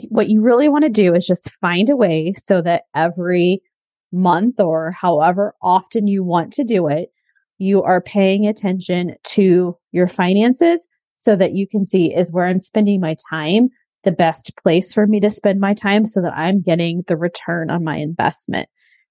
what 0.08 0.30
you 0.30 0.40
really 0.40 0.68
want 0.68 0.84
to 0.84 0.90
do 0.90 1.14
is 1.14 1.26
just 1.26 1.50
find 1.60 1.90
a 1.90 1.96
way 1.96 2.32
so 2.36 2.62
that 2.62 2.84
every 2.94 3.60
month 4.12 4.58
or 4.58 4.92
however 4.92 5.54
often 5.62 6.06
you 6.06 6.24
want 6.24 6.52
to 6.54 6.64
do 6.64 6.88
it, 6.88 7.10
you 7.60 7.82
are 7.82 8.00
paying 8.00 8.46
attention 8.46 9.14
to 9.24 9.76
your 9.92 10.08
finances 10.08 10.88
so 11.16 11.36
that 11.36 11.52
you 11.52 11.68
can 11.68 11.84
see 11.84 12.14
is 12.14 12.32
where 12.32 12.46
I'm 12.46 12.58
spending 12.58 13.00
my 13.00 13.16
time 13.28 13.68
the 14.02 14.12
best 14.12 14.52
place 14.62 14.94
for 14.94 15.06
me 15.06 15.20
to 15.20 15.28
spend 15.28 15.60
my 15.60 15.74
time 15.74 16.06
so 16.06 16.22
that 16.22 16.32
I'm 16.32 16.62
getting 16.62 17.02
the 17.06 17.18
return 17.18 17.70
on 17.70 17.84
my 17.84 17.96
investment. 17.96 18.68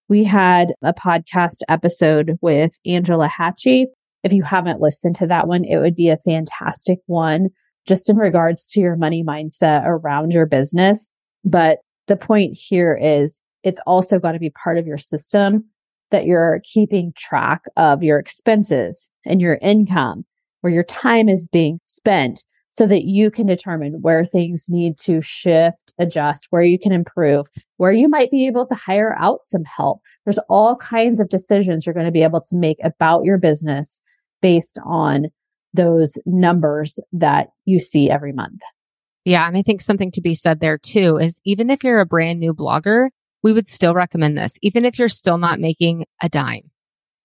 We 0.07 0.23
had 0.23 0.73
a 0.81 0.95
podcast 0.95 1.57
episode 1.69 2.39
with 2.41 2.79
Angela 2.87 3.27
Hatchie. 3.27 3.85
If 4.23 4.33
you 4.33 4.41
haven't 4.41 4.81
listened 4.81 5.15
to 5.17 5.27
that 5.27 5.47
one, 5.47 5.63
it 5.63 5.77
would 5.77 5.95
be 5.95 6.09
a 6.09 6.17
fantastic 6.17 6.97
one 7.05 7.49
just 7.87 8.09
in 8.09 8.17
regards 8.17 8.67
to 8.71 8.79
your 8.79 8.95
money 8.95 9.23
mindset 9.23 9.83
around 9.85 10.31
your 10.31 10.47
business. 10.47 11.07
But 11.45 11.79
the 12.07 12.17
point 12.17 12.57
here 12.59 12.99
is 12.99 13.41
it's 13.63 13.79
also 13.85 14.17
got 14.17 14.31
to 14.31 14.39
be 14.39 14.49
part 14.49 14.79
of 14.79 14.87
your 14.87 14.97
system 14.97 15.65
that 16.11 16.25
you're 16.25 16.61
keeping 16.63 17.13
track 17.15 17.63
of 17.77 18.03
your 18.03 18.19
expenses 18.19 19.09
and 19.25 19.41
your 19.41 19.59
income, 19.61 20.25
where 20.61 20.73
your 20.73 20.83
time 20.83 21.29
is 21.29 21.47
being 21.47 21.79
spent 21.85 22.45
so 22.71 22.85
that 22.87 23.05
you 23.05 23.31
can 23.31 23.47
determine 23.47 24.01
where 24.01 24.23
things 24.23 24.65
need 24.69 24.97
to 24.99 25.21
shift, 25.21 25.93
adjust, 25.97 26.47
where 26.49 26.63
you 26.63 26.77
can 26.77 26.91
improve, 26.91 27.47
where 27.77 27.91
you 27.91 28.07
might 28.07 28.31
be 28.31 28.47
able 28.47 28.65
to 28.65 28.75
hire 28.75 29.15
out 29.19 29.43
some 29.43 29.63
help. 29.63 30.01
There's 30.25 30.39
all 30.49 30.75
kinds 30.75 31.19
of 31.19 31.29
decisions 31.29 31.85
you're 31.85 31.93
going 31.93 32.05
to 32.05 32.11
be 32.11 32.23
able 32.23 32.41
to 32.41 32.55
make 32.55 32.77
about 32.83 33.25
your 33.25 33.37
business 33.37 33.99
based 34.41 34.79
on 34.85 35.27
those 35.73 36.17
numbers 36.25 36.99
that 37.11 37.47
you 37.65 37.79
see 37.79 38.09
every 38.09 38.33
month. 38.33 38.61
Yeah. 39.25 39.47
And 39.47 39.57
I 39.57 39.61
think 39.61 39.81
something 39.81 40.11
to 40.11 40.21
be 40.21 40.33
said 40.33 40.59
there 40.59 40.77
too 40.77 41.17
is 41.17 41.41
even 41.45 41.69
if 41.69 41.83
you're 41.83 41.99
a 41.99 42.05
brand 42.05 42.39
new 42.39 42.53
blogger, 42.53 43.09
we 43.43 43.53
would 43.53 43.69
still 43.69 43.93
recommend 43.93 44.37
this. 44.37 44.57
Even 44.61 44.85
if 44.85 44.99
you're 44.99 45.09
still 45.09 45.37
not 45.37 45.59
making 45.59 46.05
a 46.21 46.29
dime, 46.29 46.71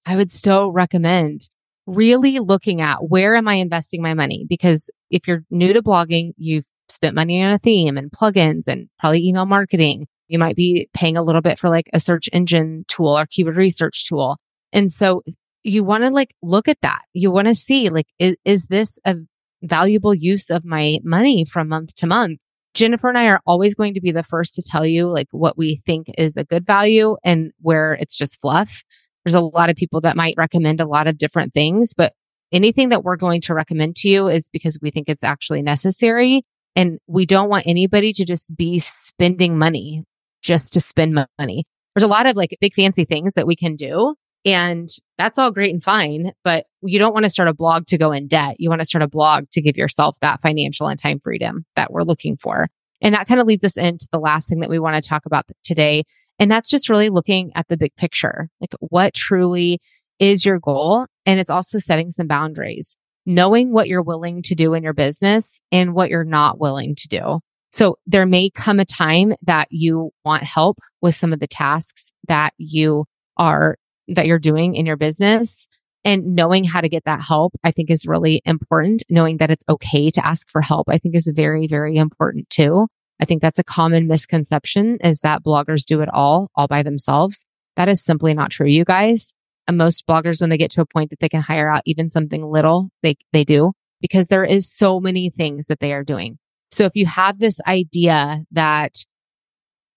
I 0.06 0.16
would 0.16 0.30
still 0.30 0.70
recommend 0.70 1.48
really 1.86 2.38
looking 2.38 2.80
at 2.80 3.08
where 3.08 3.36
am 3.36 3.48
I 3.48 3.54
investing 3.54 4.02
my 4.02 4.14
money? 4.14 4.46
Because 4.48 4.90
if 5.10 5.26
you're 5.28 5.44
new 5.50 5.72
to 5.72 5.82
blogging, 5.82 6.32
you've 6.36 6.66
spent 6.88 7.14
money 7.14 7.42
on 7.42 7.52
a 7.52 7.58
theme 7.58 7.96
and 7.96 8.10
plugins 8.10 8.68
and 8.68 8.88
probably 8.98 9.26
email 9.26 9.46
marketing. 9.46 10.06
You 10.28 10.38
might 10.38 10.56
be 10.56 10.88
paying 10.94 11.16
a 11.16 11.22
little 11.22 11.42
bit 11.42 11.58
for 11.58 11.68
like 11.68 11.90
a 11.92 12.00
search 12.00 12.28
engine 12.32 12.84
tool 12.88 13.18
or 13.18 13.26
keyword 13.26 13.56
research 13.56 14.06
tool. 14.08 14.38
And 14.72 14.90
so 14.90 15.22
you 15.62 15.84
want 15.84 16.04
to 16.04 16.10
like 16.10 16.34
look 16.42 16.68
at 16.68 16.80
that. 16.82 17.02
You 17.12 17.30
want 17.30 17.48
to 17.48 17.54
see 17.54 17.88
like, 17.90 18.06
is, 18.18 18.36
is 18.44 18.66
this 18.66 18.98
a 19.04 19.16
valuable 19.62 20.14
use 20.14 20.50
of 20.50 20.64
my 20.64 20.98
money 21.04 21.44
from 21.44 21.68
month 21.68 21.94
to 21.96 22.06
month? 22.06 22.40
Jennifer 22.74 23.08
and 23.08 23.16
I 23.16 23.28
are 23.28 23.40
always 23.46 23.74
going 23.74 23.94
to 23.94 24.00
be 24.00 24.10
the 24.10 24.22
first 24.24 24.54
to 24.56 24.62
tell 24.62 24.84
you 24.84 25.06
like 25.06 25.28
what 25.30 25.56
we 25.56 25.76
think 25.86 26.08
is 26.18 26.36
a 26.36 26.44
good 26.44 26.66
value 26.66 27.16
and 27.24 27.52
where 27.60 27.94
it's 27.94 28.16
just 28.16 28.40
fluff. 28.40 28.82
There's 29.24 29.34
a 29.34 29.40
lot 29.40 29.70
of 29.70 29.76
people 29.76 30.00
that 30.02 30.16
might 30.16 30.34
recommend 30.36 30.80
a 30.80 30.86
lot 30.86 31.06
of 31.06 31.16
different 31.16 31.54
things, 31.54 31.94
but 31.96 32.12
anything 32.52 32.90
that 32.90 33.04
we're 33.04 33.16
going 33.16 33.40
to 33.42 33.54
recommend 33.54 33.96
to 33.96 34.08
you 34.08 34.28
is 34.28 34.48
because 34.48 34.78
we 34.82 34.90
think 34.90 35.08
it's 35.08 35.24
actually 35.24 35.62
necessary. 35.62 36.42
And 36.76 36.98
we 37.06 37.24
don't 37.24 37.48
want 37.48 37.66
anybody 37.66 38.12
to 38.12 38.24
just 38.24 38.56
be 38.56 38.80
spending 38.80 39.56
money 39.56 40.02
just 40.42 40.72
to 40.72 40.80
spend 40.80 41.14
money. 41.38 41.64
There's 41.94 42.02
a 42.02 42.08
lot 42.08 42.26
of 42.26 42.36
like 42.36 42.56
big 42.60 42.74
fancy 42.74 43.04
things 43.04 43.34
that 43.34 43.46
we 43.46 43.54
can 43.54 43.76
do. 43.76 44.14
And 44.44 44.88
that's 45.16 45.38
all 45.38 45.50
great 45.50 45.72
and 45.72 45.82
fine, 45.82 46.32
but 46.42 46.66
you 46.82 46.98
don't 46.98 47.14
want 47.14 47.24
to 47.24 47.30
start 47.30 47.48
a 47.48 47.54
blog 47.54 47.86
to 47.86 47.98
go 47.98 48.12
in 48.12 48.26
debt. 48.26 48.56
You 48.58 48.68
want 48.68 48.80
to 48.80 48.86
start 48.86 49.02
a 49.02 49.08
blog 49.08 49.44
to 49.52 49.62
give 49.62 49.76
yourself 49.76 50.16
that 50.20 50.42
financial 50.42 50.86
and 50.86 50.98
time 51.00 51.18
freedom 51.18 51.64
that 51.76 51.92
we're 51.92 52.02
looking 52.02 52.36
for. 52.36 52.68
And 53.00 53.14
that 53.14 53.26
kind 53.26 53.40
of 53.40 53.46
leads 53.46 53.64
us 53.64 53.76
into 53.76 54.06
the 54.12 54.18
last 54.18 54.48
thing 54.48 54.60
that 54.60 54.70
we 54.70 54.78
want 54.78 55.02
to 55.02 55.08
talk 55.08 55.24
about 55.26 55.46
today. 55.62 56.04
And 56.38 56.50
that's 56.50 56.68
just 56.68 56.88
really 56.88 57.08
looking 57.08 57.52
at 57.54 57.68
the 57.68 57.76
big 57.76 57.94
picture. 57.96 58.48
Like 58.60 58.74
what 58.80 59.14
truly 59.14 59.80
is 60.18 60.44
your 60.44 60.58
goal? 60.58 61.06
And 61.24 61.40
it's 61.40 61.50
also 61.50 61.78
setting 61.78 62.10
some 62.10 62.26
boundaries, 62.26 62.96
knowing 63.24 63.72
what 63.72 63.88
you're 63.88 64.02
willing 64.02 64.42
to 64.42 64.54
do 64.54 64.74
in 64.74 64.82
your 64.82 64.92
business 64.92 65.60
and 65.72 65.94
what 65.94 66.10
you're 66.10 66.24
not 66.24 66.60
willing 66.60 66.94
to 66.96 67.08
do. 67.08 67.40
So 67.72 67.96
there 68.06 68.26
may 68.26 68.50
come 68.50 68.78
a 68.78 68.84
time 68.84 69.32
that 69.42 69.68
you 69.70 70.10
want 70.24 70.44
help 70.44 70.78
with 71.00 71.14
some 71.14 71.32
of 71.32 71.40
the 71.40 71.46
tasks 71.46 72.12
that 72.28 72.52
you 72.56 73.06
are 73.36 73.76
that 74.08 74.26
you're 74.26 74.38
doing 74.38 74.74
in 74.74 74.86
your 74.86 74.96
business 74.96 75.66
and 76.04 76.34
knowing 76.34 76.64
how 76.64 76.80
to 76.80 76.88
get 76.88 77.04
that 77.04 77.22
help, 77.22 77.54
I 77.64 77.70
think 77.70 77.90
is 77.90 78.06
really 78.06 78.42
important. 78.44 79.02
Knowing 79.08 79.38
that 79.38 79.50
it's 79.50 79.64
okay 79.68 80.10
to 80.10 80.26
ask 80.26 80.48
for 80.50 80.60
help, 80.60 80.88
I 80.88 80.98
think 80.98 81.14
is 81.14 81.30
very, 81.34 81.66
very 81.66 81.96
important 81.96 82.50
too. 82.50 82.88
I 83.20 83.24
think 83.24 83.40
that's 83.40 83.58
a 83.58 83.64
common 83.64 84.06
misconception 84.06 84.98
is 85.02 85.20
that 85.20 85.42
bloggers 85.42 85.84
do 85.84 86.00
it 86.02 86.08
all, 86.12 86.50
all 86.54 86.66
by 86.66 86.82
themselves. 86.82 87.44
That 87.76 87.88
is 87.88 88.04
simply 88.04 88.34
not 88.34 88.50
true, 88.50 88.66
you 88.66 88.84
guys. 88.84 89.32
And 89.66 89.78
most 89.78 90.06
bloggers, 90.06 90.40
when 90.40 90.50
they 90.50 90.58
get 90.58 90.70
to 90.72 90.82
a 90.82 90.86
point 90.86 91.10
that 91.10 91.20
they 91.20 91.28
can 91.28 91.40
hire 91.40 91.70
out 91.70 91.82
even 91.86 92.08
something 92.08 92.44
little, 92.44 92.90
they, 93.02 93.16
they 93.32 93.44
do 93.44 93.72
because 94.00 94.26
there 94.26 94.44
is 94.44 94.70
so 94.70 95.00
many 95.00 95.30
things 95.30 95.68
that 95.68 95.80
they 95.80 95.92
are 95.94 96.04
doing. 96.04 96.38
So 96.70 96.84
if 96.84 96.92
you 96.94 97.06
have 97.06 97.38
this 97.38 97.60
idea 97.66 98.44
that 98.52 98.92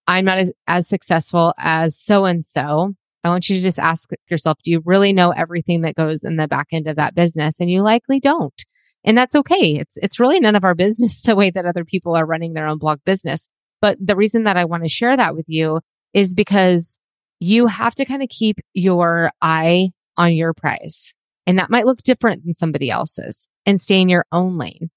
I'm 0.08 0.24
not 0.24 0.38
as, 0.38 0.54
as 0.68 0.88
successful 0.88 1.54
as 1.58 1.98
so 1.98 2.24
and 2.24 2.46
so, 2.46 2.94
I 3.24 3.30
want 3.30 3.50
you 3.50 3.58
to 3.58 3.62
just 3.62 3.80
ask 3.80 4.10
yourself, 4.30 4.60
do 4.64 4.72
you 4.72 4.82
really 4.86 5.12
know 5.14 5.32
everything 5.32 5.82
that 5.82 5.96
goes 5.96 6.24
in 6.24 6.38
the 6.38 6.48
back 6.48 6.68
end 6.72 6.88
of 6.88 6.96
that 6.96 7.16
business? 7.16 7.60
And 7.60 7.70
you 7.70 7.82
likely 7.82 8.20
don't. 8.20 8.64
And 9.04 9.18
that's 9.18 9.36
okay. 9.36 9.74
It's, 9.74 9.98
it's 9.98 10.20
really 10.20 10.40
none 10.40 10.56
of 10.56 10.64
our 10.64 10.76
business 10.86 11.22
the 11.22 11.36
way 11.36 11.50
that 11.50 11.66
other 11.66 11.86
people 11.86 12.16
are 12.16 12.26
running 12.26 12.54
their 12.54 12.68
own 12.68 12.78
blog 12.78 13.00
business. 13.06 13.48
But 13.82 13.98
the 14.00 14.16
reason 14.16 14.44
that 14.44 14.58
I 14.58 14.66
want 14.66 14.84
to 14.84 14.90
share 14.90 15.16
that 15.16 15.36
with 15.36 15.46
you 15.48 15.82
is 16.14 16.34
because 16.34 17.00
you 17.40 17.68
have 17.68 17.96
to 17.96 18.06
kind 18.06 18.24
of 18.24 18.30
keep 18.30 18.58
your 18.74 19.32
eye 19.42 19.90
on 20.18 20.34
your 20.34 20.54
prize. 20.54 21.14
And 21.46 21.60
that 21.60 21.70
might 21.70 21.86
look 21.86 22.00
different 22.00 22.44
than 22.44 22.54
somebody 22.54 22.90
else's 22.90 23.48
and 23.66 23.80
stay 23.80 24.02
in 24.02 24.10
your 24.10 24.26
own 24.32 24.58
lane. 24.58 24.90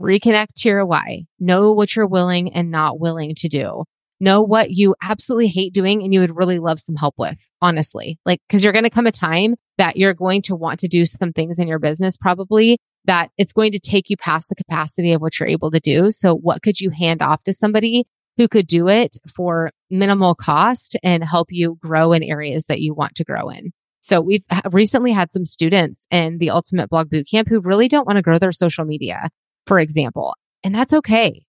Reconnect 0.00 0.54
to 0.58 0.68
your 0.68 0.86
why. 0.86 1.24
Know 1.40 1.72
what 1.72 1.96
you're 1.96 2.06
willing 2.06 2.52
and 2.52 2.70
not 2.70 3.00
willing 3.00 3.34
to 3.36 3.48
do 3.48 3.84
know 4.20 4.42
what 4.42 4.70
you 4.70 4.94
absolutely 5.02 5.48
hate 5.48 5.72
doing 5.72 6.02
and 6.02 6.12
you 6.12 6.20
would 6.20 6.36
really 6.36 6.58
love 6.58 6.80
some 6.80 6.96
help 6.96 7.14
with, 7.18 7.38
honestly. 7.62 8.18
Like, 8.26 8.40
cause 8.48 8.62
you're 8.62 8.72
going 8.72 8.84
to 8.84 8.90
come 8.90 9.06
a 9.06 9.12
time 9.12 9.54
that 9.78 9.96
you're 9.96 10.14
going 10.14 10.42
to 10.42 10.56
want 10.56 10.80
to 10.80 10.88
do 10.88 11.04
some 11.04 11.32
things 11.32 11.58
in 11.58 11.68
your 11.68 11.78
business, 11.78 12.16
probably 12.16 12.78
that 13.04 13.30
it's 13.38 13.52
going 13.52 13.72
to 13.72 13.78
take 13.78 14.10
you 14.10 14.16
past 14.16 14.48
the 14.48 14.54
capacity 14.54 15.12
of 15.12 15.20
what 15.20 15.38
you're 15.38 15.48
able 15.48 15.70
to 15.70 15.80
do. 15.80 16.10
So 16.10 16.34
what 16.34 16.62
could 16.62 16.80
you 16.80 16.90
hand 16.90 17.22
off 17.22 17.42
to 17.44 17.52
somebody 17.52 18.06
who 18.36 18.48
could 18.48 18.66
do 18.66 18.88
it 18.88 19.16
for 19.34 19.70
minimal 19.90 20.34
cost 20.34 20.96
and 21.02 21.24
help 21.24 21.48
you 21.50 21.78
grow 21.80 22.12
in 22.12 22.22
areas 22.22 22.66
that 22.66 22.80
you 22.80 22.94
want 22.94 23.14
to 23.16 23.24
grow 23.24 23.48
in? 23.48 23.72
So 24.00 24.20
we've 24.20 24.44
recently 24.70 25.12
had 25.12 25.32
some 25.32 25.44
students 25.44 26.06
in 26.10 26.38
the 26.38 26.50
Ultimate 26.50 26.88
Blog 26.88 27.10
Bootcamp 27.10 27.48
who 27.48 27.60
really 27.60 27.88
don't 27.88 28.06
want 28.06 28.16
to 28.16 28.22
grow 28.22 28.38
their 28.38 28.52
social 28.52 28.84
media, 28.84 29.28
for 29.66 29.78
example. 29.78 30.34
And 30.62 30.74
that's 30.74 30.92
okay. 30.92 31.42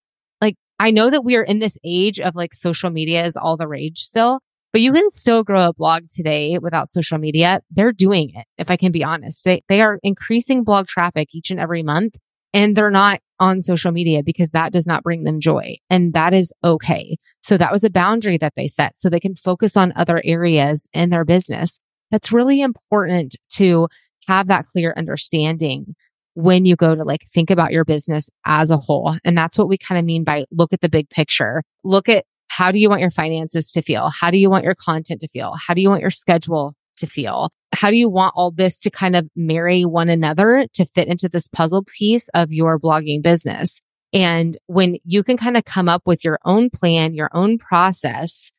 I 0.80 0.92
know 0.92 1.10
that 1.10 1.26
we 1.26 1.36
are 1.36 1.44
in 1.44 1.60
this 1.60 1.78
age 1.84 2.20
of 2.20 2.36
like 2.36 2.54
social 2.54 2.90
media 2.90 3.26
is 3.26 3.36
all 3.36 3.58
the 3.58 3.68
rage 3.68 4.00
still, 4.00 4.40
but 4.72 4.82
you 4.82 4.94
can 4.94 5.10
still 5.10 5.44
grow 5.44 5.68
a 5.68 5.74
blog 5.74 6.04
today 6.08 6.58
without 6.58 6.90
social 6.90 7.18
media. 7.18 7.62
They're 7.70 7.92
doing 7.92 8.32
it. 8.34 8.46
If 8.58 8.72
I 8.72 8.78
can 8.78 8.92
be 8.92 9.04
honest, 9.04 9.44
they, 9.44 9.62
they 9.68 9.82
are 9.82 10.00
increasing 10.04 10.64
blog 10.64 10.88
traffic 10.88 11.30
each 11.34 11.52
and 11.52 11.60
every 11.60 11.84
month 11.84 12.16
and 12.54 12.76
they're 12.76 12.90
not 12.90 13.20
on 13.40 13.62
social 13.62 13.92
media 13.92 14.24
because 14.24 14.50
that 14.52 14.74
does 14.74 14.88
not 14.88 15.04
bring 15.04 15.24
them 15.24 15.40
joy. 15.40 15.78
And 15.90 16.14
that 16.14 16.34
is 16.34 16.52
okay. 16.64 17.18
So 17.44 17.58
that 17.58 17.72
was 17.72 17.84
a 17.84 17.90
boundary 17.90 18.38
that 18.38 18.54
they 18.56 18.68
set 18.68 19.00
so 19.00 19.10
they 19.10 19.20
can 19.20 19.36
focus 19.36 19.78
on 19.78 19.94
other 19.96 20.22
areas 20.26 20.88
in 20.94 21.10
their 21.10 21.26
business. 21.26 21.80
That's 22.12 22.32
really 22.32 22.62
important 22.62 23.36
to 23.54 23.88
have 24.28 24.48
that 24.48 24.66
clear 24.66 24.94
understanding 24.98 25.96
when 26.34 26.66
you 26.66 26.76
go 26.76 26.96
to 26.96 27.04
like 27.04 27.22
think 27.34 27.50
about 27.50 27.72
your 27.72 27.86
business 27.86 28.30
as 28.46 28.72
a 28.72 28.78
whole. 28.78 29.18
And 29.24 29.38
that's 29.38 29.58
what 29.58 29.68
we 29.68 29.78
kind 29.78 30.00
of 30.00 30.06
mean 30.06 30.24
by 30.24 30.46
look 30.52 30.74
at 30.74 30.82
the 30.82 30.90
big 30.90 31.10
picture. 31.10 31.64
Look 31.84 32.08
at 32.08 32.26
how 32.50 32.72
do 32.72 32.80
you 32.80 32.90
want 32.90 33.02
your 33.02 33.12
finances 33.12 33.72
to 33.74 33.82
feel? 33.82 34.10
How 34.10 34.32
do 34.32 34.38
you 34.38 34.50
want 34.50 34.64
your 34.64 34.76
content 34.76 35.22
to 35.22 35.28
feel? 35.28 35.56
How 35.56 35.74
do 35.74 35.82
you 35.82 35.90
want 35.90 36.02
your 36.02 36.12
schedule 36.12 36.74
to 36.98 37.08
feel? 37.08 37.50
How 37.74 37.90
do 37.90 37.96
you 37.96 38.10
want 38.10 38.34
all 38.36 38.52
this 38.52 38.80
to 38.80 38.90
kind 38.90 39.16
of 39.16 39.28
marry 39.36 39.86
one 39.86 40.10
another 40.10 40.66
to 40.74 40.86
fit 40.96 41.08
into 41.08 41.30
this 41.30 41.48
puzzle 41.48 41.84
piece 41.86 42.28
of 42.34 42.52
your 42.52 42.80
blogging 42.80 43.22
business? 43.22 43.82
And 44.12 44.58
when 44.66 44.98
you 45.06 45.24
can 45.24 45.38
kind 45.38 45.56
of 45.56 45.66
come 45.66 45.88
up 45.88 46.02
with 46.06 46.24
your 46.24 46.40
own 46.44 46.70
plan, 46.70 47.14
your 47.14 47.30
own 47.32 47.60
process, 47.60 48.52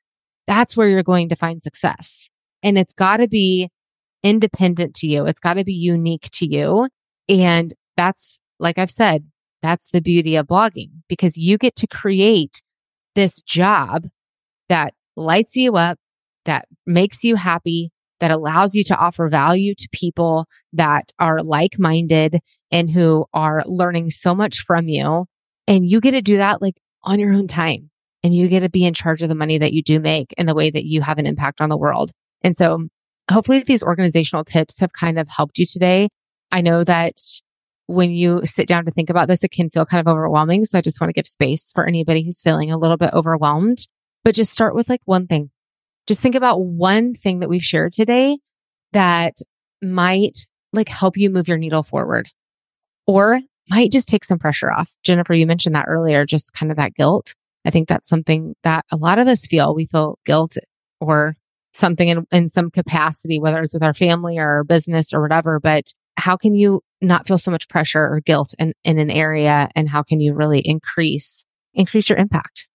that's 0.47 0.77
where 0.77 0.89
you're 0.89 1.03
going 1.03 1.29
to 1.31 1.37
find 1.37 1.61
success. 1.61 2.29
And 2.62 2.79
it's 2.79 2.95
got 2.95 3.18
to 3.18 3.29
be 3.29 3.68
independent 4.23 4.95
to 4.97 5.09
you. 5.09 5.27
It's 5.27 5.41
got 5.41 5.55
to 5.55 5.64
be 5.64 5.73
unique 5.73 6.29
to 6.35 6.47
you. 6.47 6.89
And 7.31 7.72
that's, 7.97 8.41
like 8.59 8.76
I've 8.76 8.91
said, 8.91 9.24
that's 9.62 9.91
the 9.91 10.01
beauty 10.01 10.37
of 10.37 10.49
blogging 10.49 10.91
because 11.09 11.37
you 11.37 11.59
get 11.59 11.76
to 11.76 11.87
create 11.87 12.62
this 13.14 13.41
job 13.41 14.09
that 14.68 14.95
lights 15.16 15.55
you 15.55 15.76
up, 15.76 15.99
that 16.45 16.66
makes 16.87 17.22
you 17.22 17.37
happy, 17.37 17.93
that 18.18 18.33
allows 18.33 18.74
you 18.74 18.83
to 18.85 18.97
offer 18.97 19.28
value 19.28 19.74
to 19.76 19.89
people 19.93 20.47
that 20.72 21.12
are 21.18 21.41
like 21.43 21.78
minded 21.78 22.41
and 22.70 22.91
who 22.91 23.26
are 23.33 23.62
learning 23.66 24.11
so 24.11 24.35
much 24.35 24.61
from 24.66 24.89
you. 24.89 25.26
And 25.68 25.89
you 25.89 26.01
get 26.01 26.12
to 26.12 26.22
do 26.22 26.39
that 26.39 26.61
like 26.61 26.74
on 27.05 27.20
your 27.20 27.33
own 27.33 27.47
time 27.47 27.91
and 28.24 28.35
you 28.35 28.49
get 28.49 28.61
to 28.61 28.68
be 28.68 28.85
in 28.85 28.95
charge 28.95 29.22
of 29.22 29.28
the 29.28 29.35
money 29.35 29.59
that 29.59 29.72
you 29.72 29.83
do 29.83 30.01
make 30.01 30.35
and 30.37 30.49
the 30.49 30.55
way 30.55 30.70
that 30.70 30.85
you 30.85 31.01
have 31.01 31.18
an 31.18 31.26
impact 31.26 31.61
on 31.61 31.68
the 31.68 31.78
world. 31.78 32.11
And 32.43 32.57
so 32.57 32.89
hopefully 33.31 33.61
these 33.61 33.83
organizational 33.83 34.45
tips 34.45 34.81
have 34.81 34.93
kind 34.93 35.18
of 35.18 35.28
helped 35.28 35.59
you 35.59 35.66
today. 35.66 36.09
I 36.53 36.61
know 36.61 36.85
that 36.85 37.15
when 37.87 38.13
you 38.13 38.41
sit 38.45 38.69
down 38.69 38.85
to 38.85 38.91
think 38.93 39.11
about 39.11 39.27
this, 39.29 39.43
it 39.43 39.51
can 39.51 39.69
feel 39.69 39.85
kind 39.85 40.07
of 40.07 40.11
overwhelming. 40.11 40.65
So 40.65 40.79
I 40.79 40.81
just 40.81 41.01
want 41.01 41.09
to 41.09 41.13
give 41.15 41.27
space 41.27 41.73
for 41.75 41.87
anybody 41.87 42.23
who's 42.23 42.41
feeling 42.41 42.71
a 42.71 42.79
little 42.79 42.97
bit 42.97 43.13
overwhelmed, 43.13 43.79
but 44.25 44.35
just 44.35 44.53
start 44.53 44.75
with 44.75 44.89
like 44.89 45.03
one 45.07 45.27
thing. 45.27 45.51
just 46.07 46.21
think 46.21 46.35
about 46.35 46.61
one 46.61 47.15
thing 47.15 47.41
that 47.41 47.49
we've 47.49 47.63
shared 47.63 47.93
today 47.93 48.39
that 48.93 49.39
might 49.83 50.47
like 50.73 50.89
help 50.89 51.17
you 51.17 51.31
move 51.31 51.49
your 51.49 51.59
needle 51.59 51.83
forward 51.83 52.29
or 53.07 53.41
might 53.69 53.93
just 53.93 54.09
take 54.09 54.25
some 54.25 54.39
pressure 54.39 54.71
off. 54.71 54.93
Jennifer, 55.05 55.35
you 55.35 55.47
mentioned 55.47 55.75
that 55.75 55.87
earlier, 55.89 56.25
just 56.27 56.53
kind 56.53 56.71
of 56.71 56.77
that 56.77 56.95
guilt. 56.95 57.35
I 57.65 57.71
think 57.71 57.89
that's 57.89 58.09
something 58.09 58.55
that 58.65 58.85
a 58.91 58.97
lot 58.97 59.19
of 59.19 59.29
us 59.29 59.47
feel. 59.47 59.75
We 59.75 59.87
feel 59.87 60.19
guilt 60.25 60.57
or 61.01 61.35
something 61.73 62.09
in, 62.09 62.27
in 62.33 62.49
some 62.49 62.71
capacity, 62.71 63.39
whether 63.39 63.61
it's 63.63 63.75
with 63.75 63.83
our 63.83 63.95
family 63.95 64.39
or 64.39 64.49
our 64.49 64.65
business 64.65 65.13
or 65.13 65.21
whatever. 65.21 65.61
But 65.61 65.93
how 66.21 66.37
can 66.37 66.55
you 66.55 66.83
not 67.01 67.27
feel 67.27 67.39
so 67.39 67.51
much 67.51 67.68
pressure 67.68 68.03
or 68.03 68.21
guilt 68.21 68.55
in, 68.59 68.73
in 68.85 68.99
an 68.99 69.11
area? 69.11 69.68
And 69.75 69.89
how 69.89 70.03
can 70.03 70.21
you 70.21 70.35
really 70.35 70.61
increase, 70.61 71.45
increase 71.75 72.09
your 72.09 72.18
impact? 72.18 72.68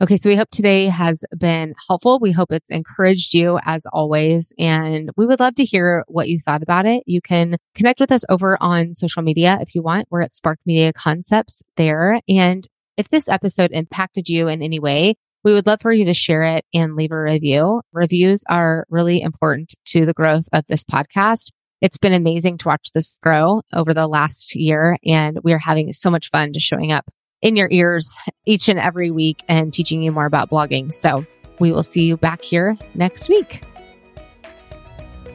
Okay. 0.00 0.16
So 0.16 0.30
we 0.30 0.36
hope 0.36 0.50
today 0.52 0.86
has 0.86 1.24
been 1.36 1.74
helpful. 1.88 2.20
We 2.20 2.30
hope 2.30 2.52
it's 2.52 2.70
encouraged 2.70 3.34
you 3.34 3.58
as 3.64 3.84
always. 3.92 4.52
And 4.56 5.10
we 5.16 5.26
would 5.26 5.40
love 5.40 5.56
to 5.56 5.64
hear 5.64 6.04
what 6.06 6.28
you 6.28 6.38
thought 6.38 6.62
about 6.62 6.86
it. 6.86 7.02
You 7.06 7.20
can 7.20 7.56
connect 7.74 7.98
with 7.98 8.12
us 8.12 8.24
over 8.28 8.56
on 8.60 8.94
social 8.94 9.22
media 9.22 9.58
if 9.60 9.74
you 9.74 9.82
want. 9.82 10.06
We're 10.08 10.22
at 10.22 10.34
Spark 10.34 10.60
Media 10.64 10.92
Concepts 10.92 11.62
there. 11.76 12.20
And 12.28 12.64
if 12.96 13.08
this 13.08 13.28
episode 13.28 13.72
impacted 13.72 14.28
you 14.28 14.46
in 14.46 14.62
any 14.62 14.78
way, 14.78 15.16
we 15.42 15.52
would 15.52 15.66
love 15.66 15.80
for 15.80 15.92
you 15.92 16.04
to 16.04 16.14
share 16.14 16.42
it 16.42 16.64
and 16.72 16.94
leave 16.94 17.12
a 17.12 17.20
review. 17.20 17.80
Reviews 17.92 18.44
are 18.48 18.86
really 18.90 19.20
important 19.20 19.74
to 19.86 20.06
the 20.06 20.12
growth 20.12 20.48
of 20.52 20.64
this 20.68 20.84
podcast. 20.84 21.50
It's 21.80 21.98
been 21.98 22.12
amazing 22.12 22.58
to 22.58 22.68
watch 22.68 22.90
this 22.92 23.16
grow 23.22 23.62
over 23.72 23.94
the 23.94 24.08
last 24.08 24.56
year 24.56 24.98
and 25.04 25.38
we 25.44 25.52
are 25.52 25.58
having 25.58 25.92
so 25.92 26.10
much 26.10 26.28
fun 26.30 26.52
just 26.52 26.66
showing 26.66 26.90
up 26.90 27.08
in 27.40 27.54
your 27.54 27.68
ears 27.70 28.12
each 28.44 28.68
and 28.68 28.80
every 28.80 29.12
week 29.12 29.44
and 29.46 29.72
teaching 29.72 30.02
you 30.02 30.10
more 30.10 30.26
about 30.26 30.50
blogging. 30.50 30.92
So 30.92 31.24
we 31.60 31.70
will 31.70 31.84
see 31.84 32.02
you 32.02 32.16
back 32.16 32.42
here 32.42 32.76
next 32.94 33.28
week. 33.28 33.62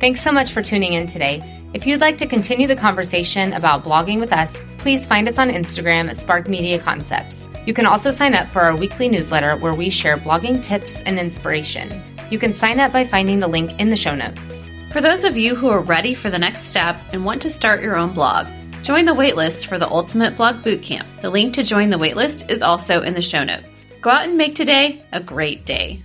Thanks 0.01 0.21
so 0.21 0.33
much 0.33 0.51
for 0.51 0.61
tuning 0.61 0.93
in 0.93 1.07
today. 1.07 1.61
If 1.73 1.87
you'd 1.87 2.01
like 2.01 2.17
to 2.17 2.27
continue 2.27 2.67
the 2.67 2.75
conversation 2.75 3.53
about 3.53 3.85
blogging 3.85 4.19
with 4.19 4.33
us, 4.33 4.53
please 4.77 5.07
find 5.07 5.29
us 5.29 5.37
on 5.37 5.49
Instagram 5.49 6.09
at 6.09 6.19
Spark 6.19 6.49
Media 6.49 6.77
Concepts. 6.77 7.37
You 7.65 7.73
can 7.73 7.85
also 7.85 8.11
sign 8.11 8.35
up 8.35 8.49
for 8.49 8.63
our 8.63 8.75
weekly 8.75 9.07
newsletter 9.07 9.55
where 9.55 9.73
we 9.73 9.89
share 9.89 10.17
blogging 10.17 10.61
tips 10.61 10.99
and 11.05 11.17
inspiration. 11.17 12.03
You 12.29 12.37
can 12.37 12.51
sign 12.51 12.81
up 12.81 12.91
by 12.91 13.05
finding 13.05 13.39
the 13.39 13.47
link 13.47 13.79
in 13.79 13.89
the 13.89 13.95
show 13.95 14.13
notes. 14.13 14.62
For 14.93 15.01
those 15.01 15.23
of 15.23 15.35
you 15.35 15.55
who 15.55 15.69
are 15.69 15.81
ready 15.81 16.13
for 16.13 16.29
the 16.29 16.39
next 16.39 16.67
step 16.67 16.95
and 17.11 17.25
want 17.25 17.41
to 17.41 17.49
start 17.49 17.81
your 17.81 17.97
own 17.97 18.13
blog, 18.13 18.47
Join 18.83 19.05
the 19.05 19.13
waitlist 19.13 19.67
for 19.67 19.79
the 19.79 19.87
Ultimate 19.87 20.35
Blog 20.35 20.57
Bootcamp. 20.57 21.21
The 21.21 21.29
link 21.29 21.53
to 21.53 21.63
join 21.63 21.89
the 21.89 21.97
waitlist 21.97 22.51
is 22.51 22.61
also 22.61 23.01
in 23.01 23.13
the 23.13 23.21
show 23.21 23.45
notes. 23.45 23.87
Go 24.01 24.09
out 24.09 24.27
and 24.27 24.37
make 24.37 24.55
today 24.55 25.05
a 25.13 25.21
great 25.21 25.65
day. 25.65 26.03